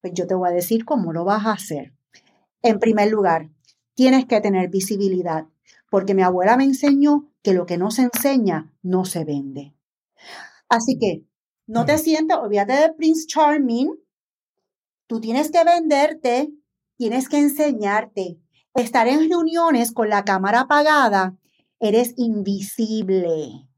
Pues 0.00 0.12
yo 0.14 0.26
te 0.26 0.34
voy 0.34 0.50
a 0.50 0.52
decir 0.52 0.84
cómo 0.84 1.12
lo 1.12 1.24
vas 1.24 1.46
a 1.46 1.52
hacer. 1.52 1.94
En 2.62 2.78
primer 2.78 3.10
lugar, 3.10 3.50
tienes 3.94 4.26
que 4.26 4.40
tener 4.40 4.68
visibilidad, 4.68 5.46
porque 5.90 6.14
mi 6.14 6.22
abuela 6.22 6.56
me 6.56 6.64
enseñó 6.64 7.28
que 7.42 7.52
lo 7.52 7.66
que 7.66 7.78
no 7.78 7.90
se 7.90 8.02
enseña 8.02 8.72
no 8.82 9.04
se 9.04 9.24
vende. 9.24 9.74
Así 10.68 10.98
que 10.98 11.24
no 11.66 11.84
te 11.84 11.98
sientas, 11.98 12.38
olvídate 12.38 12.74
de 12.74 12.92
Prince 12.92 13.26
Charming. 13.26 13.90
Tú 15.06 15.20
tienes 15.20 15.50
que 15.50 15.64
venderte, 15.64 16.52
tienes 16.96 17.28
que 17.28 17.38
enseñarte. 17.38 18.38
Estar 18.74 19.08
en 19.08 19.28
reuniones 19.28 19.92
con 19.92 20.08
la 20.08 20.24
cámara 20.24 20.60
apagada, 20.60 21.36
eres 21.80 22.14
invisible 22.16 23.68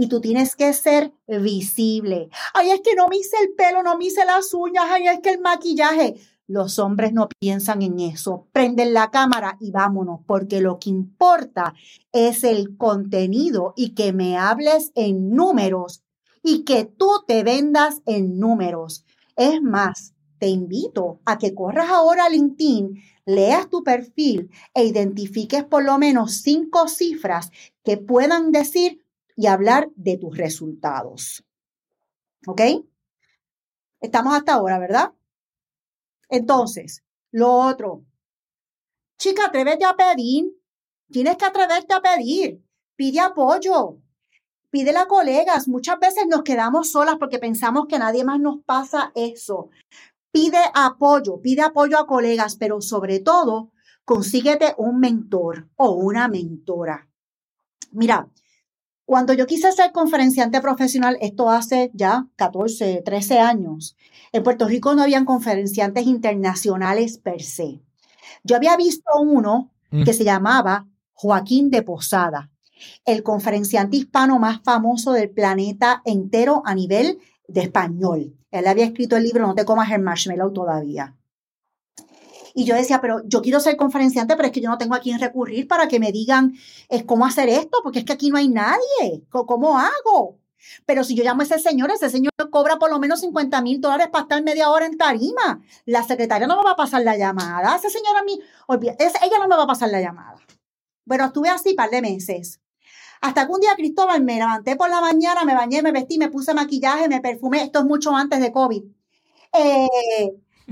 y 0.00 0.08
tú 0.08 0.20
tienes 0.20 0.56
que 0.56 0.72
ser 0.72 1.12
visible. 1.26 2.30
Ay, 2.54 2.70
es 2.70 2.80
que 2.80 2.94
no 2.94 3.08
me 3.08 3.18
hice 3.18 3.36
el 3.42 3.52
pelo, 3.54 3.82
no 3.82 3.98
me 3.98 4.06
hice 4.06 4.24
las 4.24 4.54
uñas, 4.54 4.86
ay, 4.88 5.08
es 5.08 5.20
que 5.20 5.28
el 5.28 5.40
maquillaje. 5.40 6.14
Los 6.50 6.80
hombres 6.80 7.12
no 7.12 7.28
piensan 7.28 7.80
en 7.80 8.00
eso. 8.00 8.48
Prenden 8.50 8.92
la 8.92 9.12
cámara 9.12 9.56
y 9.60 9.70
vámonos, 9.70 10.18
porque 10.26 10.60
lo 10.60 10.80
que 10.80 10.90
importa 10.90 11.74
es 12.10 12.42
el 12.42 12.76
contenido 12.76 13.72
y 13.76 13.94
que 13.94 14.12
me 14.12 14.36
hables 14.36 14.90
en 14.96 15.30
números 15.30 16.02
y 16.42 16.64
que 16.64 16.86
tú 16.86 17.22
te 17.24 17.44
vendas 17.44 18.02
en 18.04 18.40
números. 18.40 19.04
Es 19.36 19.62
más, 19.62 20.14
te 20.40 20.48
invito 20.48 21.20
a 21.24 21.38
que 21.38 21.54
corras 21.54 21.88
ahora 21.88 22.24
a 22.24 22.28
LinkedIn, 22.28 23.00
leas 23.26 23.70
tu 23.70 23.84
perfil 23.84 24.50
e 24.74 24.84
identifiques 24.84 25.62
por 25.62 25.84
lo 25.84 25.98
menos 25.98 26.42
cinco 26.42 26.88
cifras 26.88 27.52
que 27.84 27.96
puedan 27.96 28.50
decir 28.50 29.06
y 29.36 29.46
hablar 29.46 29.88
de 29.94 30.16
tus 30.16 30.36
resultados. 30.36 31.44
¿Ok? 32.44 32.62
Estamos 34.00 34.34
hasta 34.34 34.54
ahora, 34.54 34.80
¿verdad? 34.80 35.12
Entonces, 36.30 37.02
lo 37.32 37.52
otro. 37.52 38.04
Chica, 39.18 39.46
atrévete 39.46 39.84
a 39.84 39.96
pedir. 39.96 40.56
Tienes 41.10 41.36
que 41.36 41.44
atreverte 41.44 41.92
a 41.92 42.00
pedir. 42.00 42.64
Pide 42.96 43.20
apoyo. 43.20 43.98
Pídele 44.70 44.98
a 44.98 45.06
colegas. 45.06 45.66
Muchas 45.66 45.98
veces 45.98 46.26
nos 46.28 46.42
quedamos 46.42 46.92
solas 46.92 47.16
porque 47.18 47.40
pensamos 47.40 47.86
que 47.88 47.98
nadie 47.98 48.24
más 48.24 48.38
nos 48.38 48.62
pasa 48.64 49.10
eso. 49.16 49.70
Pide 50.30 50.60
apoyo, 50.74 51.40
pide 51.42 51.62
apoyo 51.62 51.98
a 51.98 52.06
colegas, 52.06 52.56
pero 52.56 52.80
sobre 52.80 53.18
todo, 53.18 53.72
consíguete 54.04 54.74
un 54.78 55.00
mentor 55.00 55.68
o 55.74 55.90
una 55.90 56.28
mentora. 56.28 57.08
Mira, 57.90 58.30
cuando 59.10 59.32
yo 59.32 59.48
quise 59.48 59.72
ser 59.72 59.90
conferenciante 59.90 60.60
profesional, 60.60 61.18
esto 61.20 61.50
hace 61.50 61.90
ya 61.94 62.28
14, 62.36 63.02
13 63.04 63.40
años, 63.40 63.96
en 64.30 64.44
Puerto 64.44 64.68
Rico 64.68 64.94
no 64.94 65.02
habían 65.02 65.24
conferenciantes 65.24 66.06
internacionales 66.06 67.18
per 67.18 67.42
se. 67.42 67.80
Yo 68.44 68.54
había 68.54 68.76
visto 68.76 69.10
uno 69.20 69.72
Mm. 69.90 70.04
que 70.04 70.12
se 70.12 70.22
llamaba 70.22 70.86
Joaquín 71.12 71.70
de 71.70 71.82
Posada, 71.82 72.50
el 73.04 73.24
conferenciante 73.24 73.96
hispano 73.96 74.38
más 74.38 74.60
famoso 74.62 75.10
del 75.10 75.30
planeta 75.30 76.02
entero 76.04 76.62
a 76.64 76.76
nivel 76.76 77.18
de 77.48 77.62
español. 77.62 78.36
Él 78.52 78.68
había 78.68 78.84
escrito 78.84 79.16
el 79.16 79.24
libro 79.24 79.44
No 79.44 79.56
te 79.56 79.64
comas 79.64 79.90
el 79.90 80.02
marshmallow 80.02 80.52
todavía. 80.52 81.16
Y 82.54 82.64
yo 82.64 82.74
decía, 82.74 83.00
pero 83.00 83.22
yo 83.26 83.42
quiero 83.42 83.60
ser 83.60 83.76
conferenciante, 83.76 84.36
pero 84.36 84.46
es 84.46 84.52
que 84.52 84.60
yo 84.60 84.70
no 84.70 84.78
tengo 84.78 84.94
a 84.94 85.00
quién 85.00 85.18
recurrir 85.20 85.68
para 85.68 85.88
que 85.88 86.00
me 86.00 86.12
digan 86.12 86.54
eh, 86.88 87.04
cómo 87.06 87.26
hacer 87.26 87.48
esto, 87.48 87.78
porque 87.82 88.00
es 88.00 88.04
que 88.04 88.12
aquí 88.12 88.30
no 88.30 88.36
hay 88.38 88.48
nadie. 88.48 89.22
¿Cómo 89.30 89.78
hago? 89.78 90.38
Pero 90.86 91.04
si 91.04 91.14
yo 91.14 91.24
llamo 91.24 91.40
a 91.40 91.44
ese 91.44 91.58
señor, 91.58 91.90
ese 91.90 92.10
señor 92.10 92.32
cobra 92.50 92.78
por 92.78 92.90
lo 92.90 92.98
menos 92.98 93.20
50 93.20 93.62
mil 93.62 93.80
dólares 93.80 94.08
para 94.12 94.22
estar 94.22 94.42
media 94.42 94.70
hora 94.70 94.86
en 94.86 94.96
tarima. 94.98 95.60
La 95.86 96.02
secretaria 96.02 96.46
no 96.46 96.56
me 96.58 96.64
va 96.64 96.72
a 96.72 96.76
pasar 96.76 97.02
la 97.02 97.16
llamada. 97.16 97.76
Ese 97.76 97.88
señor 97.90 98.16
a 98.16 98.22
mí, 98.24 98.38
es- 98.98 99.14
ella 99.22 99.38
no 99.38 99.48
me 99.48 99.56
va 99.56 99.62
a 99.64 99.66
pasar 99.66 99.88
la 99.90 100.00
llamada. 100.00 100.36
Bueno, 101.04 101.26
estuve 101.26 101.48
así 101.48 101.74
par 101.74 101.90
de 101.90 102.02
meses. 102.02 102.60
Hasta 103.20 103.46
que 103.46 103.52
un 103.52 103.60
día, 103.60 103.74
Cristóbal, 103.76 104.22
me 104.22 104.36
levanté 104.36 104.76
por 104.76 104.90
la 104.90 105.00
mañana, 105.00 105.44
me 105.44 105.54
bañé, 105.54 105.82
me 105.82 105.92
vestí, 105.92 106.18
me 106.18 106.28
puse 106.30 106.54
maquillaje, 106.54 107.08
me 107.08 107.20
perfumé. 107.20 107.62
Esto 107.62 107.80
es 107.80 107.84
mucho 107.86 108.14
antes 108.16 108.40
de 108.40 108.52
COVID. 108.52 108.82
Eh, 109.52 109.88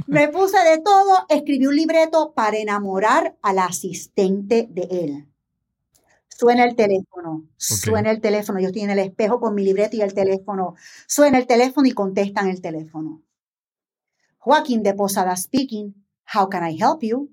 me 0.07 0.29
puse 0.29 0.59
de 0.59 0.79
todo, 0.79 1.27
escribí 1.29 1.67
un 1.67 1.77
libreto 1.77 2.33
para 2.33 2.57
enamorar 2.57 3.37
al 3.43 3.59
asistente 3.59 4.67
de 4.71 4.83
él. 4.91 5.29
Suena 6.29 6.65
el 6.65 6.77
teléfono, 6.77 7.49
suena 7.57 8.11
el 8.13 8.21
teléfono. 8.21 8.61
Yo 8.61 8.69
estoy 8.69 8.83
en 8.83 8.91
el 8.91 9.01
espejo 9.01 9.41
con 9.41 9.55
mi 9.55 9.65
libreto 9.65 9.97
y 9.97 10.03
el 10.03 10.15
teléfono. 10.15 10.77
Suena 11.07 11.39
el 11.39 11.47
teléfono 11.47 11.89
y 11.89 11.93
contestan 11.93 12.49
el 12.49 12.61
teléfono. 12.61 13.23
Joaquín 14.39 14.83
de 14.83 14.95
Posada 14.95 15.37
speaking. 15.37 15.95
How 16.33 16.49
can 16.49 16.63
I 16.69 16.77
help 16.81 17.03
you? 17.03 17.29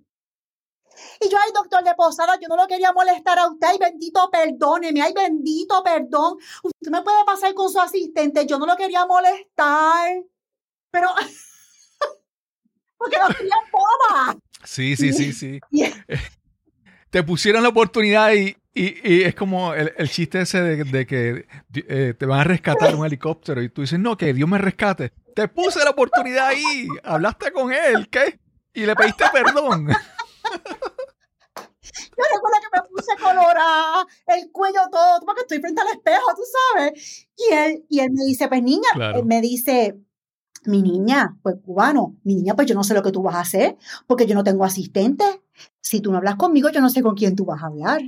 Y 1.19 1.29
yo, 1.29 1.37
ay, 1.37 1.51
doctor 1.53 1.83
de 1.83 1.93
Posada, 1.93 2.39
yo 2.41 2.47
no 2.47 2.55
lo 2.55 2.67
quería 2.67 2.91
molestar 2.93 3.37
a 3.37 3.47
usted. 3.47 3.67
Ay, 3.67 3.77
bendito, 3.77 4.29
perdóneme. 4.31 5.01
Ay, 5.01 5.13
bendito, 5.13 5.83
perdón. 5.83 6.37
Usted 6.63 6.91
me 6.91 7.01
puede 7.03 7.23
pasar 7.25 7.53
con 7.53 7.69
su 7.69 7.79
asistente. 7.79 8.45
Yo 8.45 8.57
no 8.57 8.65
lo 8.65 8.75
quería 8.75 9.05
molestar. 9.05 10.23
Pero, 10.91 11.09
porque. 13.11 14.39
Sí, 14.63 14.95
sí, 14.95 15.13
sí, 15.13 15.33
sí. 15.33 15.59
Te 17.09 17.23
pusieron 17.23 17.63
la 17.63 17.69
oportunidad 17.69 18.33
y, 18.33 18.57
y- 18.73 19.13
y 19.13 19.23
es 19.23 19.35
como 19.35 19.73
el, 19.73 19.93
el 19.97 20.09
chiste 20.09 20.41
ese 20.41 20.61
de, 20.61 20.83
de 20.83 21.05
que 21.05 21.47
eh, 21.73 22.13
te 22.17 22.25
van 22.25 22.41
a 22.41 22.43
rescatar 22.43 22.93
un 22.95 23.05
helicóptero 23.05 23.61
y 23.61 23.69
tú 23.69 23.81
dices, 23.81 23.97
no, 23.99 24.17
que 24.17 24.33
Dios 24.33 24.49
me 24.49 24.57
rescate. 24.57 25.13
Te 25.33 25.47
puse 25.47 25.81
la 25.83 25.91
oportunidad 25.91 26.47
ahí, 26.47 26.87
hablaste 27.03 27.51
con 27.53 27.71
él, 27.71 28.09
¿qué? 28.09 28.37
Y 28.73 28.85
le 28.85 28.95
pediste 28.95 29.23
perdón. 29.31 29.87
Yo 32.17 32.23
recuerdo 32.33 32.57
que 32.61 32.81
me 32.81 32.87
puse 32.89 33.15
colorada, 33.21 34.05
el 34.27 34.51
cuello 34.51 34.79
todo, 34.91 35.19
porque 35.25 35.41
estoy 35.41 35.59
frente 35.61 35.81
al 35.81 35.87
espejo, 35.89 36.25
tú 36.35 36.41
sabes. 36.73 37.27
Y 37.37 37.53
él, 37.53 37.85
y 37.89 37.99
él 37.99 38.09
me 38.11 38.25
dice, 38.25 38.47
pues 38.47 38.61
niña, 38.63 38.89
Claro. 38.93 39.19
él 39.19 39.25
me 39.25 39.39
dice, 39.41 39.95
mi 40.67 40.81
niña, 40.81 41.37
pues 41.41 41.55
cubano, 41.63 42.15
mi 42.23 42.35
niña, 42.35 42.55
pues 42.55 42.67
yo 42.67 42.75
no 42.75 42.83
sé 42.83 42.93
lo 42.93 43.03
que 43.03 43.11
tú 43.11 43.21
vas 43.21 43.35
a 43.35 43.41
hacer, 43.41 43.77
porque 44.07 44.25
yo 44.25 44.35
no 44.35 44.43
tengo 44.43 44.65
asistente. 44.65 45.23
Si 45.81 46.01
tú 46.01 46.11
no 46.11 46.17
hablas 46.17 46.35
conmigo, 46.35 46.69
yo 46.69 46.81
no 46.81 46.89
sé 46.89 47.01
con 47.01 47.15
quién 47.15 47.35
tú 47.35 47.45
vas 47.45 47.63
a 47.63 47.67
hablar. 47.67 48.01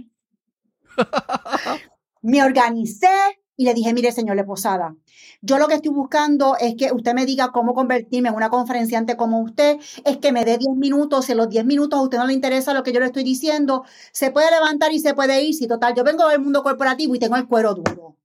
me 2.22 2.44
organicé 2.44 3.08
y 3.56 3.66
le 3.66 3.74
dije, 3.74 3.92
mire, 3.94 4.12
señor 4.12 4.36
Leposada, 4.36 4.96
yo 5.42 5.58
lo 5.58 5.68
que 5.68 5.74
estoy 5.74 5.92
buscando 5.92 6.56
es 6.60 6.76
que 6.76 6.92
usted 6.92 7.16
me 7.16 7.26
diga 7.26 7.52
cómo 7.52 7.74
convertirme 7.74 8.30
en 8.30 8.36
una 8.36 8.50
conferenciante 8.50 9.18
como 9.18 9.42
usted, 9.42 9.80
es 10.06 10.18
que 10.18 10.32
me 10.32 10.46
dé 10.46 10.60
10 10.60 10.76
minutos, 10.78 11.26
si 11.26 11.32
en 11.32 11.40
los 11.40 11.50
10 11.50 11.66
minutos 11.66 12.00
a 12.00 12.04
usted 12.04 12.20
no 12.20 12.28
le 12.28 12.34
interesa 12.34 12.74
lo 12.74 12.84
que 12.84 12.94
yo 12.94 13.00
le 13.00 13.08
estoy 13.08 13.24
diciendo, 13.24 13.84
se 14.12 14.30
puede 14.30 14.52
levantar 14.52 14.94
y 14.94 15.00
se 15.00 15.16
puede 15.16 15.42
ir, 15.42 15.56
si 15.56 15.68
total, 15.68 15.96
yo 15.96 16.04
vengo 16.04 16.28
del 16.28 16.40
mundo 16.40 16.62
corporativo 16.62 17.16
y 17.16 17.20
tengo 17.20 17.36
el 17.36 17.48
cuero 17.48 17.74
duro. 17.74 18.16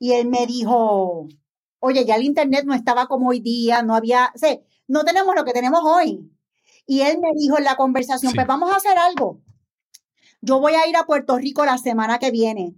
Y 0.00 0.12
él 0.12 0.28
me 0.28 0.46
dijo, 0.46 1.28
Oye, 1.80 2.04
ya 2.04 2.16
el 2.16 2.24
internet 2.24 2.64
no 2.66 2.74
estaba 2.74 3.06
como 3.06 3.28
hoy 3.28 3.40
día, 3.40 3.82
no 3.82 3.94
había, 3.94 4.32
o 4.34 4.38
sea, 4.38 4.58
no 4.88 5.04
tenemos 5.04 5.34
lo 5.34 5.44
que 5.44 5.52
tenemos 5.52 5.80
hoy. 5.84 6.30
Y 6.86 7.02
él 7.02 7.18
me 7.20 7.28
dijo 7.36 7.58
en 7.58 7.64
la 7.64 7.76
conversación, 7.76 8.32
Sí. 8.32 8.36
pues 8.36 8.46
vamos 8.46 8.72
a 8.72 8.76
hacer 8.76 8.96
algo. 8.98 9.40
Yo 10.40 10.60
voy 10.60 10.74
a 10.74 10.86
ir 10.88 10.96
a 10.96 11.04
Puerto 11.04 11.36
Rico 11.36 11.64
la 11.64 11.78
semana 11.78 12.18
que 12.18 12.30
viene. 12.30 12.74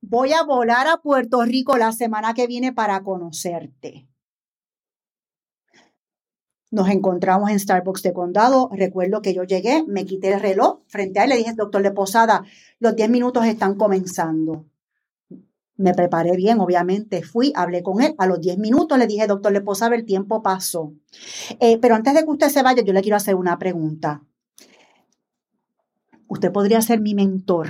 Voy 0.00 0.32
a 0.32 0.42
volar 0.42 0.88
a 0.88 0.96
Puerto 0.98 1.42
Rico 1.42 1.76
la 1.78 1.92
semana 1.92 2.34
que 2.34 2.46
viene 2.46 2.72
para 2.72 3.02
conocerte. 3.02 4.08
Nos 6.70 6.88
encontramos 6.88 7.50
en 7.50 7.60
Starbucks 7.60 8.02
de 8.02 8.12
Condado. 8.12 8.70
Recuerdo 8.72 9.20
que 9.22 9.34
yo 9.34 9.44
llegué, 9.44 9.84
me 9.86 10.04
quité 10.06 10.32
el 10.32 10.40
reloj 10.40 10.80
frente 10.88 11.20
a 11.20 11.24
él, 11.24 11.30
le 11.30 11.36
dije, 11.36 11.52
doctor 11.54 11.82
de 11.82 11.90
Posada, 11.92 12.44
los 12.78 12.96
10 12.96 13.10
minutos 13.10 13.44
están 13.44 13.76
comenzando. 13.76 14.66
Me 15.76 15.94
preparé 15.94 16.36
bien, 16.36 16.60
obviamente, 16.60 17.22
fui, 17.22 17.52
hablé 17.56 17.82
con 17.82 18.02
él. 18.02 18.14
A 18.18 18.26
los 18.26 18.40
10 18.40 18.58
minutos 18.58 18.98
le 18.98 19.06
dije, 19.06 19.26
doctor 19.26 19.52
de 19.52 19.60
Posada, 19.62 19.96
el 19.96 20.04
tiempo 20.04 20.42
pasó. 20.42 20.92
Eh, 21.60 21.78
pero 21.78 21.94
antes 21.94 22.14
de 22.14 22.20
que 22.24 22.30
usted 22.30 22.48
se 22.48 22.62
vaya, 22.62 22.82
yo 22.82 22.92
le 22.92 23.02
quiero 23.02 23.16
hacer 23.16 23.34
una 23.34 23.58
pregunta. 23.58 24.22
Usted 26.28 26.52
podría 26.52 26.80
ser 26.82 27.00
mi 27.00 27.14
mentor. 27.14 27.68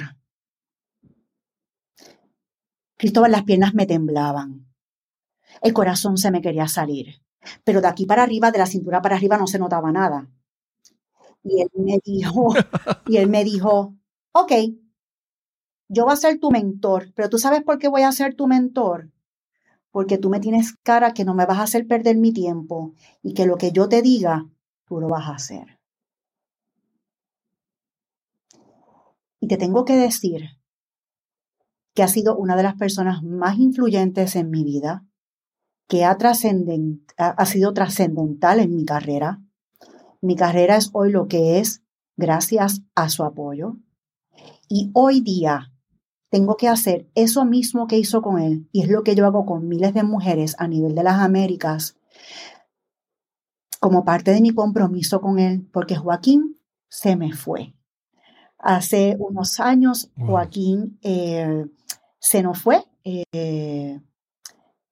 Cristóbal, 2.97 3.33
las 3.33 3.45
piernas 3.45 3.75
me 3.75 3.87
temblaban. 3.87 4.67
El 5.61 5.73
corazón 5.73 6.17
se 6.19 6.31
me 6.31 6.41
quería 6.41 6.69
salir. 6.69 7.23
Pero 7.65 7.81
de 7.81 7.89
aquí 7.89 8.07
para 8.07 8.23
arriba, 8.23 8.51
de 8.51 8.59
la 8.59 8.67
cintura 8.67 9.03
para 9.03 9.17
arriba, 9.17 9.37
no 9.39 9.47
se 9.47 9.59
notaba 9.59 9.91
nada. 9.93 10.29
Y 11.43 11.63
él 11.63 11.69
me 11.75 11.99
dijo, 12.05 12.55
y 13.07 13.17
él 13.17 13.29
me 13.29 13.45
dijo, 13.45 13.97
ok, 14.33 14.53
yo 15.93 16.05
voy 16.05 16.15
a 16.15 16.17
ser 16.17 16.41
tu 16.41 16.51
mentor, 16.51 17.13
pero 17.15 17.29
tú 17.29 17.37
sabes 17.37 17.63
por 17.63 17.79
qué 17.79 17.87
voy 17.87 18.01
a 18.01 18.13
ser 18.13 18.35
tu 18.35 18.47
mentor. 18.47 19.11
Porque 19.91 20.17
tú 20.17 20.31
me 20.31 20.41
tienes 20.41 20.73
cara 20.83 21.13
que 21.13 21.27
no 21.27 21.35
me 21.35 21.45
vas 21.45 21.59
a 21.59 21.65
hacer 21.65 21.87
perder 21.87 22.17
mi 22.17 22.33
tiempo 22.33 22.95
y 23.23 23.35
que 23.35 23.45
lo 23.45 23.59
que 23.59 23.73
yo 23.73 23.91
te 23.91 24.01
diga, 24.01 24.49
tú 24.87 25.01
lo 25.01 25.09
vas 25.09 25.29
a 25.29 25.35
hacer. 25.35 25.79
Y 29.39 29.49
te 29.49 29.59
tengo 29.59 29.85
que 29.85 29.97
decir 29.97 30.57
que 31.95 32.03
ha 32.03 32.09
sido 32.09 32.39
una 32.39 32.57
de 32.57 32.63
las 32.63 32.77
personas 32.77 33.23
más 33.23 33.59
influyentes 33.59 34.35
en 34.35 34.49
mi 34.49 34.65
vida, 34.65 35.05
que 35.89 36.07
ha, 36.07 36.17
ha 37.19 37.45
sido 37.47 37.75
trascendental 37.75 38.61
en 38.61 38.75
mi 38.75 38.87
carrera. 38.87 39.43
Mi 40.23 40.37
carrera 40.37 40.77
es 40.77 40.89
hoy 40.95 41.11
lo 41.13 41.29
que 41.29 41.59
es 41.59 41.83
gracias 42.17 42.81
a 42.95 43.11
su 43.11 43.25
apoyo. 43.25 43.77
Y 44.71 44.91
hoy 44.95 45.21
día 45.21 45.72
tengo 46.33 46.57
que 46.57 46.67
hacer 46.67 47.11
eso 47.15 47.45
mismo 47.45 47.87
que 47.87 47.99
hizo 47.99 48.23
con 48.23 48.39
él, 48.41 48.67
y 48.73 48.81
es 48.81 48.89
lo 48.89 49.03
que 49.03 49.15
yo 49.15 49.27
hago 49.27 49.45
con 49.45 49.69
miles 49.69 49.93
de 49.93 50.03
mujeres 50.03 50.57
a 50.59 50.67
nivel 50.67 50.95
de 50.95 51.03
las 51.03 51.21
Américas, 51.21 51.99
como 53.81 54.03
parte 54.07 54.31
de 54.31 54.41
mi 54.41 54.55
compromiso 54.55 55.21
con 55.21 55.39
él, 55.39 55.69
porque 55.71 55.95
Joaquín 55.95 56.59
se 56.89 57.17
me 57.17 57.35
fue. 57.35 57.75
Hace 58.57 59.15
unos 59.19 59.61
años. 59.61 60.11
Joaquín 60.17 60.99
eh, 61.03 61.67
se 62.19 62.43
nos 62.43 62.63
fue 62.63 62.83
eh, 63.05 64.01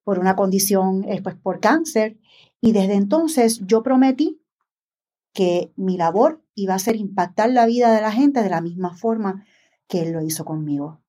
por 0.04 0.18
una 0.18 0.36
condición, 0.36 1.04
eh, 1.08 1.22
pues 1.22 1.36
por 1.36 1.60
cáncer, 1.60 2.18
y 2.60 2.72
desde 2.72 2.96
entonces 2.96 3.62
yo 3.64 3.82
prometí 3.82 4.42
que 5.32 5.72
mi 5.76 5.96
labor 5.96 6.44
iba 6.54 6.74
a 6.74 6.78
ser 6.78 6.96
impactar 6.96 7.48
la 7.48 7.64
vida 7.64 7.94
de 7.94 8.02
la 8.02 8.12
gente 8.12 8.42
de 8.42 8.50
la 8.50 8.60
misma 8.60 8.94
forma 8.94 9.46
que 9.88 10.02
él 10.02 10.12
lo 10.12 10.20
hizo 10.20 10.44
conmigo. 10.44 10.99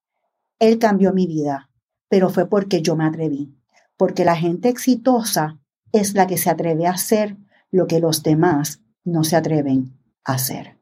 Él 0.62 0.78
cambió 0.78 1.12
mi 1.12 1.26
vida, 1.26 1.72
pero 2.08 2.30
fue 2.30 2.48
porque 2.48 2.84
yo 2.84 2.96
me 2.96 3.04
atreví, 3.04 3.52
porque 3.98 4.24
la 4.24 4.36
gente 4.36 4.70
exitosa 4.70 5.60
es 5.92 6.14
la 6.14 6.28
que 6.28 6.38
se 6.38 6.52
atreve 6.52 6.86
a 6.86 6.92
hacer 6.92 7.36
lo 7.72 7.88
que 7.88 8.00
los 8.00 8.22
demás 8.22 8.84
no 9.04 9.24
se 9.24 9.36
atreven 9.36 9.98
a 10.24 10.34
hacer. 10.34 10.78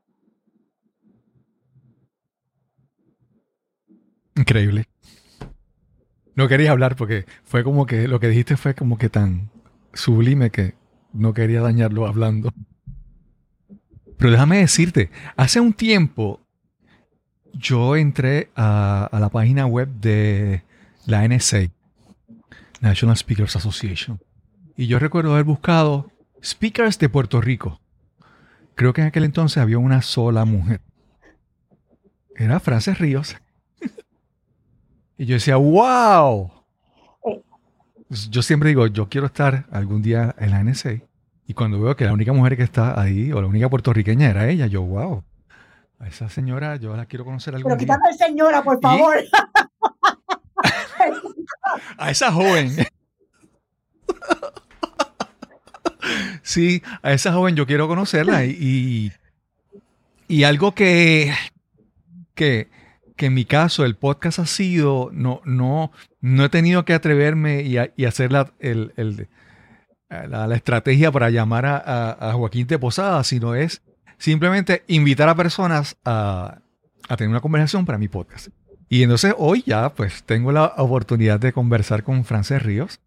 Increíble. 4.35 4.85
No 6.35 6.49
quería 6.49 6.71
hablar 6.71 6.97
porque 6.97 7.25
fue 7.45 7.63
como 7.63 7.85
que 7.85 8.09
lo 8.09 8.19
que 8.19 8.27
dijiste 8.27 8.57
fue 8.57 8.75
como 8.75 8.97
que 8.97 9.07
tan 9.07 9.49
sublime 9.93 10.49
que 10.49 10.75
no 11.13 11.33
quería 11.33 11.61
dañarlo 11.61 12.05
hablando. 12.05 12.51
Pero 14.17 14.31
déjame 14.31 14.57
decirte, 14.57 15.09
hace 15.37 15.61
un 15.61 15.71
tiempo 15.71 16.41
yo 17.53 17.95
entré 17.95 18.49
a, 18.55 19.09
la 19.11 19.29
página 19.29 19.65
web 19.65 19.89
de 19.89 20.63
la 21.05 21.27
NSA, 21.27 21.69
National 22.81 23.17
Speakers 23.17 23.55
Association, 23.55 24.19
y 24.77 24.87
yo 24.87 24.99
recuerdo 24.99 25.33
haber 25.33 25.45
buscado 25.45 26.11
speakers 26.43 26.99
de 26.99 27.09
Puerto 27.09 27.41
Rico. 27.41 27.79
Creo 28.75 28.93
que 28.93 29.01
en 29.01 29.07
aquel 29.07 29.25
entonces 29.25 29.57
había 29.57 29.77
una 29.77 30.01
sola 30.01 30.45
mujer. 30.45 30.79
Era 32.35 32.59
Frances 32.59 32.97
Ríos. 32.97 33.35
Y 35.17 35.25
yo 35.25 35.33
decía, 35.33 35.57
wow. 35.57 36.49
Eh. 37.25 37.41
Yo 38.29 38.41
siempre 38.41 38.69
digo, 38.69 38.87
yo 38.87 39.09
quiero 39.09 39.27
estar 39.27 39.65
algún 39.69 40.01
día 40.01 40.33
en 40.39 40.51
la 40.51 40.63
NSA. 40.63 41.01
Y 41.45 41.53
cuando 41.53 41.81
veo 41.81 41.97
que 41.97 42.05
la 42.05 42.13
única 42.13 42.31
mujer 42.31 42.55
que 42.55 42.63
está 42.63 42.97
ahí, 42.97 43.33
o 43.33 43.41
la 43.41 43.47
única 43.47 43.69
puertorriqueña 43.69 44.29
era 44.29 44.47
ella, 44.47 44.67
yo, 44.67 44.81
wow. 44.81 45.25
A 45.99 46.07
esa 46.07 46.29
señora 46.29 46.77
yo 46.77 46.95
la 46.95 47.05
quiero 47.05 47.25
conocer 47.25 47.53
algún 47.55 47.69
Pero 47.69 47.79
quítame 47.79 48.13
señora, 48.13 48.63
por 48.63 48.79
favor. 48.81 49.17
A 51.97 52.09
esa 52.11 52.31
joven. 52.31 52.71
sí, 56.41 56.81
a 57.01 57.11
esa 57.13 57.31
joven 57.33 57.55
yo 57.55 57.65
quiero 57.67 57.87
conocerla. 57.87 58.45
Y, 58.45 58.51
y, 58.59 59.11
y 60.27 60.43
algo 60.43 60.73
que, 60.73 61.33
que, 62.33 62.69
que 63.15 63.25
en 63.27 63.33
mi 63.33 63.45
caso 63.45 63.85
el 63.85 63.95
podcast 63.95 64.39
ha 64.39 64.45
sido, 64.45 65.09
no, 65.13 65.41
no, 65.45 65.91
no 66.21 66.45
he 66.45 66.49
tenido 66.49 66.85
que 66.85 66.93
atreverme 66.93 67.61
y, 67.61 67.77
a- 67.77 67.91
y 67.95 68.05
hacer 68.05 68.31
la, 68.31 68.51
el- 68.59 68.93
el- 68.97 69.27
la, 70.09 70.47
la 70.47 70.55
estrategia 70.55 71.11
para 71.11 71.29
llamar 71.29 71.65
a, 71.65 71.77
a- 71.77 72.29
a 72.31 72.33
Joaquín 72.33 72.65
de 72.67 72.79
Posada, 72.79 73.23
sino 73.23 73.53
es 73.55 73.81
simplemente 74.19 74.83
invitar 74.87 75.27
a 75.29 75.35
personas 75.35 75.97
a, 76.05 76.59
a 77.07 77.17
tener 77.17 77.31
una 77.31 77.41
conversación 77.41 77.85
para 77.85 77.97
mi 77.97 78.07
podcast. 78.07 78.49
Y 78.87 79.03
entonces 79.03 79.33
hoy 79.37 79.63
ya 79.65 79.89
pues 79.93 80.23
tengo 80.23 80.51
la 80.51 80.73
oportunidad 80.77 81.39
de 81.39 81.53
conversar 81.53 82.03
con 82.03 82.23
Frances 82.23 82.61
Ríos, 82.61 82.99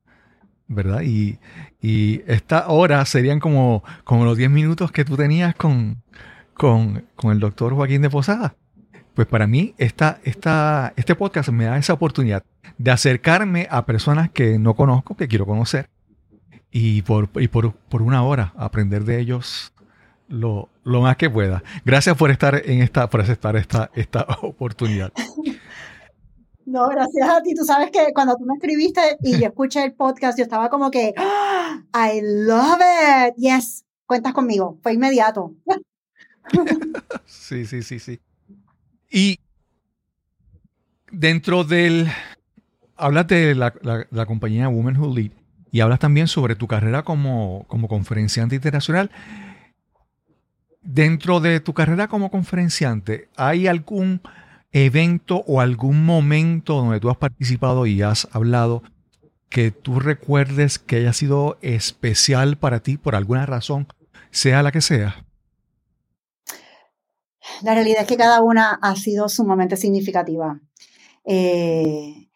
¿verdad? 0.68 1.02
Y, 1.02 1.38
y 1.80 2.22
esta 2.26 2.68
hora 2.68 3.04
serían 3.04 3.40
como, 3.40 3.84
como 4.04 4.24
los 4.24 4.36
10 4.36 4.50
minutos 4.50 4.90
que 4.92 5.04
tú 5.04 5.16
tenías 5.16 5.54
con, 5.54 6.02
con, 6.54 7.04
con 7.14 7.32
el 7.32 7.40
doctor 7.40 7.74
Joaquín 7.74 8.02
de 8.02 8.10
Posada. 8.10 8.56
Pues 9.14 9.26
para 9.26 9.46
mí 9.46 9.74
esta, 9.76 10.20
esta, 10.24 10.94
este 10.96 11.14
podcast 11.14 11.50
me 11.50 11.64
da 11.64 11.76
esa 11.76 11.92
oportunidad 11.92 12.44
de 12.78 12.90
acercarme 12.90 13.68
a 13.70 13.84
personas 13.84 14.30
que 14.30 14.58
no 14.58 14.74
conozco, 14.74 15.16
que 15.16 15.28
quiero 15.28 15.44
conocer, 15.46 15.90
y 16.70 17.02
por, 17.02 17.28
y 17.34 17.48
por, 17.48 17.74
por 17.74 18.00
una 18.00 18.22
hora 18.22 18.54
aprender 18.56 19.04
de 19.04 19.20
ellos 19.20 19.71
lo, 20.32 20.68
lo 20.84 21.00
más 21.02 21.16
que 21.16 21.28
pueda. 21.30 21.62
Gracias 21.84 22.16
por 22.16 22.30
estar 22.30 22.62
en 22.64 22.80
esta, 22.82 23.08
por 23.10 23.20
aceptar 23.20 23.54
esta, 23.56 23.90
esta 23.94 24.26
oportunidad. 24.42 25.12
No, 26.64 26.88
gracias 26.88 27.28
a 27.28 27.42
ti. 27.42 27.54
Tú 27.54 27.64
sabes 27.64 27.90
que 27.90 28.12
cuando 28.14 28.36
tú 28.36 28.44
me 28.44 28.54
escribiste 28.54 29.00
y 29.22 29.38
yo 29.40 29.46
escuché 29.48 29.84
el 29.84 29.92
podcast, 29.92 30.38
yo 30.38 30.44
estaba 30.44 30.70
como 30.70 30.90
que, 30.90 31.12
"Ah, 31.16 31.82
I 31.94 32.20
love 32.22 32.78
it. 33.28 33.34
Yes, 33.36 33.84
cuentas 34.06 34.32
conmigo. 34.32 34.78
Fue 34.82 34.92
inmediato. 34.94 35.52
Sí, 37.26 37.66
sí, 37.66 37.82
sí, 37.82 37.98
sí. 37.98 38.20
Y 39.10 39.38
dentro 41.10 41.64
del... 41.64 42.08
Hablas 42.96 43.26
de 43.26 43.54
la, 43.54 43.74
la- 43.82 44.06
la 44.10 44.26
compañía 44.26 44.68
Women 44.68 44.96
Who 44.96 45.14
Lead 45.14 45.30
y 45.72 45.80
hablas 45.80 45.98
también 45.98 46.28
sobre 46.28 46.54
tu 46.54 46.68
carrera 46.68 47.02
como, 47.02 47.64
como 47.66 47.88
conferenciante 47.88 48.54
internacional. 48.54 49.10
Dentro 50.82 51.40
de 51.40 51.60
tu 51.60 51.74
carrera 51.74 52.08
como 52.08 52.30
conferenciante, 52.30 53.28
¿hay 53.36 53.66
algún 53.66 54.20
evento 54.72 55.44
o 55.46 55.60
algún 55.60 56.04
momento 56.04 56.74
donde 56.74 56.98
tú 56.98 57.10
has 57.10 57.16
participado 57.16 57.86
y 57.86 58.02
has 58.02 58.28
hablado 58.32 58.82
que 59.48 59.70
tú 59.70 60.00
recuerdes 60.00 60.78
que 60.78 60.96
haya 60.96 61.12
sido 61.12 61.58
especial 61.60 62.56
para 62.56 62.80
ti 62.80 62.96
por 62.96 63.14
alguna 63.14 63.46
razón, 63.46 63.86
sea 64.30 64.62
la 64.62 64.72
que 64.72 64.80
sea? 64.80 65.24
La 67.62 67.74
realidad 67.74 68.02
es 68.02 68.08
que 68.08 68.16
cada 68.16 68.40
una 68.40 68.78
ha 68.82 68.96
sido 68.96 69.28
sumamente 69.28 69.76
significativa. 69.76 70.60
Eh, 71.24 72.28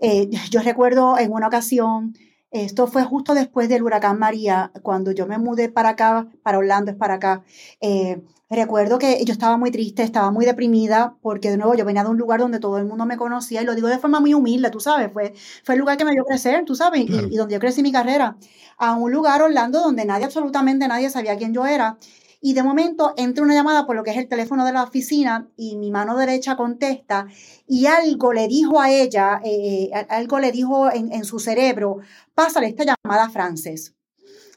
eh, 0.00 0.28
yo 0.50 0.60
recuerdo 0.62 1.18
en 1.18 1.30
una 1.30 1.46
ocasión 1.46 2.14
Esto 2.52 2.86
fue 2.86 3.02
justo 3.02 3.34
después 3.34 3.70
del 3.70 3.82
huracán 3.82 4.18
María, 4.18 4.72
cuando 4.82 5.10
yo 5.10 5.26
me 5.26 5.38
mudé 5.38 5.70
para 5.70 5.90
acá, 5.90 6.28
para 6.42 6.58
Orlando, 6.58 6.90
es 6.90 6.96
para 6.98 7.14
acá. 7.14 7.42
Eh, 7.80 8.22
recuerdo 8.50 8.98
que 8.98 9.24
yo 9.24 9.32
estaba 9.32 9.56
muy 9.56 9.70
triste, 9.70 10.02
estaba 10.02 10.30
muy 10.30 10.44
deprimida, 10.44 11.16
porque 11.22 11.50
de 11.50 11.56
nuevo 11.56 11.74
yo 11.74 11.86
venía 11.86 12.04
de 12.04 12.10
un 12.10 12.18
lugar 12.18 12.40
donde 12.40 12.60
todo 12.60 12.76
el 12.76 12.84
mundo 12.84 13.06
me 13.06 13.16
conocía, 13.16 13.62
y 13.62 13.64
lo 13.64 13.74
digo 13.74 13.88
de 13.88 13.98
forma 13.98 14.20
muy 14.20 14.34
humilde, 14.34 14.68
tú 14.68 14.80
sabes, 14.80 15.10
fue, 15.10 15.32
fue 15.64 15.76
el 15.76 15.80
lugar 15.80 15.96
que 15.96 16.04
me 16.04 16.12
dio 16.12 16.24
crecer, 16.26 16.64
tú 16.66 16.74
sabes, 16.74 17.00
y, 17.00 17.04
y 17.30 17.36
donde 17.36 17.54
yo 17.54 17.58
crecí 17.58 17.82
mi 17.82 17.90
carrera, 17.90 18.36
a 18.76 18.94
un 18.94 19.10
lugar, 19.10 19.40
Orlando, 19.40 19.80
donde 19.80 20.04
nadie, 20.04 20.26
absolutamente 20.26 20.86
nadie 20.88 21.08
sabía 21.08 21.36
quién 21.38 21.54
yo 21.54 21.64
era. 21.64 21.96
Y 22.44 22.54
de 22.54 22.62
momento 22.64 23.14
entra 23.16 23.44
una 23.44 23.54
llamada 23.54 23.86
por 23.86 23.96
lo 23.96 24.02
que 24.02 24.10
es 24.10 24.16
el 24.18 24.28
teléfono 24.28 24.64
de 24.66 24.72
la 24.72 24.82
oficina 24.82 25.48
y 25.56 25.76
mi 25.76 25.90
mano 25.92 26.16
derecha 26.18 26.56
contesta 26.56 27.26
y 27.68 27.86
algo 27.86 28.32
le 28.32 28.48
dijo 28.48 28.80
a 28.80 28.90
ella, 28.90 29.40
eh, 29.44 29.90
a- 29.94 30.16
algo 30.16 30.40
le 30.40 30.50
dijo 30.52 30.90
en, 30.92 31.12
en 31.12 31.24
su 31.24 31.38
cerebro, 31.38 31.98
pásale 32.34 32.66
esta 32.66 32.84
llamada 32.84 33.26
a 33.26 33.30
Frances. 33.30 33.94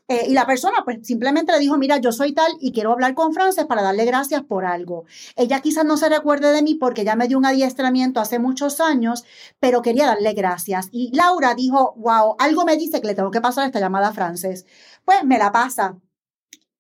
Eh, 0.08 0.26
y 0.28 0.34
la 0.34 0.46
persona 0.46 0.84
pues 0.86 1.00
simplemente 1.08 1.52
le 1.52 1.58
dijo, 1.60 1.78
mira, 1.78 1.98
yo 1.98 2.12
soy 2.12 2.34
tal 2.34 2.52
y 2.60 2.72
quiero 2.72 2.92
hablar 2.92 3.16
con 3.16 3.34
Frances 3.34 3.66
para 3.66 3.82
darle 3.82 4.06
gracias 4.06 4.44
por 4.44 4.66
algo. 4.66 5.06
Ella 5.36 5.62
quizás 5.62 5.84
no 5.86 5.98
se 5.98 6.10
recuerde 6.10 6.52
de 6.54 6.62
mí 6.62 6.76
porque 6.76 7.04
ya 7.04 7.16
me 7.16 7.28
dio 7.28 7.38
un 7.40 7.46
adiestramiento 7.46 8.20
hace 8.20 8.38
muchos 8.40 8.80
años, 8.82 9.24
pero 9.60 9.82
quería 9.82 10.06
darle 10.08 10.34
gracias. 10.34 10.90
Y 10.92 11.16
Laura 11.16 11.56
dijo, 11.56 11.94
wow, 11.98 12.36
algo 12.40 12.66
me 12.66 12.78
dice 12.78 13.02
que 13.02 13.08
le 13.08 13.16
tengo 13.16 13.32
que 13.32 13.42
pasar 13.42 13.66
esta 13.66 13.80
llamada 13.80 14.10
a 14.10 14.14
Frances. 14.14 14.66
Pues 15.06 15.24
me 15.24 15.40
la 15.40 15.52
pasa. 15.52 15.98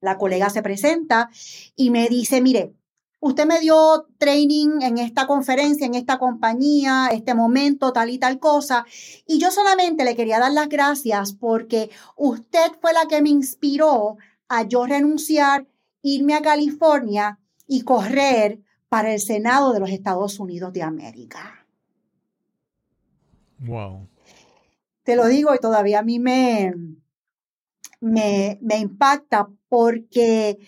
La 0.05 0.17
colega 0.17 0.49
se 0.49 0.61
presenta 0.61 1.29
y 1.75 1.89
me 1.89 2.07
dice, 2.07 2.41
mire, 2.41 2.73
usted 3.19 3.45
me 3.47 3.59
dio 3.59 4.07
training 4.19 4.81
en 4.81 4.99
esta 4.99 5.25
conferencia, 5.25 5.87
en 5.87 5.95
esta 5.95 6.19
compañía, 6.19 7.09
este 7.11 7.33
momento, 7.33 7.91
tal 7.91 8.11
y 8.11 8.19
tal 8.19 8.39
cosa. 8.39 8.85
Y 9.25 9.39
yo 9.39 9.49
solamente 9.49 10.05
le 10.05 10.15
quería 10.15 10.39
dar 10.39 10.51
las 10.51 10.69
gracias 10.69 11.33
porque 11.33 11.89
usted 12.15 12.71
fue 12.79 12.93
la 12.93 13.07
que 13.07 13.21
me 13.21 13.29
inspiró 13.29 14.17
a 14.47 14.63
yo 14.63 14.85
renunciar, 14.85 15.65
irme 16.03 16.35
a 16.35 16.41
California 16.41 17.39
y 17.67 17.81
correr 17.81 18.61
para 18.89 19.11
el 19.11 19.19
Senado 19.19 19.73
de 19.73 19.79
los 19.79 19.89
Estados 19.89 20.39
Unidos 20.39 20.71
de 20.71 20.83
América. 20.83 21.65
Wow. 23.57 24.07
Te 25.03 25.15
lo 25.15 25.25
digo 25.27 25.53
y 25.55 25.59
todavía 25.59 25.99
a 25.99 26.03
mí 26.03 26.19
me, 26.19 26.73
me, 28.05 28.59
me 28.61 28.77
impacta 28.77 29.49
porque 29.67 30.59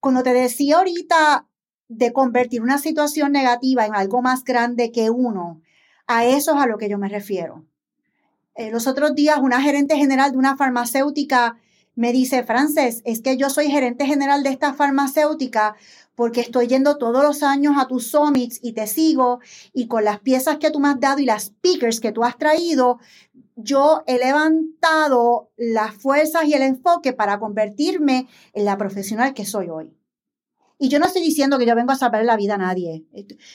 cuando 0.00 0.22
te 0.22 0.32
decía 0.32 0.78
ahorita 0.78 1.46
de 1.88 2.12
convertir 2.12 2.62
una 2.62 2.78
situación 2.78 3.32
negativa 3.32 3.84
en 3.84 3.94
algo 3.94 4.22
más 4.22 4.44
grande 4.44 4.90
que 4.90 5.10
uno, 5.10 5.60
a 6.06 6.24
eso 6.24 6.54
es 6.54 6.62
a 6.62 6.66
lo 6.66 6.78
que 6.78 6.88
yo 6.88 6.96
me 6.96 7.10
refiero. 7.10 7.66
Eh, 8.54 8.70
los 8.70 8.86
otros 8.86 9.14
días 9.14 9.40
una 9.42 9.60
gerente 9.60 9.96
general 9.96 10.32
de 10.32 10.38
una 10.38 10.56
farmacéutica 10.56 11.58
me 11.96 12.12
dice, 12.12 12.44
Frances, 12.44 13.02
es 13.04 13.20
que 13.20 13.36
yo 13.36 13.50
soy 13.50 13.70
gerente 13.70 14.06
general 14.06 14.42
de 14.42 14.48
esta 14.48 14.72
farmacéutica 14.72 15.76
porque 16.14 16.40
estoy 16.40 16.66
yendo 16.66 16.96
todos 16.96 17.22
los 17.22 17.42
años 17.42 17.74
a 17.78 17.88
tus 17.88 18.10
summits 18.10 18.58
y 18.62 18.72
te 18.72 18.86
sigo 18.86 19.40
y 19.74 19.86
con 19.86 20.04
las 20.04 20.20
piezas 20.20 20.56
que 20.58 20.70
tú 20.70 20.80
me 20.80 20.88
has 20.88 21.00
dado 21.00 21.18
y 21.18 21.26
las 21.26 21.44
speakers 21.44 22.00
que 22.00 22.12
tú 22.12 22.24
has 22.24 22.38
traído, 22.38 22.98
yo 23.62 24.02
he 24.06 24.18
levantado 24.18 25.50
las 25.56 25.94
fuerzas 25.94 26.44
y 26.44 26.54
el 26.54 26.62
enfoque 26.62 27.12
para 27.12 27.38
convertirme 27.38 28.28
en 28.52 28.64
la 28.64 28.76
profesional 28.76 29.34
que 29.34 29.44
soy 29.44 29.68
hoy. 29.68 29.96
Y 30.78 30.88
yo 30.88 30.98
no 30.98 31.06
estoy 31.06 31.22
diciendo 31.22 31.58
que 31.58 31.66
yo 31.66 31.74
vengo 31.74 31.92
a 31.92 31.96
salvar 31.96 32.24
la 32.24 32.36
vida 32.36 32.54
a 32.54 32.58
nadie. 32.58 33.04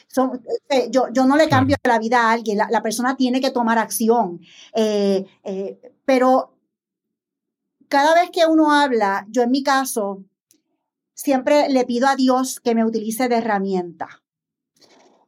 Son- 0.08 0.41
eh, 0.70 0.89
yo, 0.91 1.08
yo 1.12 1.26
no 1.26 1.38
le 1.38 1.49
cambio 1.49 1.76
la 1.84 1.97
vida 1.97 2.22
a 2.22 2.32
alguien. 2.32 2.58
La, 2.60 2.68
la 2.70 2.84
persona 2.84 3.18
tiene 3.18 3.41
que 3.41 3.49
tomar 3.49 3.80
acción. 3.80 4.41
Eh, 4.74 5.26
eh, 5.43 5.80
pero 6.06 6.56
cada 7.88 8.14
vez 8.14 8.30
que 8.32 8.45
uno 8.45 8.72
habla, 8.72 9.26
yo 9.30 9.41
en 9.41 9.51
mi 9.51 9.64
caso, 9.64 10.24
siempre 11.16 11.70
le 11.70 11.86
pido 11.86 12.08
a 12.08 12.16
Dios 12.16 12.60
que 12.60 12.76
me 12.76 12.86
utilice 12.86 13.28
de 13.28 13.38
herramienta 13.38 14.22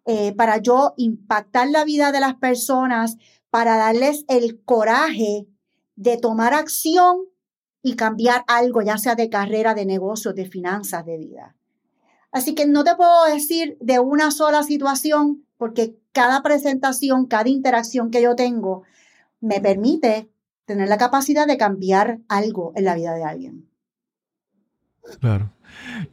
eh, 0.05 0.33
para 0.33 0.57
yo 0.57 0.93
impactar 0.97 1.69
la 1.69 1.83
vida 1.83 2.11
de 2.11 2.19
las 2.19 2.35
personas, 2.35 3.17
para 3.49 3.77
darles 3.77 4.25
el 4.27 4.61
coraje 4.63 5.47
de 5.95 6.17
tomar 6.17 6.53
acción 6.53 7.21
y 7.81 7.95
cambiar 7.95 8.43
algo, 8.47 8.81
ya 8.81 8.97
sea 8.97 9.15
de 9.15 9.29
carrera, 9.29 9.73
de 9.73 9.85
negocio, 9.85 10.33
de 10.33 10.45
finanzas, 10.45 11.05
de 11.05 11.17
vida. 11.17 11.55
Así 12.31 12.53
que 12.55 12.67
no 12.67 12.83
te 12.83 12.95
puedo 12.95 13.25
decir 13.25 13.77
de 13.79 13.99
una 13.99 14.31
sola 14.31 14.63
situación, 14.63 15.45
porque 15.57 15.97
cada 16.11 16.43
presentación, 16.43 17.25
cada 17.25 17.49
interacción 17.49 18.11
que 18.11 18.21
yo 18.21 18.35
tengo, 18.35 18.83
me 19.39 19.61
permite 19.61 20.29
tener 20.65 20.89
la 20.89 20.97
capacidad 20.97 21.47
de 21.47 21.57
cambiar 21.57 22.19
algo 22.27 22.73
en 22.75 22.85
la 22.85 22.95
vida 22.95 23.13
de 23.13 23.23
alguien. 23.23 23.69
Claro. 25.19 25.51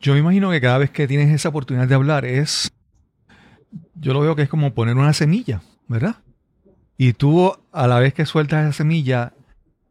Yo 0.00 0.12
me 0.12 0.20
imagino 0.20 0.50
que 0.50 0.60
cada 0.60 0.78
vez 0.78 0.90
que 0.90 1.08
tienes 1.08 1.34
esa 1.34 1.48
oportunidad 1.48 1.88
de 1.88 1.94
hablar 1.94 2.24
es, 2.24 2.70
yo 3.94 4.12
lo 4.12 4.20
veo 4.20 4.36
que 4.36 4.42
es 4.42 4.48
como 4.48 4.72
poner 4.74 4.96
una 4.96 5.12
semilla, 5.12 5.62
¿verdad? 5.88 6.16
Y 6.96 7.12
tú 7.12 7.52
a 7.72 7.86
la 7.86 7.98
vez 7.98 8.14
que 8.14 8.26
sueltas 8.26 8.64
esa 8.64 8.72
semilla, 8.72 9.32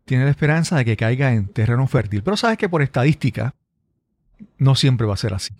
tienes 0.06 0.26
la 0.26 0.32
esperanza 0.32 0.78
de 0.78 0.86
que 0.86 0.98
caiga 0.98 1.34
en 1.34 1.48
terreno 1.48 1.88
fértil. 1.88 2.24
Pero 2.24 2.38
sabes 2.38 2.58
que 2.58 2.70
por 2.70 2.82
estadística 2.82 3.54
no 4.58 4.76
siempre 4.76 5.08
va 5.08 5.14
a 5.14 5.18
ser 5.18 5.34
así. 5.34 5.54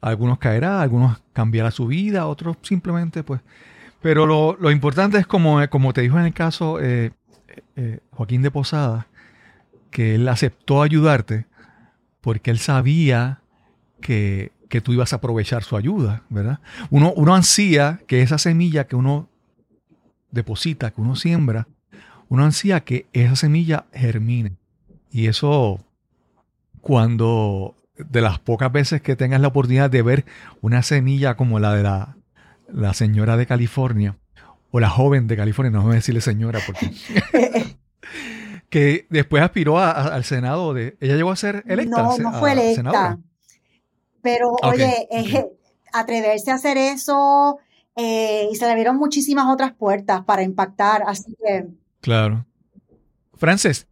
Algunos 0.00 0.38
caerá, 0.38 0.80
algunos 0.80 1.20
cambiará 1.32 1.70
su 1.70 1.86
vida, 1.86 2.26
otros 2.26 2.56
simplemente 2.62 3.22
pues... 3.22 3.40
Pero 4.00 4.26
lo, 4.26 4.56
lo 4.60 4.70
importante 4.70 5.18
es 5.18 5.26
como, 5.26 5.66
como 5.70 5.92
te 5.92 6.02
dijo 6.02 6.18
en 6.20 6.26
el 6.26 6.32
caso 6.32 6.78
eh, 6.80 7.10
eh, 7.74 7.98
Joaquín 8.12 8.42
de 8.42 8.52
Posada, 8.52 9.08
que 9.90 10.14
él 10.14 10.28
aceptó 10.28 10.82
ayudarte 10.82 11.46
porque 12.20 12.52
él 12.52 12.58
sabía 12.60 13.40
que, 14.00 14.52
que 14.68 14.80
tú 14.80 14.92
ibas 14.92 15.12
a 15.12 15.16
aprovechar 15.16 15.64
su 15.64 15.76
ayuda, 15.76 16.22
¿verdad? 16.28 16.60
Uno, 16.90 17.12
uno 17.16 17.34
ansía 17.34 18.00
que 18.06 18.22
esa 18.22 18.38
semilla 18.38 18.86
que 18.86 18.94
uno 18.94 19.28
deposita, 20.30 20.90
que 20.90 21.00
uno 21.00 21.16
siembra, 21.16 21.68
uno 22.28 22.44
ansía 22.44 22.80
que 22.80 23.06
esa 23.12 23.36
semilla 23.36 23.86
germine. 23.92 24.56
Y 25.10 25.26
eso, 25.28 25.80
cuando 26.80 27.74
de 27.96 28.20
las 28.20 28.38
pocas 28.38 28.70
veces 28.70 29.00
que 29.02 29.16
tengas 29.16 29.40
la 29.40 29.48
oportunidad 29.48 29.90
de 29.90 30.02
ver 30.02 30.24
una 30.60 30.82
semilla 30.82 31.36
como 31.36 31.58
la 31.58 31.74
de 31.74 31.82
la, 31.82 32.16
la 32.68 32.94
señora 32.94 33.36
de 33.36 33.46
California, 33.46 34.16
o 34.70 34.80
la 34.80 34.90
joven 34.90 35.26
de 35.26 35.36
California, 35.36 35.70
no 35.72 35.82
voy 35.82 35.92
a 35.92 35.94
decirle 35.96 36.20
señora 36.20 36.60
porque... 36.66 36.92
que 38.68 39.06
después 39.08 39.42
aspiró 39.42 39.78
a- 39.78 39.90
a- 39.92 40.14
al 40.14 40.24
Senado 40.24 40.74
de... 40.74 40.96
Ella 41.00 41.16
llegó 41.16 41.30
a 41.30 41.36
ser 41.36 41.64
electa. 41.66 42.02
No, 42.02 42.18
no 42.18 42.32
fue 42.38 42.52
electa. 42.52 42.74
senadora. 42.74 43.18
Pero, 44.20 44.56
Ah, 44.62 44.68
oye, 44.68 45.08
eh, 45.10 45.46
atreverse 45.92 46.50
a 46.50 46.54
hacer 46.56 46.76
eso 46.76 47.58
eh, 48.00 48.48
y 48.50 48.54
se 48.54 48.64
le 48.64 48.70
abrieron 48.70 48.96
muchísimas 48.96 49.46
otras 49.52 49.72
puertas 49.74 50.24
para 50.24 50.44
impactar. 50.44 51.02
Así 51.04 51.34
que, 51.44 51.66
Claro. 52.00 52.46
Frances, 53.34 53.88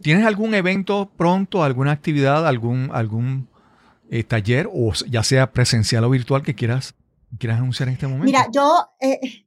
¿tienes 0.00 0.26
algún 0.26 0.54
evento 0.54 1.10
pronto, 1.16 1.62
alguna 1.62 1.92
actividad, 1.92 2.46
algún, 2.46 2.90
algún 2.92 3.48
eh, 4.10 4.24
taller, 4.24 4.68
o 4.72 4.92
ya 5.06 5.22
sea 5.22 5.52
presencial 5.52 6.02
o 6.04 6.10
virtual, 6.10 6.42
que 6.42 6.54
quieras, 6.54 6.94
quieras 7.38 7.58
anunciar 7.58 7.88
en 7.88 7.94
este 7.94 8.06
momento? 8.06 8.24
mira, 8.24 8.46
yo, 8.50 8.88
eh, 9.00 9.44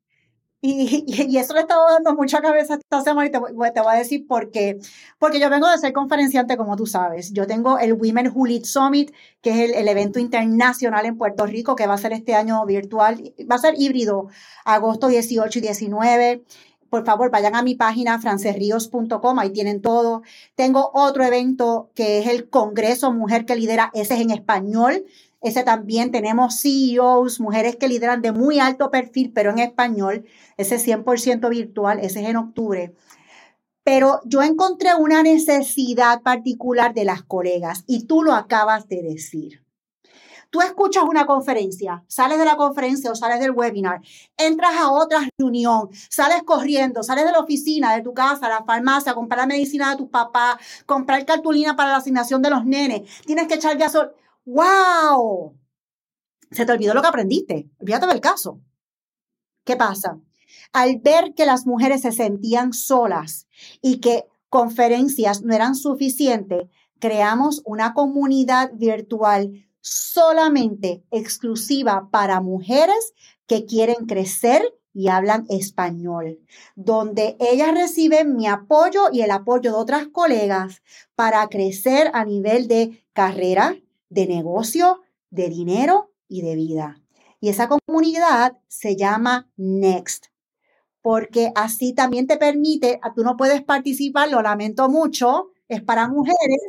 y, 0.62 1.04
y- 1.08 1.24
y 1.34 1.38
eso 1.38 1.54
le 1.54 1.60
he 1.60 1.62
estado 1.64 1.86
dando 1.90 2.14
mucha 2.16 2.40
cabeza 2.42 2.76
esta 2.76 3.02
semana 3.02 3.28
y 3.28 3.32
te, 3.32 3.40
te 3.40 3.82
voy 3.82 3.94
a 3.94 3.98
decir 3.98 4.28
por 4.28 4.52
qué. 4.52 4.78
Porque 5.18 5.40
yo 5.40 5.50
vengo 5.50 5.68
de 5.70 5.78
ser 5.80 5.92
conferenciante, 5.94 6.56
como 6.58 6.76
tú 6.76 6.86
sabes. 6.86 7.32
Yo 7.34 7.48
tengo 7.48 7.80
el 7.80 7.94
Women 7.94 8.32
Who 8.34 8.48
Summit, 8.64 9.12
que 9.42 9.50
es 9.52 9.58
el, 9.70 9.74
el 9.76 9.88
evento 9.88 10.20
internacional 10.20 11.06
en 11.06 11.18
Puerto 11.18 11.46
Rico, 11.46 11.76
que 11.76 11.88
va 11.88 11.96
a 11.96 11.98
ser 11.98 12.14
este 12.14 12.36
año 12.36 12.64
virtual, 12.66 13.34
va 13.50 13.56
a 13.56 13.60
ser 13.60 13.74
híbrido, 13.78 14.28
agosto 14.66 15.08
18 15.08 15.60
y 15.60 15.62
19. 15.62 16.44
Por 16.90 17.06
favor, 17.06 17.32
vayan 17.32 17.56
a 17.56 17.64
mi 17.64 17.76
página 17.76 18.20
francesrios.com, 18.20 19.40
ahí 19.40 19.50
tienen 19.52 19.82
todo. 19.82 20.24
Tengo 20.56 20.92
otro 20.94 21.24
evento 21.24 21.90
que 21.96 22.20
es 22.20 22.28
el 22.28 22.50
Congreso 22.50 23.12
Mujer 23.14 23.46
que 23.46 23.56
Lidera, 23.56 23.90
ese 23.94 24.16
es 24.16 24.20
en 24.22 24.32
español. 24.32 25.06
Ese 25.42 25.64
también 25.64 26.12
tenemos 26.12 26.62
CEOs, 26.62 27.40
mujeres 27.40 27.76
que 27.76 27.88
lideran 27.88 28.22
de 28.22 28.32
muy 28.32 28.60
alto 28.60 28.92
perfil, 28.92 29.32
pero 29.34 29.50
en 29.50 29.60
español. 29.60 30.26
Ese 30.58 30.76
es 30.76 30.88
100% 30.88 31.50
virtual, 31.50 32.00
ese 32.00 32.22
es 32.22 32.30
en 32.30 32.38
octubre. 32.38 32.94
Pero 33.84 34.22
yo 34.26 34.44
encontré 34.44 34.94
una 34.94 35.24
necesidad 35.24 36.22
particular 36.22 36.94
de 36.94 37.06
las 37.06 37.24
colegas 37.24 37.84
y 37.88 38.06
tú 38.06 38.22
lo 38.22 38.34
acabas 38.34 38.88
de 38.88 39.02
decir. 39.02 39.64
Tú 40.52 40.60
escuchas 40.60 41.06
una 41.08 41.26
conferencia, 41.26 42.04
sales 42.08 42.38
de 42.38 42.44
la 42.44 42.58
conferencia 42.58 43.10
o 43.10 43.16
sales 43.16 43.40
del 43.40 43.52
webinar, 43.52 44.02
entras 44.38 44.76
a 44.76 44.92
otra 44.92 45.22
reunión, 45.38 45.90
sales 46.10 46.44
corriendo, 46.44 47.04
sales 47.04 47.24
de 47.24 47.32
la 47.32 47.40
oficina, 47.40 47.96
de 47.96 48.02
tu 48.02 48.14
casa, 48.14 48.50
la 48.50 48.66
farmacia, 48.66 49.14
comprar 49.14 49.40
la 49.40 49.48
medicina 49.48 49.92
de 49.92 49.96
tus 49.96 50.10
papás, 50.10 50.58
comprar 50.86 51.26
cartulina 51.26 51.78
para 51.78 51.92
la 51.92 51.98
asignación 51.98 52.42
de 52.42 52.50
los 52.50 52.66
nenes, 52.66 53.10
tienes 53.26 53.48
que 53.48 53.56
echar 53.56 53.78
gasol. 53.78 54.14
¡Wow! 54.46 55.58
Se 56.52 56.66
te 56.66 56.72
olvidó 56.72 56.94
lo 56.94 57.02
que 57.02 57.08
aprendiste. 57.08 57.70
Olvídate 57.80 58.08
del 58.08 58.22
caso. 58.22 58.60
¿Qué 59.64 59.76
pasa? 59.76 60.20
Al 60.74 60.98
ver 60.98 61.34
que 61.36 61.46
las 61.46 61.66
mujeres 61.66 62.02
se 62.02 62.12
sentían 62.12 62.74
solas 62.74 63.48
y 63.82 64.00
que 64.00 64.26
conferencias 64.50 65.44
no 65.44 65.54
eran 65.54 65.76
suficientes, 65.76 66.68
creamos 67.00 67.62
una 67.66 67.94
comunidad 67.94 68.72
virtual 68.74 69.66
solamente 69.80 71.04
exclusiva 71.12 72.10
para 72.12 72.42
mujeres 72.42 73.14
que 73.48 73.66
quieren 73.66 74.06
crecer 74.06 74.62
y 74.94 75.08
hablan 75.08 75.46
español, 75.50 76.40
donde 76.76 77.38
ellas 77.40 77.74
reciben 77.74 78.36
mi 78.36 78.48
apoyo 78.48 79.04
y 79.12 79.22
el 79.22 79.32
apoyo 79.32 79.72
de 79.72 79.78
otras 79.78 80.08
colegas 80.08 80.82
para 81.16 81.48
crecer 81.48 82.12
a 82.14 82.26
nivel 82.26 82.68
de 82.68 83.04
carrera, 83.14 83.76
de 84.12 84.28
negocio, 84.28 85.02
de 85.32 85.50
dinero 85.50 86.12
y 86.28 86.42
de 86.44 86.56
vida. 86.56 87.02
Y 87.40 87.50
esa 87.50 87.68
comunidad 87.68 88.58
se 88.68 88.96
llama 88.96 89.50
Next, 89.56 90.26
porque 91.02 91.52
así 91.56 91.94
también 91.94 92.28
te 92.28 92.38
permite, 92.38 93.00
tú 93.16 93.24
no 93.24 93.36
puedes 93.36 93.64
participar, 93.64 94.30
lo 94.30 94.42
lamento 94.44 94.90
mucho, 94.90 95.52
es 95.68 95.82
para 95.82 96.08
mujeres, 96.08 96.62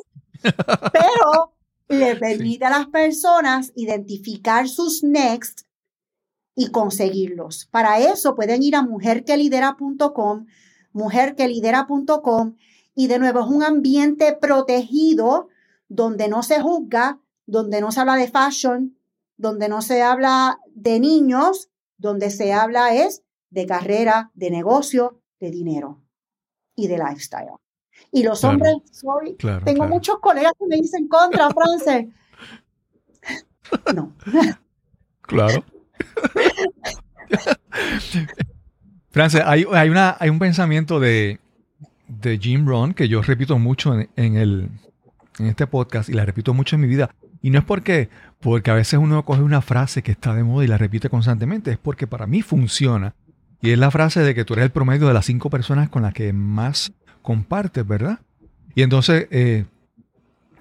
pero 0.92 1.52
le 1.88 2.16
permite 2.16 2.64
a 2.64 2.70
las 2.70 2.86
personas 2.86 3.72
identificar 3.74 4.68
sus 4.68 5.02
Next 5.02 5.62
y 6.54 6.70
conseguirlos. 6.70 7.66
Para 7.70 7.98
eso 7.98 8.34
pueden 8.34 8.62
ir 8.62 8.76
a 8.76 8.82
mujerquelidera.com, 8.82 10.46
mujerquelidera.com 10.92 12.56
y 12.94 13.08
de 13.08 13.18
nuevo 13.18 13.40
es 13.40 13.46
un 13.46 13.62
ambiente 13.62 14.32
protegido 14.40 15.48
donde 15.88 16.28
no 16.28 16.42
se 16.42 16.60
juzga, 16.60 17.20
donde 17.46 17.80
no 17.80 17.92
se 17.92 18.00
habla 18.00 18.16
de 18.16 18.28
fashion, 18.28 18.96
donde 19.36 19.68
no 19.68 19.82
se 19.82 20.02
habla 20.02 20.58
de 20.74 21.00
niños, 21.00 21.70
donde 21.98 22.30
se 22.30 22.52
habla 22.52 22.94
es 22.94 23.22
de 23.50 23.66
carrera, 23.66 24.30
de 24.34 24.50
negocio, 24.50 25.20
de 25.40 25.50
dinero 25.50 26.02
y 26.74 26.88
de 26.88 26.98
lifestyle. 26.98 27.58
Y 28.10 28.22
los 28.22 28.42
hombres, 28.44 28.74
soy, 28.90 29.36
tengo 29.64 29.86
muchos 29.86 30.18
colegas 30.20 30.52
que 30.58 30.66
me 30.66 30.76
dicen 30.76 31.08
contra, 31.08 31.50
France. 31.50 32.10
no. 33.94 34.14
Claro. 35.22 35.64
Frances, 39.10 39.42
hay, 39.44 39.64
hay, 39.72 39.88
una, 39.88 40.16
hay 40.18 40.30
un 40.30 40.38
pensamiento 40.38 41.00
de, 41.00 41.38
de 42.08 42.38
Jim 42.38 42.66
Rohn 42.66 42.92
que 42.92 43.08
yo 43.08 43.22
repito 43.22 43.58
mucho 43.58 43.94
en, 43.94 44.36
el, 44.36 44.68
en 45.38 45.46
este 45.46 45.66
podcast 45.66 46.08
y 46.08 46.12
la 46.12 46.24
repito 46.24 46.54
mucho 46.54 46.76
en 46.76 46.82
mi 46.82 46.88
vida. 46.88 47.14
Y 47.42 47.50
no 47.50 47.58
es 47.58 47.64
porque, 47.64 48.08
porque 48.40 48.70
a 48.70 48.74
veces 48.74 48.98
uno 48.98 49.24
coge 49.24 49.42
una 49.42 49.60
frase 49.60 50.02
que 50.02 50.12
está 50.12 50.34
de 50.34 50.44
moda 50.44 50.64
y 50.64 50.68
la 50.68 50.78
repite 50.78 51.10
constantemente, 51.10 51.72
es 51.72 51.78
porque 51.78 52.06
para 52.06 52.26
mí 52.26 52.42
funciona. 52.42 53.14
Y 53.60 53.70
es 53.70 53.78
la 53.78 53.90
frase 53.90 54.20
de 54.20 54.34
que 54.34 54.44
tú 54.44 54.54
eres 54.54 54.64
el 54.64 54.70
promedio 54.70 55.08
de 55.08 55.14
las 55.14 55.26
cinco 55.26 55.50
personas 55.50 55.88
con 55.88 56.02
las 56.02 56.14
que 56.14 56.32
más 56.32 56.92
compartes, 57.20 57.86
¿verdad? 57.86 58.20
Y 58.74 58.82
entonces 58.82 59.26
eh, 59.30 59.66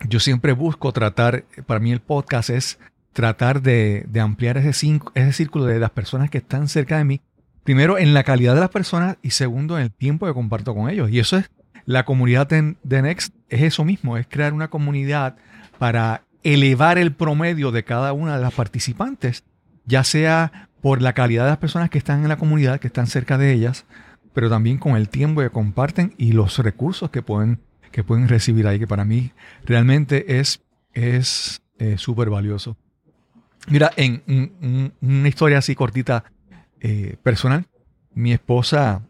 yo 0.07 0.19
siempre 0.19 0.53
busco 0.53 0.91
tratar, 0.91 1.45
para 1.65 1.79
mí 1.79 1.91
el 1.91 2.01
podcast 2.01 2.49
es 2.49 2.79
tratar 3.13 3.61
de, 3.61 4.07
ampliar 4.19 4.57
ese, 4.57 4.99
ese 5.15 5.34
círculo 5.34 5.65
de 5.65 5.79
las 5.79 5.91
personas 5.91 6.29
que 6.29 6.39
están 6.39 6.67
cerca 6.67 6.97
de 6.97 7.05
mí. 7.05 7.21
Primero, 7.63 7.97
en 7.97 8.13
la 8.13 8.23
calidad 8.23 8.55
de 8.55 8.61
las 8.61 8.69
personas 8.69 9.17
y 9.21 9.32
segundo, 9.32 9.77
en 9.77 9.84
el 9.84 9.91
tiempo 9.91 10.25
que 10.25 10.34
comparto 10.34 10.73
con 10.73 10.89
ellos. 10.89 11.11
Y 11.11 11.19
eso 11.19 11.38
es 11.38 11.51
la 11.86 12.05
comunidad 12.05 12.47
de, 12.47 13.01
Next, 13.01 13.36
es 13.49 13.61
eso 13.61 13.86
mismo, 13.86 14.17
es 14.17 14.27
crear 14.27 14.53
una 14.53 14.69
comunidad 14.69 15.36
para 15.77 16.23
elevar 16.43 16.97
el 16.97 17.13
promedio 17.13 17.71
de 17.71 17.83
cada 17.83 18.13
una 18.13 18.35
de 18.35 18.41
las 18.41 18.53
participantes, 18.53 19.43
ya 19.85 20.03
sea 20.03 20.69
por 20.81 21.01
la 21.01 21.13
calidad 21.13 21.43
de 21.43 21.51
las 21.51 21.59
personas 21.59 21.89
que 21.89 21.97
están 21.97 22.23
en 22.23 22.29
la 22.29 22.37
comunidad, 22.37 22.79
que 22.79 22.87
están 22.87 23.07
cerca 23.07 23.37
de 23.37 23.53
ellas, 23.53 23.85
pero 24.33 24.49
también 24.49 24.77
con 24.77 24.95
el 24.95 25.09
tiempo 25.09 25.41
que 25.41 25.49
comparten 25.49 26.13
y 26.17 26.31
los 26.31 26.57
recursos 26.59 27.09
que 27.11 27.21
pueden, 27.21 27.59
que 27.91 28.03
pueden 28.03 28.27
recibir 28.27 28.67
ahí, 28.67 28.79
que 28.79 28.87
para 28.87 29.05
mí 29.05 29.31
realmente 29.65 30.39
es 30.39 30.61
es, 30.93 31.61
valioso. 32.29 32.77
Mira, 33.67 33.91
en 33.95 34.93
una 35.01 35.27
historia 35.27 35.59
así 35.59 35.75
cortita, 35.75 36.23
eh, 36.79 37.17
personal, 37.21 37.65
mi 38.13 38.33
esposa, 38.33 39.01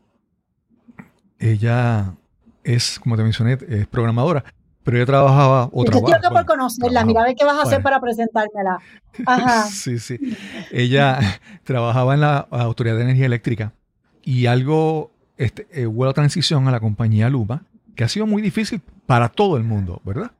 ella 1.40 2.16
es, 2.64 3.00
como 3.00 3.18
te 3.18 3.24
mencioné, 3.24 3.58
es 3.68 3.88
programadora, 3.88 4.44
pero 4.84 4.98
ella 4.98 5.06
trabajaba 5.06 5.70
o 5.72 5.86
Yo 5.86 5.92
estoy 5.92 6.32
por 6.32 6.46
conocerla, 6.46 7.06
mira 7.06 7.22
a 7.22 7.26
ver 7.26 7.36
qué 7.36 7.46
vas 7.46 7.58
a 7.58 7.64
hacer 7.64 7.82
para 7.82 8.00
presentármela. 8.00 8.80
Ajá. 9.26 9.64
sí, 9.70 10.00
sí. 10.00 10.36
Ella 10.72 11.20
trabajaba 11.64 12.14
en 12.14 12.22
la 12.22 12.48
Autoridad 12.50 12.96
de 12.96 13.04
Energía 13.04 13.26
Eléctrica 13.26 13.74
y 14.24 14.46
algo, 14.46 15.12
este, 15.38 15.68
eh, 15.72 15.88
hubo 15.88 16.06
la 16.06 16.14
transición 16.14 16.68
a 16.68 16.72
la 16.72 16.80
compañía 16.80 17.30
Luma, 17.30 17.64
que 17.96 18.04
ha 18.04 18.08
sido 18.08 18.26
muy 18.26 18.42
difícil 18.42 18.82
para 19.06 19.30
todo 19.30 19.58
el 19.58 19.64
mundo, 19.64 20.02
¿verdad? 20.06 20.32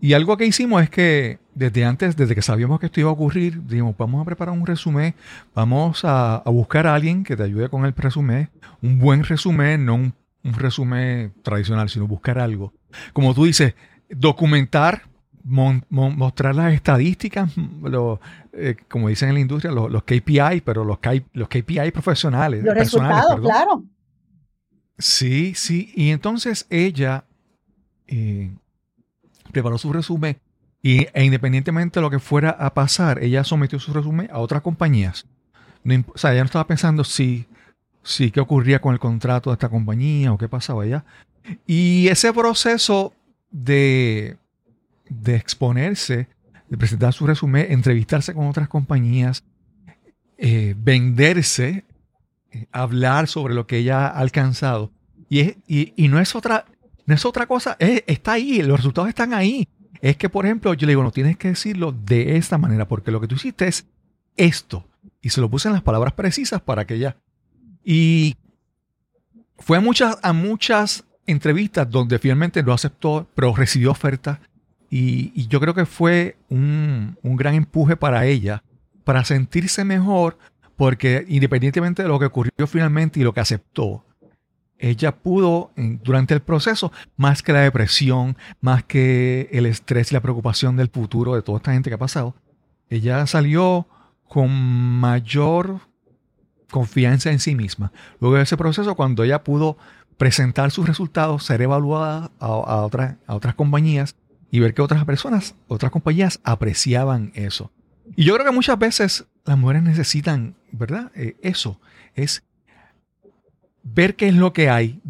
Y 0.00 0.14
algo 0.14 0.36
que 0.36 0.44
hicimos 0.44 0.82
es 0.82 0.90
que 0.90 1.38
desde 1.54 1.84
antes, 1.84 2.16
desde 2.16 2.34
que 2.34 2.42
sabíamos 2.42 2.80
que 2.80 2.86
esto 2.86 2.98
iba 2.98 3.10
a 3.10 3.12
ocurrir, 3.12 3.62
dijimos, 3.66 3.94
vamos 3.96 4.20
a 4.20 4.24
preparar 4.24 4.52
un 4.52 4.66
resumen, 4.66 5.14
vamos 5.54 6.00
a, 6.04 6.42
buscar 6.46 6.88
a 6.88 6.94
alguien 6.94 7.22
que 7.24 7.36
te 7.36 7.44
ayude 7.44 7.68
con 7.68 7.84
el 7.84 7.94
resumen, 7.94 8.48
un 8.80 8.98
buen 8.98 9.22
resumen, 9.22 9.84
no 9.84 9.94
un, 9.94 10.14
resumen 10.42 11.32
tradicional, 11.42 11.88
sino 11.88 12.08
buscar 12.08 12.40
algo. 12.40 12.72
Como 13.12 13.34
tú 13.34 13.44
dices, 13.44 13.74
documentar, 14.08 15.02
mostrar 15.44 16.54
las 16.54 16.72
estadísticas, 16.72 17.50
eh, 18.52 18.76
como 18.88 19.08
dicen 19.08 19.30
en 19.30 19.34
la 19.34 19.40
industria, 19.40 19.72
los, 19.72 20.02
KPI, 20.02 20.62
pero 20.64 20.84
los, 20.84 20.98
los 21.32 21.48
KPI 21.48 21.90
profesionales. 21.92 22.62
Los 22.62 22.74
resultados, 22.74 23.40
claro. 23.40 23.84
Sí, 24.98 25.54
sí. 25.54 25.92
Y 25.94 26.10
entonces 26.10 26.66
ella... 26.70 27.24
Eh, 28.06 28.50
preparó 29.52 29.78
su 29.78 29.92
resumen 29.92 30.38
y, 30.82 31.06
e 31.12 31.24
independientemente 31.24 32.00
de 32.00 32.02
lo 32.02 32.10
que 32.10 32.18
fuera 32.18 32.50
a 32.50 32.74
pasar, 32.74 33.22
ella 33.22 33.44
sometió 33.44 33.78
su 33.78 33.92
resumen 33.92 34.28
a 34.32 34.38
otras 34.38 34.62
compañías. 34.62 35.26
o 35.84 36.18
sea, 36.18 36.32
ella 36.32 36.40
no 36.40 36.46
estaba 36.46 36.66
pensando 36.66 37.04
si, 37.04 37.46
si 38.02 38.32
qué 38.32 38.40
ocurría 38.40 38.80
con 38.80 38.92
el 38.92 38.98
contrato 38.98 39.50
de 39.50 39.54
esta 39.54 39.68
compañía 39.68 40.32
o 40.32 40.38
qué 40.38 40.48
pasaba 40.48 40.82
allá. 40.82 41.04
Y 41.66 42.08
ese 42.08 42.32
proceso 42.32 43.14
de, 43.50 44.36
de 45.08 45.36
exponerse, 45.36 46.28
de 46.68 46.76
presentar 46.76 47.12
su 47.12 47.26
resumen, 47.26 47.66
entrevistarse 47.70 48.34
con 48.34 48.46
otras 48.46 48.68
compañías, 48.68 49.44
eh, 50.38 50.74
venderse, 50.76 51.84
eh, 52.50 52.66
hablar 52.72 53.28
sobre 53.28 53.54
lo 53.54 53.66
que 53.66 53.78
ella 53.78 54.06
ha 54.06 54.18
alcanzado. 54.18 54.90
Y, 55.28 55.40
y, 55.66 55.92
y, 55.96 56.08
no 56.08 56.18
es 56.20 56.34
otra, 56.34 56.66
no 57.06 57.14
es 57.14 57.24
otra 57.24 57.46
cosa, 57.46 57.76
está 57.78 58.32
ahí, 58.32 58.62
los 58.62 58.78
resultados 58.78 59.08
están 59.08 59.34
ahí. 59.34 59.68
Es 60.00 60.16
que, 60.16 60.28
por 60.28 60.44
ejemplo, 60.44 60.74
yo 60.74 60.86
le 60.86 60.92
digo, 60.92 61.02
no 61.02 61.12
tienes 61.12 61.36
que 61.36 61.48
decirlo 61.48 61.92
de 61.92 62.36
esta 62.36 62.58
manera, 62.58 62.88
porque 62.88 63.12
lo 63.12 63.20
que 63.20 63.28
tú 63.28 63.36
hiciste 63.36 63.68
es 63.68 63.86
esto. 64.36 64.84
Y 65.20 65.30
se 65.30 65.40
lo 65.40 65.48
puse 65.48 65.68
en 65.68 65.74
las 65.74 65.82
palabras 65.82 66.12
precisas 66.12 66.60
para 66.60 66.84
que 66.84 66.94
ella. 66.94 67.16
Y 67.84 68.36
fue 69.58 69.78
a 69.78 69.80
muchas, 69.80 70.18
a 70.22 70.32
muchas 70.32 71.04
entrevistas 71.26 71.90
donde 71.90 72.18
finalmente 72.18 72.62
lo 72.62 72.72
aceptó, 72.72 73.26
pero 73.34 73.54
recibió 73.54 73.90
ofertas. 73.90 74.38
Y, 74.90 75.46
yo 75.48 75.60
creo 75.60 75.74
que 75.74 75.86
fue 75.86 76.36
un, 76.48 77.16
un 77.22 77.36
gran 77.36 77.54
empuje 77.54 77.96
para 77.96 78.26
ella, 78.26 78.62
para 79.04 79.24
sentirse 79.24 79.84
mejor, 79.84 80.38
porque 80.76 81.24
independientemente 81.28 82.02
de 82.02 82.08
lo 82.08 82.18
que 82.18 82.26
ocurrió 82.26 82.66
finalmente 82.66 83.20
y 83.20 83.22
lo 83.22 83.32
que 83.32 83.40
aceptó, 83.40 84.04
ella 84.82 85.12
pudo, 85.12 85.70
durante 85.76 86.34
el 86.34 86.42
proceso, 86.42 86.90
más 87.16 87.42
que 87.42 87.52
la 87.52 87.60
depresión, 87.60 88.36
más 88.60 88.82
que 88.82 89.48
el 89.52 89.66
estrés 89.66 90.10
y 90.10 90.14
la 90.14 90.20
preocupación 90.20 90.76
del 90.76 90.88
futuro 90.88 91.36
de 91.36 91.42
toda 91.42 91.58
esta 91.58 91.72
gente 91.72 91.88
que 91.88 91.94
ha 91.94 91.98
pasado, 91.98 92.34
ella 92.90 93.24
salió 93.28 93.86
con 94.28 94.50
mayor 94.50 95.78
confianza 96.72 97.30
en 97.30 97.38
sí 97.38 97.54
misma. 97.54 97.92
Luego 98.18 98.36
de 98.36 98.42
ese 98.42 98.56
proceso, 98.56 98.96
cuando 98.96 99.22
ella 99.22 99.44
pudo 99.44 99.78
presentar 100.16 100.70
sus 100.70 100.86
resultados, 100.86 101.44
ser 101.44 101.62
evaluada 101.62 102.30
a, 102.38 102.48
otras, 102.48 103.54
compañías 103.56 104.16
y 104.50 104.60
ver 104.60 104.74
que 104.74 104.82
otras 104.82 105.04
personas, 105.04 105.54
otras 105.68 105.92
compañías 105.92 106.40
apreciaban 106.44 107.32
eso. 107.34 107.70
Y 108.16 108.24
yo 108.24 108.34
creo 108.34 108.46
que 108.46 108.52
muchas 108.52 108.78
veces 108.78 109.26
las 109.44 109.58
mujeres 109.58 109.82
necesitan, 109.82 110.54
¿verdad? 110.70 111.10
Eh, 111.14 111.36
eso, 111.42 111.80
es 112.14 112.42
ver 113.82 114.16
qué 114.16 114.28
es 114.28 114.34
lo 114.34 114.52
que 114.52 114.68
hay, 114.68 115.00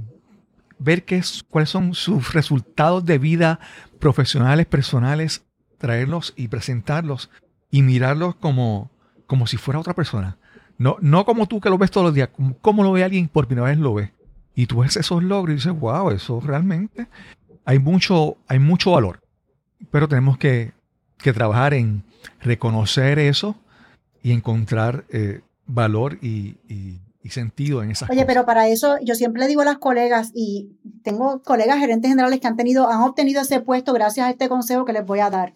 ver 0.79 1.05
qué 1.05 1.17
es, 1.17 1.45
cuáles 1.49 1.71
son 1.71 1.95
sus 1.95 2.33
resultados 2.33 3.05
de 3.05 3.19
vida 3.19 3.61
profesionales, 3.99 4.67
personales, 4.67 5.45
traerlos 5.79 6.33
y 6.37 6.49
presentarlos 6.49 7.31
y 7.71 7.83
mirarlos 7.83 8.35
como, 8.37 8.91
como 9.27 9.47
si 9.47 9.57
fuera 9.57 9.81
otra 9.81 9.95
persona. 9.95 10.39
No, 10.79 10.97
no 11.01 11.25
como 11.25 11.47
tú 11.47 11.61
que 11.61 11.71
lo 11.71 11.79
ves 11.79 11.91
todos 11.91 12.07
los 12.07 12.15
días, 12.15 12.31
como, 12.61 12.83
lo 12.83 12.93
ve 12.93 13.05
alguien 13.05 13.29
por 13.29 13.47
primera 13.47 13.69
vez 13.69 13.79
lo 13.79 13.95
ve. 13.95 14.13
Y 14.55 14.67
tú 14.67 14.81
ves 14.81 14.97
esos 14.97 15.23
logros 15.23 15.53
y 15.53 15.57
dices, 15.57 15.79
wow, 15.79 16.11
eso 16.11 16.41
realmente 16.41 17.07
hay 17.65 17.79
mucho, 17.79 18.37
hay 18.49 18.59
mucho 18.59 18.93
valor. 18.93 19.21
Pero 19.91 20.09
tenemos 20.09 20.39
que, 20.39 20.73
trabajar 21.17 21.73
en 21.73 22.03
reconocer 22.41 23.21
eso 23.21 23.55
y 24.25 24.33
encontrar 24.33 25.05
eh, 25.11 25.41
valor 25.67 26.19
y, 26.21 26.57
y 27.23 27.31
sentido 27.31 27.83
en 27.83 27.91
esas 27.91 28.11
Oye, 28.11 28.19
cosas. 28.19 28.27
pero 28.27 28.47
para 28.47 28.69
eso 28.69 28.97
yo 29.03 29.15
siempre 29.15 29.41
le 29.41 29.49
digo 29.49 29.61
a 29.61 29.65
las 29.65 29.79
colegas 29.79 30.33
y 30.35 30.73
tengo 31.03 31.43
colegas 31.43 31.79
gerentes 31.79 32.11
generales 32.11 32.41
que 32.41 32.47
han 32.47 32.57
tenido, 32.57 32.91
han 32.91 33.03
obtenido 33.03 33.43
ese 33.43 33.61
puesto 33.61 33.93
gracias 33.93 34.27
a 34.27 34.31
este 34.31 34.49
consejo 34.49 34.85
que 34.85 34.93
les 34.93 35.07
voy 35.07 35.21
a 35.21 35.31
dar. 35.31 35.55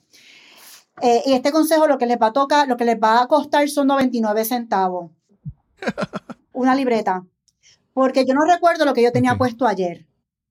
Eh, 1.03 1.23
y 1.27 1.33
este 1.33 1.53
consejo 1.53 1.87
lo 1.87 1.99
que 1.99 2.07
les 2.07 2.19
va 2.21 2.29
a 2.29 2.33
tocar, 2.33 2.69
lo 2.69 2.77
que 2.77 2.85
les 2.85 2.97
va 2.97 3.23
a 3.23 3.27
costar 3.27 3.69
son 3.69 3.89
99 3.89 4.45
centavos. 4.45 5.11
Una 6.53 6.75
libreta. 6.75 7.25
Porque 7.97 8.27
yo 8.27 8.35
no 8.35 8.45
recuerdo 8.45 8.85
lo 8.85 8.93
que 8.93 9.01
yo 9.03 9.11
tenía 9.11 9.39
puesto 9.39 9.67
ayer. 9.67 10.07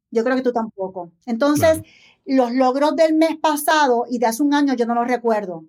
Yo 0.10 0.24
creo 0.24 0.36
que 0.36 0.42
tú 0.42 0.52
tampoco. 0.52 1.12
Entonces, 1.28 1.84
los 2.26 2.52
logros 2.52 2.96
del 2.96 3.14
mes 3.14 3.38
pasado 3.40 4.06
y 4.10 4.18
de 4.18 4.26
hace 4.26 4.42
un 4.42 4.56
año 4.56 4.74
yo 4.74 4.88
no 4.88 4.96
los 4.96 5.08
recuerdo. 5.08 5.64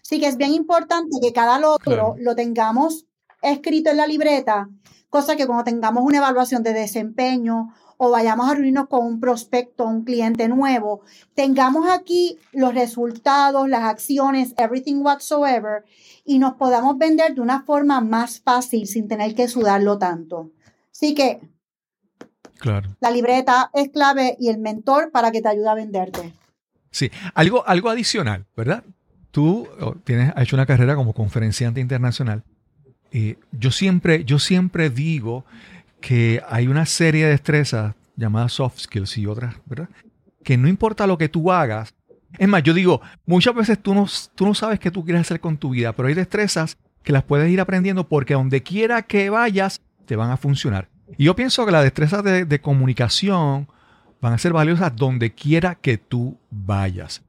Así 0.00 0.20
que 0.20 0.26
es 0.26 0.38
bien 0.38 0.54
importante 0.54 1.18
que 1.20 1.34
cada 1.34 1.58
logro 1.58 1.80
Claro. 1.80 2.14
lo 2.18 2.34
tengamos 2.34 3.04
escrito 3.42 3.90
en 3.90 3.98
la 3.98 4.06
libreta, 4.06 4.70
cosa 5.10 5.36
que 5.36 5.46
cuando 5.46 5.64
tengamos 5.64 6.02
una 6.02 6.16
evaluación 6.16 6.62
de 6.62 6.72
desempeño 6.72 7.74
o 7.98 8.10
vayamos 8.10 8.48
a 8.48 8.54
reunirnos 8.54 8.88
con 8.88 9.04
un 9.04 9.20
prospecto, 9.20 9.84
un 9.84 10.04
cliente 10.04 10.48
nuevo, 10.48 11.02
tengamos 11.34 11.90
aquí 11.90 12.38
los 12.52 12.72
resultados, 12.72 13.68
las 13.68 13.82
acciones, 13.84 14.54
everything 14.56 15.02
whatsoever, 15.02 15.84
y 16.24 16.38
nos 16.38 16.54
podamos 16.54 16.96
vender 16.96 17.34
de 17.34 17.42
una 17.42 17.64
forma 17.64 18.00
más 18.00 18.40
fácil 18.40 18.86
sin 18.86 19.08
tener 19.08 19.34
que 19.34 19.46
sudarlo 19.46 19.98
tanto. 19.98 20.52
Así 21.00 21.14
que 21.14 21.38
Claro. 22.58 22.96
la 23.00 23.12
libreta 23.12 23.70
es 23.72 23.88
clave 23.90 24.36
y 24.40 24.48
el 24.48 24.58
mentor 24.58 25.12
para 25.12 25.30
que 25.30 25.40
te 25.40 25.46
ayude 25.48 25.68
a 25.68 25.74
venderte. 25.74 26.32
Sí, 26.90 27.08
algo, 27.34 27.64
algo 27.68 27.88
adicional, 27.88 28.46
¿verdad? 28.56 28.82
Tú 29.30 29.68
tienes, 30.02 30.32
has 30.34 30.42
hecho 30.42 30.56
una 30.56 30.66
carrera 30.66 30.96
como 30.96 31.12
conferenciante 31.12 31.80
internacional. 31.80 32.42
Y 33.12 33.36
yo, 33.52 33.70
siempre, 33.70 34.24
yo 34.24 34.40
siempre 34.40 34.90
digo 34.90 35.44
que 36.00 36.42
hay 36.48 36.66
una 36.66 36.84
serie 36.84 37.26
de 37.26 37.30
destrezas 37.30 37.94
llamadas 38.16 38.54
soft 38.54 38.80
skills 38.80 39.18
y 39.18 39.26
otras, 39.26 39.54
¿verdad? 39.66 39.88
Que 40.42 40.56
no 40.56 40.66
importa 40.66 41.06
lo 41.06 41.16
que 41.16 41.28
tú 41.28 41.52
hagas. 41.52 41.94
Es 42.38 42.48
más, 42.48 42.64
yo 42.64 42.74
digo, 42.74 43.00
muchas 43.24 43.54
veces 43.54 43.78
tú 43.80 43.94
no, 43.94 44.06
tú 44.34 44.46
no 44.46 44.54
sabes 44.54 44.80
qué 44.80 44.90
tú 44.90 45.04
quieres 45.04 45.20
hacer 45.20 45.38
con 45.38 45.58
tu 45.58 45.70
vida, 45.70 45.92
pero 45.92 46.08
hay 46.08 46.14
destrezas 46.14 46.76
que 47.04 47.12
las 47.12 47.22
puedes 47.22 47.48
ir 47.52 47.60
aprendiendo 47.60 48.08
porque 48.08 48.34
donde 48.34 48.64
quiera 48.64 49.02
que 49.02 49.30
vayas, 49.30 49.80
te 50.08 50.16
van 50.16 50.30
a 50.30 50.36
funcionar. 50.36 50.88
Y 51.16 51.24
yo 51.24 51.36
pienso 51.36 51.64
que 51.64 51.70
las 51.72 51.84
destrezas 51.84 52.24
de, 52.24 52.44
de 52.46 52.60
comunicación 52.60 53.68
van 54.20 54.32
a 54.32 54.38
ser 54.38 54.52
valiosas 54.52 54.96
donde 54.96 55.32
quiera 55.34 55.76
que 55.76 55.98
tú 55.98 56.36
vayas. 56.50 57.22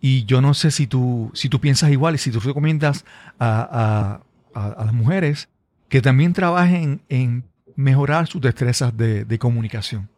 Y 0.00 0.24
yo 0.24 0.40
no 0.40 0.54
sé 0.54 0.70
si 0.70 0.86
tú, 0.86 1.30
si 1.34 1.48
tú 1.50 1.60
piensas 1.60 1.90
igual 1.90 2.14
y 2.14 2.18
si 2.18 2.30
tú 2.30 2.40
recomiendas 2.40 3.04
a, 3.38 4.22
a- 4.54 4.58
a- 4.58 4.72
a 4.80 4.84
las 4.86 4.94
mujeres 4.94 5.48
que 5.88 6.00
también 6.00 6.32
trabajen 6.32 7.02
en 7.08 7.44
mejorar 7.76 8.26
sus 8.26 8.40
destrezas 8.40 8.96
de, 8.96 9.24
de 9.24 9.38
comunicación. 9.38 10.08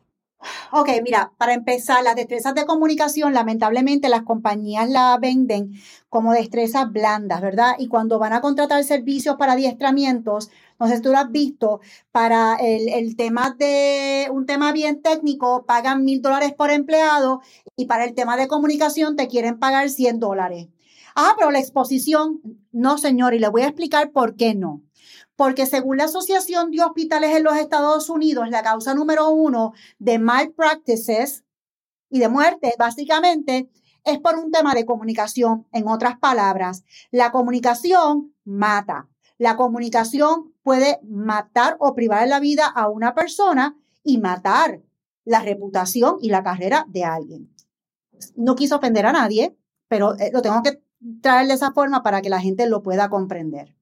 Ok, 0.73 0.89
mira, 1.05 1.33
para 1.39 1.55
empezar, 1.55 2.03
las 2.03 2.17
destrezas 2.17 2.55
de 2.55 2.67
comunicación, 2.67 3.33
lamentablemente 3.33 4.09
las 4.09 4.23
compañías 4.23 4.89
la 4.91 5.17
venden 5.21 5.73
como 6.09 6.33
destrezas 6.33 6.91
blandas, 6.91 7.41
¿verdad? 7.41 7.75
Y 7.79 7.87
cuando 7.89 8.19
van 8.19 8.33
a 8.33 8.41
contratar 8.41 8.83
servicios 8.83 9.37
para 9.37 9.53
adiestramientos, 9.53 10.51
no 10.83 10.89
sé 10.89 10.97
si 10.97 11.03
tú 11.03 11.11
lo 11.11 11.19
has 11.19 11.31
visto, 11.31 11.81
para 12.11 12.57
el, 12.57 13.15
tema 13.15 13.55
de 13.57 14.27
un 14.33 14.47
tema 14.47 14.73
bien 14.73 15.01
técnico, 15.01 15.65
pagan 15.65 16.05
mil 16.05 16.21
dólares 16.21 16.55
por 16.55 16.73
empleado 16.73 17.41
y 17.77 17.87
para 17.87 18.05
el 18.05 18.15
tema 18.15 18.37
de 18.37 18.49
comunicación 18.49 19.15
te 19.15 19.29
quieren 19.29 19.61
pagar 19.61 19.91
100 19.91 20.19
dólares. 20.19 20.67
Ah, 21.15 21.35
pero 21.39 21.53
la 21.53 21.61
exposición, 21.61 22.41
no, 22.73 22.99
señor, 22.99 23.33
y 23.33 23.39
le 23.39 23.47
voy 23.47 23.63
a 23.63 23.67
explicar 23.67 24.11
por 24.11 24.35
qué 24.35 24.57
no. 24.57 24.83
Porque 25.37 25.67
según 25.67 25.99
la 25.99 26.05
Asociación 26.07 26.73
de 26.73 26.83
Hospitales 26.83 27.37
en 27.37 27.45
los 27.45 27.57
Estados 27.57 28.11
Unidos, 28.11 28.49
la 28.51 28.65
causa 28.65 28.93
número 28.93 29.31
uno 29.31 29.75
de 30.01 30.19
malpractices 30.19 31.45
y 32.11 32.19
de 32.19 32.29
muerte, 32.29 32.75
básicamente, 32.77 33.71
es 34.03 34.19
por 34.19 34.37
un 34.37 34.51
tema 34.51 34.75
de 34.75 34.85
comunicación. 34.85 35.65
En 35.71 35.87
otras 35.87 36.19
palabras, 36.19 36.83
la 37.13 37.31
comunicación 37.31 38.35
mata. 38.45 39.09
La 39.43 39.57
comunicación 39.57 40.55
puede 40.63 41.01
matar 41.03 41.77
o 41.81 41.97
privar 41.97 42.29
la 42.29 42.39
vida 42.39 42.65
a 42.65 42.89
una 42.89 43.13
persona 43.13 43.77
y 44.05 44.19
matar 44.19 44.83
la 45.25 45.43
reputación 45.43 46.19
y 46.21 46.29
la 46.29 46.45
carrera 46.45 46.87
de 46.89 47.03
alguien. 47.03 47.53
No 48.37 48.55
quiso 48.55 48.77
ofender 48.77 49.05
a 49.05 49.11
nadie, 49.11 49.59
pero 49.89 50.17
eh, 50.21 50.31
lo 50.33 50.43
tengo 50.43 50.63
que 50.63 50.81
traer 51.21 51.49
de 51.49 51.55
esa 51.55 51.73
forma 51.73 52.05
para 52.05 52.23
que 52.23 52.31
la 52.31 52.39
gente 52.39 52.69
lo 52.69 52.85
pueda 52.85 53.11
comprender. 53.11 53.75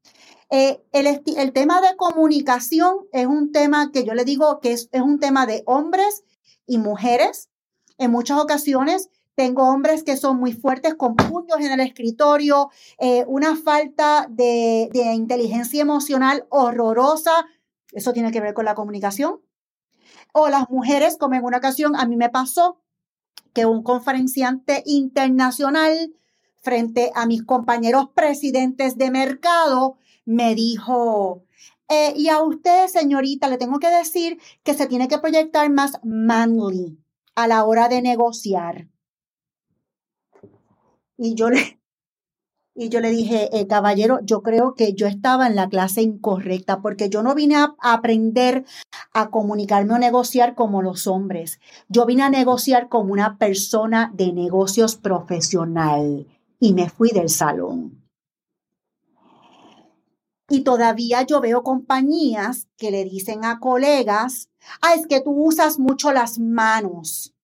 Eh, 0.49 0.83
el 0.95 1.53
tema 1.53 1.83
de 1.83 1.95
comunicación 1.95 2.97
es 3.13 3.27
un 3.27 3.53
tema 3.53 3.93
que 3.93 4.05
yo 4.05 4.15
le 4.15 4.25
digo 4.25 4.61
que 4.61 4.73
es, 4.73 4.89
es 4.93 5.03
un 5.03 5.19
tema 5.19 5.45
de 5.45 5.63
hombres 5.67 6.25
y 6.67 6.79
mujeres. 6.79 7.51
En 7.99 8.11
muchas 8.13 8.39
ocasiones 8.39 9.11
tengo 9.41 9.70
hombres 9.70 10.05
que 10.05 10.18
son 10.18 10.38
muy 10.38 10.53
fuertes 10.53 10.97
con 10.97 11.16
puños 11.16 11.61
en 11.61 11.72
el 11.72 11.80
escritorio, 11.80 12.68
eh, 12.99 13.24
una 13.26 13.57
falta 13.57 14.26
de, 14.28 14.91
inteligencia 15.14 15.80
emocional 15.80 16.45
horrorosa. 16.51 17.47
Eso 17.91 18.12
tiene 18.12 18.32
que 18.32 18.43
ver 18.43 18.53
con 18.53 18.66
la 18.66 18.74
comunicación. 18.74 19.41
O 20.34 20.51
las 20.51 20.68
mujeres, 20.68 21.16
como 21.16 21.36
en 21.36 21.45
una 21.47 21.57
ocasión 21.57 21.97
a 21.97 22.05
mí 22.05 22.18
me 22.18 22.28
pasó 22.28 22.82
que 23.55 23.64
un 23.64 23.82
conferenciante 23.82 24.82
internacional 24.84 26.14
frente 26.61 27.11
a 27.14 27.24
mis 27.24 27.43
compañeros 27.43 28.11
presidentes 28.14 28.99
de 28.99 29.11
mercado 29.11 29.97
me 30.26 30.55
dijo, 30.55 31.45
eh, 31.88 32.12
y 32.14 32.28
a 32.28 32.43
usted, 32.43 32.88
señorita, 32.88 33.49
le 33.49 33.57
tengo 33.57 33.78
que 33.78 33.88
decir 33.88 34.38
que 34.64 34.74
se 34.74 34.86
tiene 34.86 35.09
que 35.09 35.16
proyectar 35.16 35.70
más 35.70 35.99
manly 36.05 36.99
a 37.34 37.49
la 37.49 37.64
hora 37.64 37.88
de 37.88 38.03
negociar. 38.03 38.89
Y 41.23 41.35
yo 41.35 41.51
le, 41.51 41.79
y 42.75 42.89
yo 42.89 43.01
le 43.01 43.11
dije, 43.11 43.51
eh, 43.53 43.66
caballero, 43.66 44.21
yo 44.23 44.43
creo 44.43 44.75
que 44.75 44.95
yo 44.95 45.07
estaba 45.07 45.47
en 45.47 45.55
la 45.55 45.68
clase 45.68 46.01
incorrecta 46.01 46.81
porque 46.81 47.11
yo 47.11 47.23
no 47.23 47.35
vine 47.35 47.57
a, 47.57 47.75
a 47.79 47.93
aprender 47.93 48.64
a 49.12 49.29
comunicarme 49.31 49.93
o 49.93 49.99
negociar 49.99 50.55
como 50.55 50.81
los 50.81 51.07
hombres. 51.07 51.61
Yo 51.89 52.07
vine 52.07 52.23
a 52.23 52.31
negociar 52.31 52.89
como 52.89 53.12
una 53.12 53.37
persona 53.37 54.11
de 54.14 54.33
negocios 54.33 54.97
profesional 54.97 56.27
y 56.59 56.73
me 56.73 56.89
fui 56.89 57.11
del 57.11 57.29
salón. 57.29 58.03
Y 60.49 60.62
todavía 60.62 61.23
yo 61.23 61.41
veo 61.41 61.62
compañías 61.62 62.66
que 62.79 62.91
le 62.91 63.05
dicen 63.05 63.45
a 63.45 63.61
colegas, 63.61 64.49
ah, 64.81 64.95
es 64.95 65.07
que 65.07 65.21
tú 65.21 65.33
usas 65.33 65.79
mucho 65.79 66.12
las 66.12 66.39
manos 66.39 67.35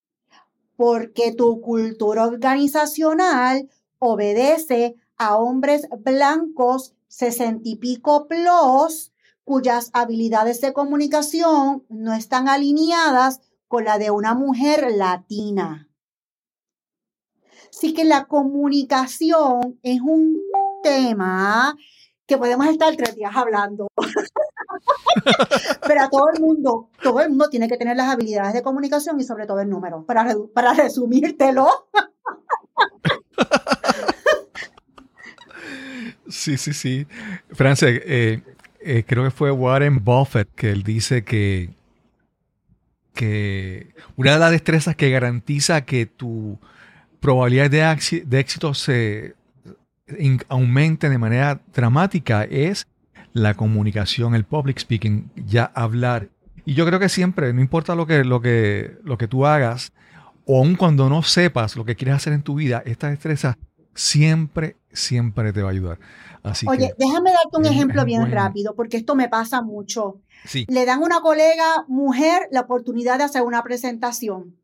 porque 0.76 1.32
tu 1.32 1.60
cultura 1.60 2.24
organizacional 2.24 3.68
obedece 3.98 4.96
a 5.16 5.36
hombres 5.36 5.88
blancos 6.04 6.94
sesenta 7.08 7.68
y 7.68 7.76
pico 7.76 8.28
plus 8.28 9.12
cuyas 9.44 9.90
habilidades 9.92 10.60
de 10.60 10.72
comunicación 10.72 11.84
no 11.88 12.12
están 12.14 12.48
alineadas 12.48 13.40
con 13.68 13.84
la 13.84 13.98
de 13.98 14.10
una 14.10 14.34
mujer 14.34 14.92
latina. 14.92 15.88
Así 17.70 17.94
que 17.94 18.04
la 18.04 18.26
comunicación 18.26 19.78
es 19.82 20.00
un 20.00 20.40
tema 20.82 21.76
que 22.26 22.38
podemos 22.38 22.66
estar 22.66 22.94
tres 22.96 23.14
días 23.14 23.32
hablando. 23.34 23.88
Pero 25.86 26.02
a 26.02 26.10
todo 26.10 26.28
el 26.34 26.40
mundo, 26.40 26.88
todo 27.02 27.20
el 27.20 27.28
mundo 27.30 27.48
tiene 27.48 27.68
que 27.68 27.76
tener 27.76 27.96
las 27.96 28.08
habilidades 28.08 28.52
de 28.52 28.62
comunicación 28.62 29.20
y 29.20 29.24
sobre 29.24 29.46
todo 29.46 29.60
el 29.60 29.70
número. 29.70 30.04
Para, 30.04 30.34
para 30.52 30.74
resumírtelo, 30.74 31.68
Sí, 36.28 36.56
sí, 36.56 36.72
sí. 36.72 37.06
Francia, 37.52 37.88
eh, 37.90 38.42
eh, 38.80 39.04
creo 39.06 39.24
que 39.24 39.30
fue 39.30 39.50
Warren 39.50 40.04
Buffett 40.04 40.48
que 40.54 40.70
él 40.70 40.82
dice 40.82 41.24
que, 41.24 41.70
que 43.14 43.94
una 44.16 44.32
de 44.32 44.38
las 44.38 44.50
destrezas 44.50 44.96
que 44.96 45.10
garantiza 45.10 45.84
que 45.84 46.06
tu 46.06 46.58
probabilidad 47.20 47.70
de, 47.70 48.24
de 48.26 48.40
éxito 48.40 48.74
se 48.74 49.34
aumente 50.48 51.08
de 51.08 51.18
manera 51.18 51.60
dramática 51.72 52.44
es 52.44 52.86
la 53.32 53.54
comunicación, 53.54 54.34
el 54.34 54.44
public 54.44 54.78
speaking, 54.78 55.30
ya 55.46 55.64
hablar. 55.74 56.28
Y 56.64 56.74
yo 56.74 56.86
creo 56.86 56.98
que 56.98 57.08
siempre, 57.08 57.52
no 57.52 57.60
importa 57.60 57.94
lo 57.94 58.06
que, 58.06 58.24
lo 58.24 58.40
que, 58.40 58.96
lo 59.04 59.18
que 59.18 59.28
tú 59.28 59.46
hagas, 59.46 59.92
o 60.46 60.58
aun 60.58 60.76
cuando 60.76 61.08
no 61.08 61.22
sepas 61.22 61.76
lo 61.76 61.84
que 61.84 61.96
quieres 61.96 62.16
hacer 62.16 62.32
en 62.32 62.42
tu 62.42 62.54
vida, 62.54 62.82
esta 62.86 63.10
destreza 63.10 63.58
siempre, 63.94 64.76
siempre 64.92 65.52
te 65.52 65.62
va 65.62 65.68
a 65.68 65.72
ayudar. 65.72 65.98
Así 66.42 66.66
oye, 66.68 66.88
que, 66.88 67.04
déjame 67.04 67.32
darte 67.32 67.56
un 67.58 67.66
ejemplo 67.66 68.04
bien 68.04 68.22
bueno. 68.22 68.34
rápido, 68.34 68.74
porque 68.74 68.96
esto 68.96 69.16
me 69.16 69.28
pasa 69.28 69.62
mucho. 69.62 70.20
sí, 70.44 70.64
Le 70.68 70.86
dan 70.86 71.02
a 71.02 71.04
una 71.04 71.20
colega 71.20 71.84
mujer 71.88 72.48
la 72.52 72.60
oportunidad 72.60 73.18
de 73.18 73.24
hacer 73.24 73.42
una 73.42 73.62
presentación. 73.62 74.56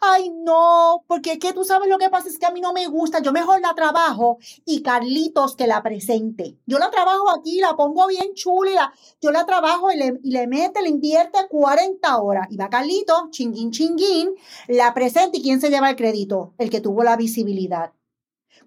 Ay, 0.00 0.30
no, 0.30 1.04
porque 1.06 1.32
es 1.32 1.38
que 1.38 1.52
tú 1.52 1.64
sabes 1.64 1.88
lo 1.88 1.98
que 1.98 2.08
pasa, 2.08 2.28
es 2.28 2.38
que 2.38 2.46
a 2.46 2.50
mí 2.50 2.60
no 2.60 2.72
me 2.72 2.86
gusta, 2.86 3.20
yo 3.20 3.32
mejor 3.32 3.60
la 3.60 3.74
trabajo 3.74 4.38
y 4.64 4.82
Carlitos 4.82 5.56
que 5.56 5.66
la 5.66 5.82
presente. 5.82 6.56
Yo 6.66 6.78
la 6.78 6.90
trabajo 6.90 7.30
aquí, 7.30 7.60
la 7.60 7.76
pongo 7.76 8.06
bien 8.06 8.34
chula, 8.34 8.92
yo 9.20 9.30
la 9.30 9.44
trabajo 9.46 9.90
y 9.90 9.96
le, 9.96 10.20
y 10.22 10.30
le 10.30 10.46
mete, 10.46 10.82
le 10.82 10.88
invierte 10.88 11.38
40 11.48 12.18
horas. 12.18 12.48
Y 12.50 12.56
va 12.56 12.70
Carlitos, 12.70 13.30
chinguín, 13.30 13.70
chinguín, 13.70 14.30
la 14.68 14.94
presenta 14.94 15.36
y 15.36 15.42
¿quién 15.42 15.60
se 15.60 15.70
lleva 15.70 15.90
el 15.90 15.96
crédito? 15.96 16.54
El 16.58 16.70
que 16.70 16.80
tuvo 16.80 17.02
la 17.02 17.16
visibilidad. 17.16 17.92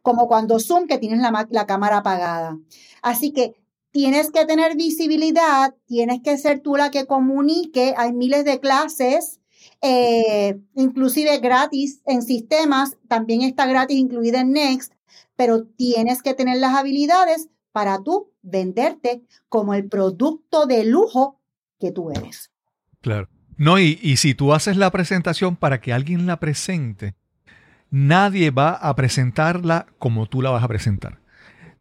Como 0.01 0.28
cuando 0.28 0.60
Zoom, 0.60 0.88
que 0.88 0.97
tienes 0.97 1.20
la, 1.20 1.47
la 1.49 1.66
cámara 1.66 1.97
apagada. 1.97 2.57
Así 3.01 3.32
que 3.32 3.55
tienes 3.91 4.32
que 4.32 4.45
tener 4.45 4.76
visibilidad, 4.76 5.76
tienes 5.86 6.22
que 6.22 6.38
ser 6.38 6.60
tú 6.62 6.76
la 6.76 6.91
que 6.91 7.05
comunique, 7.05 7.95
hay 7.97 8.14
miles 8.14 8.45
de 8.45 8.60
clases 8.60 9.39
eh, 9.82 10.60
inclusive 10.76 11.40
gratis 11.40 12.02
en 12.06 12.22
sistemas, 12.22 12.98
también 13.08 13.42
está 13.42 13.66
gratis 13.66 13.98
incluida 13.98 14.42
en 14.42 14.52
Next, 14.52 14.94
pero 15.36 15.64
tienes 15.64 16.22
que 16.22 16.34
tener 16.34 16.58
las 16.58 16.76
habilidades 16.76 17.50
para 17.72 18.02
tú 18.04 18.32
venderte 18.42 19.24
como 19.48 19.74
el 19.74 19.88
producto 19.88 20.66
de 20.66 20.84
lujo 20.84 21.40
que 21.80 21.92
tú 21.92 22.12
eres. 22.12 22.52
Claro. 23.02 23.30
No, 23.56 23.80
y, 23.80 24.00
y 24.02 24.18
si 24.18 24.34
tú 24.34 24.54
haces 24.54 24.78
la 24.78 24.92
presentación 24.92 25.56
para 25.56 25.82
que 25.82 25.94
alguien 25.94 26.26
la 26.26 26.40
presente, 26.40 27.16
nadie 27.90 28.52
va 28.52 28.72
a 28.72 28.96
presentarla 28.96 29.88
como 29.98 30.26
tú 30.26 30.42
la 30.42 30.50
vas 30.50 30.64
a 30.64 30.68
presentar. 30.68 31.20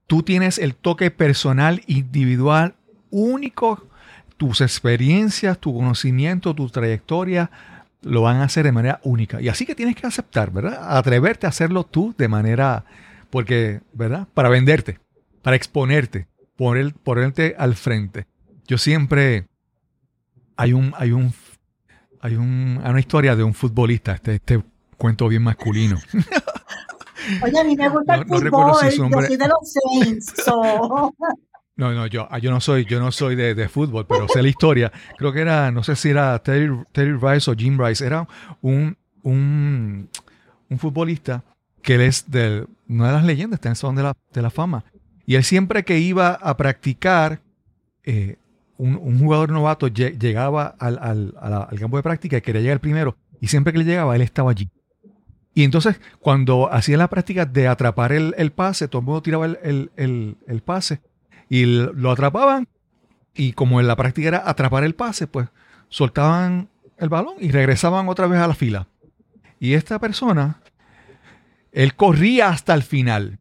Tú 0.06 0.22
tienes 0.22 0.58
el 0.58 0.74
toque 0.74 1.10
personal, 1.10 1.82
individual, 1.86 2.76
único. 3.10 3.86
Tus 4.36 4.60
experiencias, 4.60 5.58
tu 5.58 5.74
conocimiento, 5.74 6.54
tu 6.54 6.68
trayectoria 6.68 7.50
lo 8.02 8.22
van 8.22 8.36
a 8.36 8.44
hacer 8.44 8.64
de 8.64 8.72
manera 8.72 9.00
única. 9.04 9.40
Y 9.40 9.48
así 9.48 9.66
que 9.66 9.74
tienes 9.74 9.96
que 9.96 10.06
aceptar, 10.06 10.50
¿verdad? 10.52 10.96
Atreverte 10.96 11.46
a 11.46 11.50
hacerlo 11.50 11.84
tú 11.84 12.14
de 12.16 12.28
manera, 12.28 12.84
porque, 13.30 13.80
¿verdad? 13.92 14.26
Para 14.34 14.48
venderte, 14.48 14.98
para 15.42 15.56
exponerte, 15.56 16.28
poner, 16.56 16.94
ponerte 16.94 17.54
al 17.58 17.74
frente. 17.74 18.26
Yo 18.66 18.78
siempre, 18.78 19.46
hay 20.56 20.72
un, 20.72 20.92
hay 20.96 21.12
un, 21.12 21.32
hay 22.20 22.36
un, 22.36 22.80
hay 22.84 22.90
una 22.90 23.00
historia 23.00 23.34
de 23.36 23.42
un 23.44 23.54
futbolista, 23.54 24.12
este, 24.12 24.34
este 24.36 24.62
cuento 24.96 25.28
bien 25.28 25.42
masculino. 25.42 25.96
Oye, 27.42 27.60
a 27.60 27.64
mí 27.64 27.76
me 27.76 27.88
gusta 27.88 28.16
No- 28.16 28.22
el 28.22 28.28
no 28.28 28.40
recuerdo 28.40 28.74
fútbol, 28.74 28.90
si 28.90 28.96
su 28.96 29.08
yo 29.08 29.20
soy 29.26 29.36
de 29.36 29.48
los 29.48 29.72
Saints. 30.02 30.32
so- 30.44 31.14
No, 31.78 31.92
no, 31.92 32.06
yo, 32.08 32.28
yo 32.42 32.50
no 32.50 32.60
soy, 32.60 32.84
yo 32.86 32.98
no 32.98 33.12
soy 33.12 33.36
de, 33.36 33.54
de 33.54 33.68
fútbol, 33.68 34.04
pero 34.06 34.26
sé 34.28 34.42
la 34.42 34.48
historia. 34.48 34.92
Creo 35.16 35.32
que 35.32 35.40
era, 35.40 35.70
no 35.70 35.84
sé 35.84 35.94
si 35.94 36.10
era 36.10 36.36
Terry, 36.42 36.70
Terry 36.92 37.12
Rice 37.16 37.48
o 37.50 37.54
Jim 37.54 37.78
Rice, 37.80 38.04
era 38.04 38.26
un, 38.60 38.96
un, 39.22 40.08
un 40.68 40.78
futbolista 40.80 41.44
que 41.80 41.94
él 41.94 42.00
es 42.00 42.28
de 42.30 42.66
una 42.88 43.06
de 43.06 43.12
las 43.12 43.24
leyendas, 43.24 43.58
está 43.58 43.68
en 43.68 43.72
el 43.72 43.76
Salón 43.76 43.94
de 43.94 44.02
la, 44.02 44.12
de 44.32 44.42
la 44.42 44.50
Fama. 44.50 44.84
Y 45.24 45.36
él 45.36 45.44
siempre 45.44 45.84
que 45.84 45.98
iba 46.00 46.30
a 46.32 46.56
practicar, 46.56 47.42
eh, 48.02 48.36
un, 48.76 48.96
un 48.96 49.18
jugador 49.20 49.50
novato 49.50 49.86
lle- 49.88 50.18
llegaba 50.18 50.74
al, 50.80 50.98
al- 51.00 51.34
al 51.40 51.78
campo 51.78 51.96
de 51.96 52.02
práctica 52.02 52.38
y 52.38 52.40
quería 52.40 52.60
llegar 52.60 52.80
primero. 52.80 53.16
Y 53.40 53.46
siempre 53.46 53.72
que 53.72 53.78
le 53.78 53.84
llegaba, 53.84 54.16
él 54.16 54.22
estaba 54.22 54.50
allí. 54.50 54.68
Y 55.54 55.62
entonces, 55.62 56.00
cuando 56.18 56.72
hacía 56.72 56.96
la 56.96 57.08
práctica 57.08 57.44
de 57.46 57.68
atrapar 57.68 58.10
el, 58.12 58.34
el 58.36 58.50
pase, 58.50 58.88
todo 58.88 58.98
el 59.00 59.06
mundo 59.06 59.22
tiraba 59.22 59.46
el- 59.46 59.90
el- 59.96 60.36
el 60.48 60.60
pase 60.62 61.00
y 61.48 61.64
lo 61.66 62.10
atrapaban. 62.10 62.68
Y 63.34 63.52
como 63.52 63.80
en 63.80 63.86
la 63.86 63.96
práctica 63.96 64.28
era 64.28 64.42
atrapar 64.48 64.84
el 64.84 64.94
pase, 64.94 65.26
pues 65.26 65.48
soltaban 65.88 66.68
el 66.98 67.08
balón 67.08 67.34
y 67.40 67.50
regresaban 67.50 68.08
otra 68.08 68.26
vez 68.26 68.40
a 68.40 68.48
la 68.48 68.54
fila. 68.54 68.88
Y 69.60 69.74
esta 69.74 69.98
persona, 69.98 70.60
él 71.72 71.94
corría 71.94 72.48
hasta 72.48 72.74
el 72.74 72.82
final. 72.82 73.38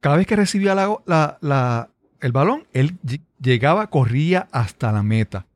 Cada 0.00 0.16
vez 0.16 0.26
que 0.26 0.36
recibía 0.36 0.74
la- 0.74 1.38
la- 1.40 1.88
el 2.20 2.32
balón, 2.32 2.66
él 2.72 2.98
ll- 3.04 3.20
llegaba, 3.40 3.88
corría 3.90 4.48
hasta 4.52 4.90
la 4.92 5.02
meta. 5.02 5.46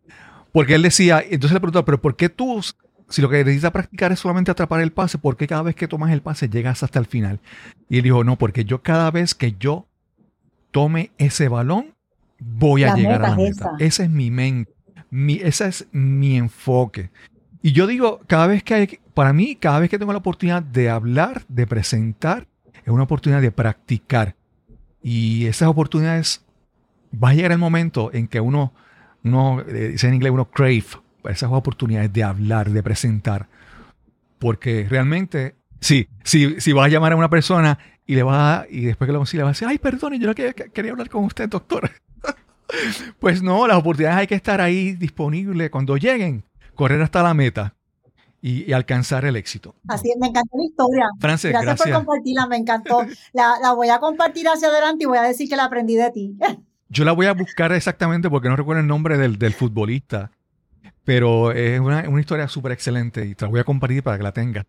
Porque 0.53 0.75
él 0.75 0.83
decía, 0.83 1.21
entonces 1.21 1.53
le 1.55 1.61
preguntaba, 1.61 1.85
pero 1.85 2.01
¿por 2.01 2.15
qué 2.17 2.29
tú, 2.29 2.63
si 3.09 3.23
lo 3.23 3.29
que 3.29 3.39
necesitas 3.39 3.71
practicar 3.73 4.13
es 4.13 4.21
solamente 4.21 4.51
atrapar 4.51 4.81
el 4.81 4.93
pase, 4.93 5.19
¿por 5.19 5.37
qué 5.37 5.47
cada 5.47 5.63
vez 5.63 5.75
que 5.75 5.89
tomas 5.89 6.13
el 6.13 6.23
pase 6.23 6.49
llegas 6.49 6.83
hasta 6.83 6.99
el 6.99 7.07
final? 7.07 7.41
Y 7.89 7.97
él 7.99 8.03
dijo, 8.03 8.23
no, 8.25 8.37
porque 8.37 8.65
yo 8.65 8.83
cada 8.83 9.11
vez 9.11 9.35
que 9.35 9.53
yo 9.59 9.87
tome 10.73 11.13
ese 11.19 11.49
balón, 11.49 11.95
voy 12.41 12.83
a 12.83 12.97
llegar 12.97 13.25
a 13.25 13.29
la 13.31 13.37
meta 13.37 13.51
es 13.51 13.57
meta. 13.57 13.71
esa. 13.77 13.85
Ese 13.85 14.03
es 14.05 14.11
mi 14.11 14.31
mente, 14.33 14.73
mi, 15.11 15.35
ese 15.35 15.69
es 15.69 15.87
mi 15.93 16.37
enfoque. 16.37 17.11
Y 17.63 17.71
yo 17.71 17.87
digo, 17.87 18.21
cada 18.27 18.49
vez 18.49 18.65
que 18.65 18.75
hay, 18.75 18.99
para 19.15 19.33
mí, 19.33 19.55
cada 19.55 19.79
vez 19.79 19.89
que 19.89 19.99
tengo 19.99 20.13
la 20.13 20.19
oportunidad 20.19 20.63
de 20.63 20.91
hablar, 20.91 21.45
de 21.47 21.67
presentar, 21.67 22.49
es 22.85 22.89
una 22.89 23.05
oportunidad 23.05 23.41
de 23.41 23.53
practicar. 23.53 24.35
Y 25.03 25.47
esas 25.47 25.69
oportunidades, 25.69 26.45
va 27.13 27.31
a 27.31 27.35
llegar 27.35 27.53
el 27.53 27.59
momento 27.59 28.11
en 28.13 28.27
que 28.27 28.41
uno, 28.41 28.73
uno 29.23 29.61
eh, 29.61 29.91
dice 29.91 30.09
en 30.09 30.15
inglés, 30.15 30.33
uno 30.33 30.51
crave 30.51 30.85
esas 31.25 31.53
oportunidades 31.53 32.13
de 32.13 32.25
hablar, 32.25 32.71
de 32.71 32.83
presentar. 32.83 33.47
Porque 34.41 34.87
realmente, 34.89 35.55
sí, 35.81 36.09
si, 36.25 36.61
si 36.61 36.73
vas 36.73 36.87
a 36.87 36.89
llamar 36.89 37.13
a 37.13 37.17
una 37.17 37.31
persona 37.31 37.79
y 38.07 38.15
le 38.15 38.23
vas 38.23 38.61
a- 38.63 38.67
y 38.69 38.83
después 38.85 39.07
que 39.07 39.13
lo 39.13 39.19
consigue, 39.19 39.39
le 39.39 39.45
vas 39.45 39.51
a 39.51 39.57
decir, 39.57 39.69
ay, 39.69 39.79
perdone, 39.79 40.19
yo 40.19 40.27
no 40.27 40.35
quería, 40.35 40.53
quería 40.53 40.93
hablar 40.93 41.09
con 41.09 41.25
usted, 41.25 41.49
doctor. 41.49 41.91
pues 43.21 43.43
no, 43.43 43.67
las 43.67 43.77
oportunidades 43.79 44.19
hay 44.19 44.27
que 44.27 44.35
estar 44.35 44.61
ahí 44.61 44.93
disponibles 44.93 45.71
cuando 45.71 45.97
lleguen, 45.97 46.45
correr 46.75 47.03
hasta 47.03 47.23
la 47.23 47.35
meta 47.35 47.75
y, 48.41 48.69
y 48.69 48.73
alcanzar 48.73 49.25
el 49.25 49.37
éxito. 49.37 49.75
Así 49.89 50.11
es, 50.11 50.17
me 50.21 50.29
encantó 50.29 50.57
la 50.57 50.65
historia. 50.65 51.05
Frances, 51.21 51.53
Gracias, 51.53 51.77
gracias. 51.77 51.97
por 51.99 52.07
compartirla, 52.07 52.47
me 52.47 52.57
encantó. 52.57 53.07
La, 53.33 53.55
la 53.63 53.73
voy 53.73 53.89
a 53.89 53.99
compartir 53.99 54.49
hacia 54.49 54.69
adelante 54.69 55.05
y 55.05 55.07
voy 55.07 55.19
a 55.19 55.23
decir 55.23 55.49
que 55.49 55.57
la 55.57 55.65
aprendí 55.65 55.95
de 55.97 56.11
ti. 56.11 56.37
Yo 56.89 57.05
la 57.05 57.13
voy 57.13 57.27
a 57.27 57.33
buscar 57.33 57.73
exactamente 57.73 58.29
porque 58.29 58.49
no 58.51 58.57
recuerdo 58.57 58.81
el 58.83 58.87
nombre 58.87 59.17
del, 59.17 59.39
del 59.39 59.55
futbolista, 59.55 60.31
pero 61.05 61.51
es 61.53 61.81
una, 61.81 62.07
una 62.09 62.21
historia 62.21 62.49
súper 62.49 62.73
excelente 62.73 63.25
y 63.25 63.35
te 63.35 63.45
la 63.47 63.51
voy 63.51 63.61
a 63.61 63.65
compartir 63.65 64.03
para 64.03 64.19
que 64.19 64.23
la 64.25 64.33
tengas. 64.33 64.67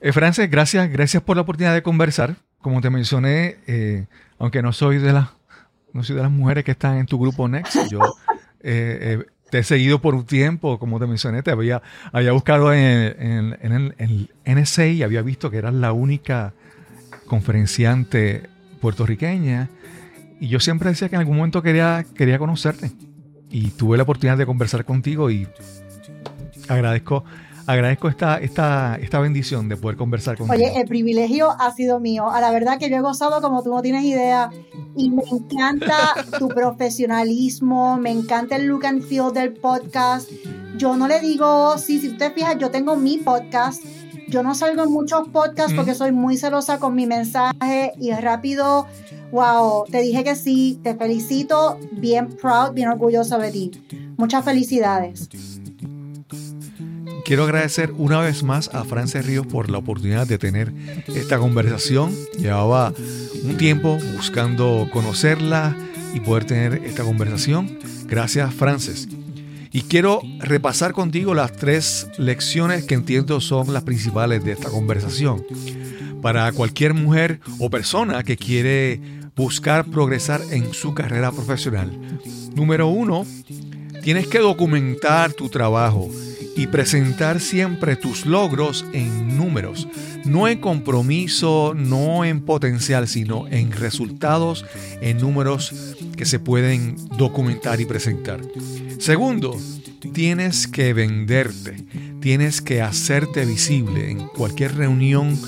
Eh, 0.00 0.12
Frances, 0.12 0.50
gracias, 0.50 0.90
gracias 0.90 1.22
por 1.22 1.36
la 1.36 1.42
oportunidad 1.42 1.74
de 1.74 1.82
conversar. 1.82 2.34
Como 2.62 2.80
te 2.80 2.88
mencioné, 2.88 3.58
eh, 3.66 4.06
aunque 4.38 4.62
no 4.62 4.72
soy 4.72 4.98
de 4.98 5.12
las 5.12 5.28
no 5.92 6.02
soy 6.02 6.16
de 6.16 6.22
las 6.22 6.30
mujeres 6.30 6.64
que 6.64 6.70
están 6.70 6.96
en 6.96 7.06
tu 7.06 7.18
grupo 7.18 7.48
Next, 7.48 7.76
yo 7.90 8.00
eh, 8.62 9.18
eh, 9.20 9.26
te 9.50 9.58
he 9.58 9.62
seguido 9.62 10.00
por 10.00 10.14
un 10.14 10.24
tiempo, 10.24 10.78
como 10.78 10.98
te 10.98 11.06
mencioné, 11.06 11.42
te 11.42 11.50
había, 11.50 11.82
había 12.12 12.32
buscado 12.32 12.72
en, 12.72 13.58
el 13.60 14.30
NSA 14.46 14.86
y 14.86 15.02
había 15.02 15.20
visto 15.20 15.50
que 15.50 15.58
eras 15.58 15.74
la 15.74 15.92
única 15.92 16.54
conferenciante 17.26 18.48
puertorriqueña. 18.80 19.68
Y 20.40 20.48
yo 20.48 20.58
siempre 20.58 20.88
decía 20.88 21.10
que 21.10 21.16
en 21.16 21.20
algún 21.20 21.36
momento 21.36 21.62
quería, 21.62 22.06
quería 22.14 22.38
conocerte. 22.38 22.92
Y 23.50 23.72
tuve 23.72 23.98
la 23.98 24.04
oportunidad 24.04 24.38
de 24.38 24.46
conversar 24.46 24.86
contigo 24.86 25.30
y 25.30 25.46
agradezco, 26.68 27.24
agradezco 27.72 28.08
esta, 28.08 28.38
esta, 28.38 28.96
esta 29.00 29.18
bendición 29.20 29.68
de 29.68 29.76
poder 29.76 29.96
conversar 29.96 30.36
contigo. 30.36 30.54
Oye, 30.54 30.80
el 30.80 30.86
privilegio 30.86 31.50
ha 31.58 31.72
sido 31.72 32.00
mío. 32.00 32.30
A 32.30 32.40
la 32.40 32.50
verdad 32.50 32.78
que 32.78 32.88
yo 32.90 32.96
he 32.96 33.00
gozado 33.00 33.40
como 33.40 33.62
tú 33.62 33.70
no 33.70 33.82
tienes 33.82 34.04
idea. 34.04 34.50
Y 34.96 35.10
me 35.10 35.22
encanta 35.30 35.96
tu 36.38 36.48
profesionalismo, 36.48 37.96
me 37.96 38.10
encanta 38.10 38.56
el 38.56 38.66
look 38.66 38.86
and 38.86 39.02
feel 39.02 39.32
del 39.32 39.52
podcast. 39.54 40.30
Yo 40.76 40.96
no 40.96 41.08
le 41.08 41.20
digo, 41.20 41.76
sí, 41.78 41.98
si 42.00 42.08
usted 42.08 42.32
fija, 42.32 42.54
yo 42.58 42.70
tengo 42.70 42.96
mi 42.96 43.18
podcast. 43.18 43.82
Yo 44.28 44.42
no 44.42 44.54
salgo 44.54 44.82
en 44.84 44.90
muchos 44.90 45.28
podcasts 45.28 45.72
Mm. 45.72 45.76
porque 45.76 45.94
soy 45.94 46.12
muy 46.12 46.36
celosa 46.36 46.78
con 46.78 46.94
mi 46.94 47.06
mensaje 47.06 47.92
y 48.00 48.12
rápido, 48.12 48.86
wow, 49.30 49.84
te 49.90 50.00
dije 50.00 50.24
que 50.24 50.34
sí, 50.36 50.80
te 50.82 50.94
felicito, 50.94 51.78
bien 51.92 52.28
proud, 52.28 52.72
bien 52.72 52.88
orgulloso 52.88 53.38
de 53.38 53.50
ti. 53.50 53.70
Muchas 54.16 54.44
felicidades. 54.44 55.28
Quiero 57.32 57.44
agradecer 57.44 57.94
una 57.96 58.20
vez 58.20 58.42
más 58.42 58.68
a 58.74 58.84
Frances 58.84 59.24
Ríos 59.24 59.46
por 59.46 59.70
la 59.70 59.78
oportunidad 59.78 60.26
de 60.26 60.36
tener 60.36 60.70
esta 61.14 61.38
conversación. 61.38 62.14
Llevaba 62.36 62.92
un 63.42 63.56
tiempo 63.56 63.98
buscando 64.14 64.86
conocerla 64.92 65.74
y 66.12 66.20
poder 66.20 66.44
tener 66.44 66.82
esta 66.84 67.04
conversación. 67.04 67.78
Gracias, 68.04 68.52
Frances. 68.52 69.08
Y 69.72 69.80
quiero 69.80 70.20
repasar 70.40 70.92
contigo 70.92 71.32
las 71.32 71.52
tres 71.52 72.06
lecciones 72.18 72.84
que 72.84 72.92
entiendo 72.92 73.40
son 73.40 73.72
las 73.72 73.84
principales 73.84 74.44
de 74.44 74.52
esta 74.52 74.68
conversación. 74.68 75.42
Para 76.20 76.52
cualquier 76.52 76.92
mujer 76.92 77.40
o 77.58 77.70
persona 77.70 78.24
que 78.24 78.36
quiere 78.36 79.00
buscar 79.34 79.86
progresar 79.86 80.42
en 80.50 80.74
su 80.74 80.92
carrera 80.92 81.32
profesional. 81.32 81.98
Número 82.54 82.88
uno, 82.88 83.24
tienes 84.02 84.26
que 84.26 84.38
documentar 84.38 85.32
tu 85.32 85.48
trabajo 85.48 86.10
y 86.56 86.66
presentar 86.66 87.40
siempre 87.40 87.96
tus 87.96 88.26
logros 88.26 88.84
en 88.92 89.36
números, 89.36 89.88
no 90.24 90.48
en 90.48 90.58
compromiso, 90.58 91.74
no 91.76 92.24
en 92.24 92.42
potencial, 92.42 93.08
sino 93.08 93.48
en 93.48 93.72
resultados, 93.72 94.64
en 95.00 95.18
números 95.18 95.96
que 96.16 96.24
se 96.24 96.38
pueden 96.38 96.96
documentar 97.16 97.80
y 97.80 97.86
presentar. 97.86 98.40
Segundo, 98.98 99.58
tienes 100.12 100.66
que 100.66 100.92
venderte, 100.92 101.84
tienes 102.20 102.60
que 102.60 102.82
hacerte 102.82 103.44
visible 103.44 104.10
en 104.10 104.28
cualquier 104.28 104.76
reunión, 104.76 105.38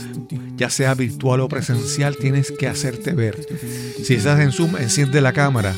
ya 0.56 0.70
sea 0.70 0.94
virtual 0.94 1.40
o 1.40 1.48
presencial, 1.48 2.16
tienes 2.16 2.50
que 2.50 2.66
hacerte 2.66 3.12
ver. 3.12 3.46
Si 4.02 4.14
estás 4.14 4.40
en 4.40 4.52
Zoom, 4.52 4.76
enciende 4.76 5.20
la 5.20 5.32
cámara. 5.32 5.74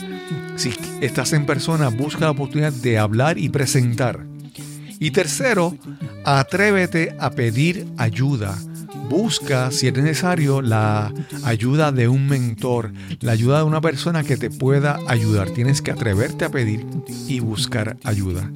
Si 0.56 0.72
estás 1.00 1.32
en 1.32 1.44
persona, 1.44 1.88
busca 1.88 2.20
la 2.20 2.30
oportunidad 2.30 2.72
de 2.72 2.98
hablar 2.98 3.38
y 3.38 3.48
presentar. 3.48 4.24
Y 4.98 5.10
tercero, 5.10 5.76
atrévete 6.24 7.14
a 7.18 7.30
pedir 7.30 7.86
ayuda. 7.98 8.56
Busca, 9.08 9.70
si 9.70 9.86
es 9.86 9.94
necesario, 9.94 10.62
la 10.62 11.12
ayuda 11.44 11.92
de 11.92 12.08
un 12.08 12.26
mentor, 12.26 12.92
la 13.20 13.32
ayuda 13.32 13.58
de 13.58 13.64
una 13.64 13.80
persona 13.80 14.24
que 14.24 14.36
te 14.36 14.50
pueda 14.50 14.98
ayudar. 15.06 15.50
Tienes 15.50 15.82
que 15.82 15.92
atreverte 15.92 16.44
a 16.44 16.50
pedir 16.50 16.84
y 17.28 17.40
buscar 17.40 17.96
ayuda. 18.04 18.50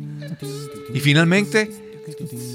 Y 0.93 1.01
finalmente, 1.01 1.71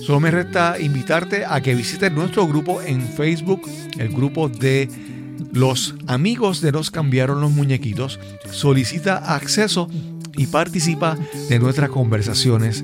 solo 0.05 0.19
me 0.19 0.31
resta 0.31 0.77
invitarte 0.79 1.45
a 1.45 1.61
que 1.61 1.75
visites 1.75 2.11
nuestro 2.11 2.47
grupo 2.47 2.81
en 2.81 3.01
Facebook, 3.01 3.61
el 3.97 4.09
grupo 4.09 4.49
de 4.49 4.89
los 5.53 5.95
amigos 6.07 6.59
de 6.61 6.71
Nos 6.73 6.91
Cambiaron 6.91 7.39
los 7.39 7.51
Muñequitos. 7.51 8.19
Solicita 8.51 9.35
acceso 9.35 9.89
y 10.35 10.47
participa 10.47 11.17
de 11.49 11.59
nuestras 11.59 11.89
conversaciones 11.89 12.83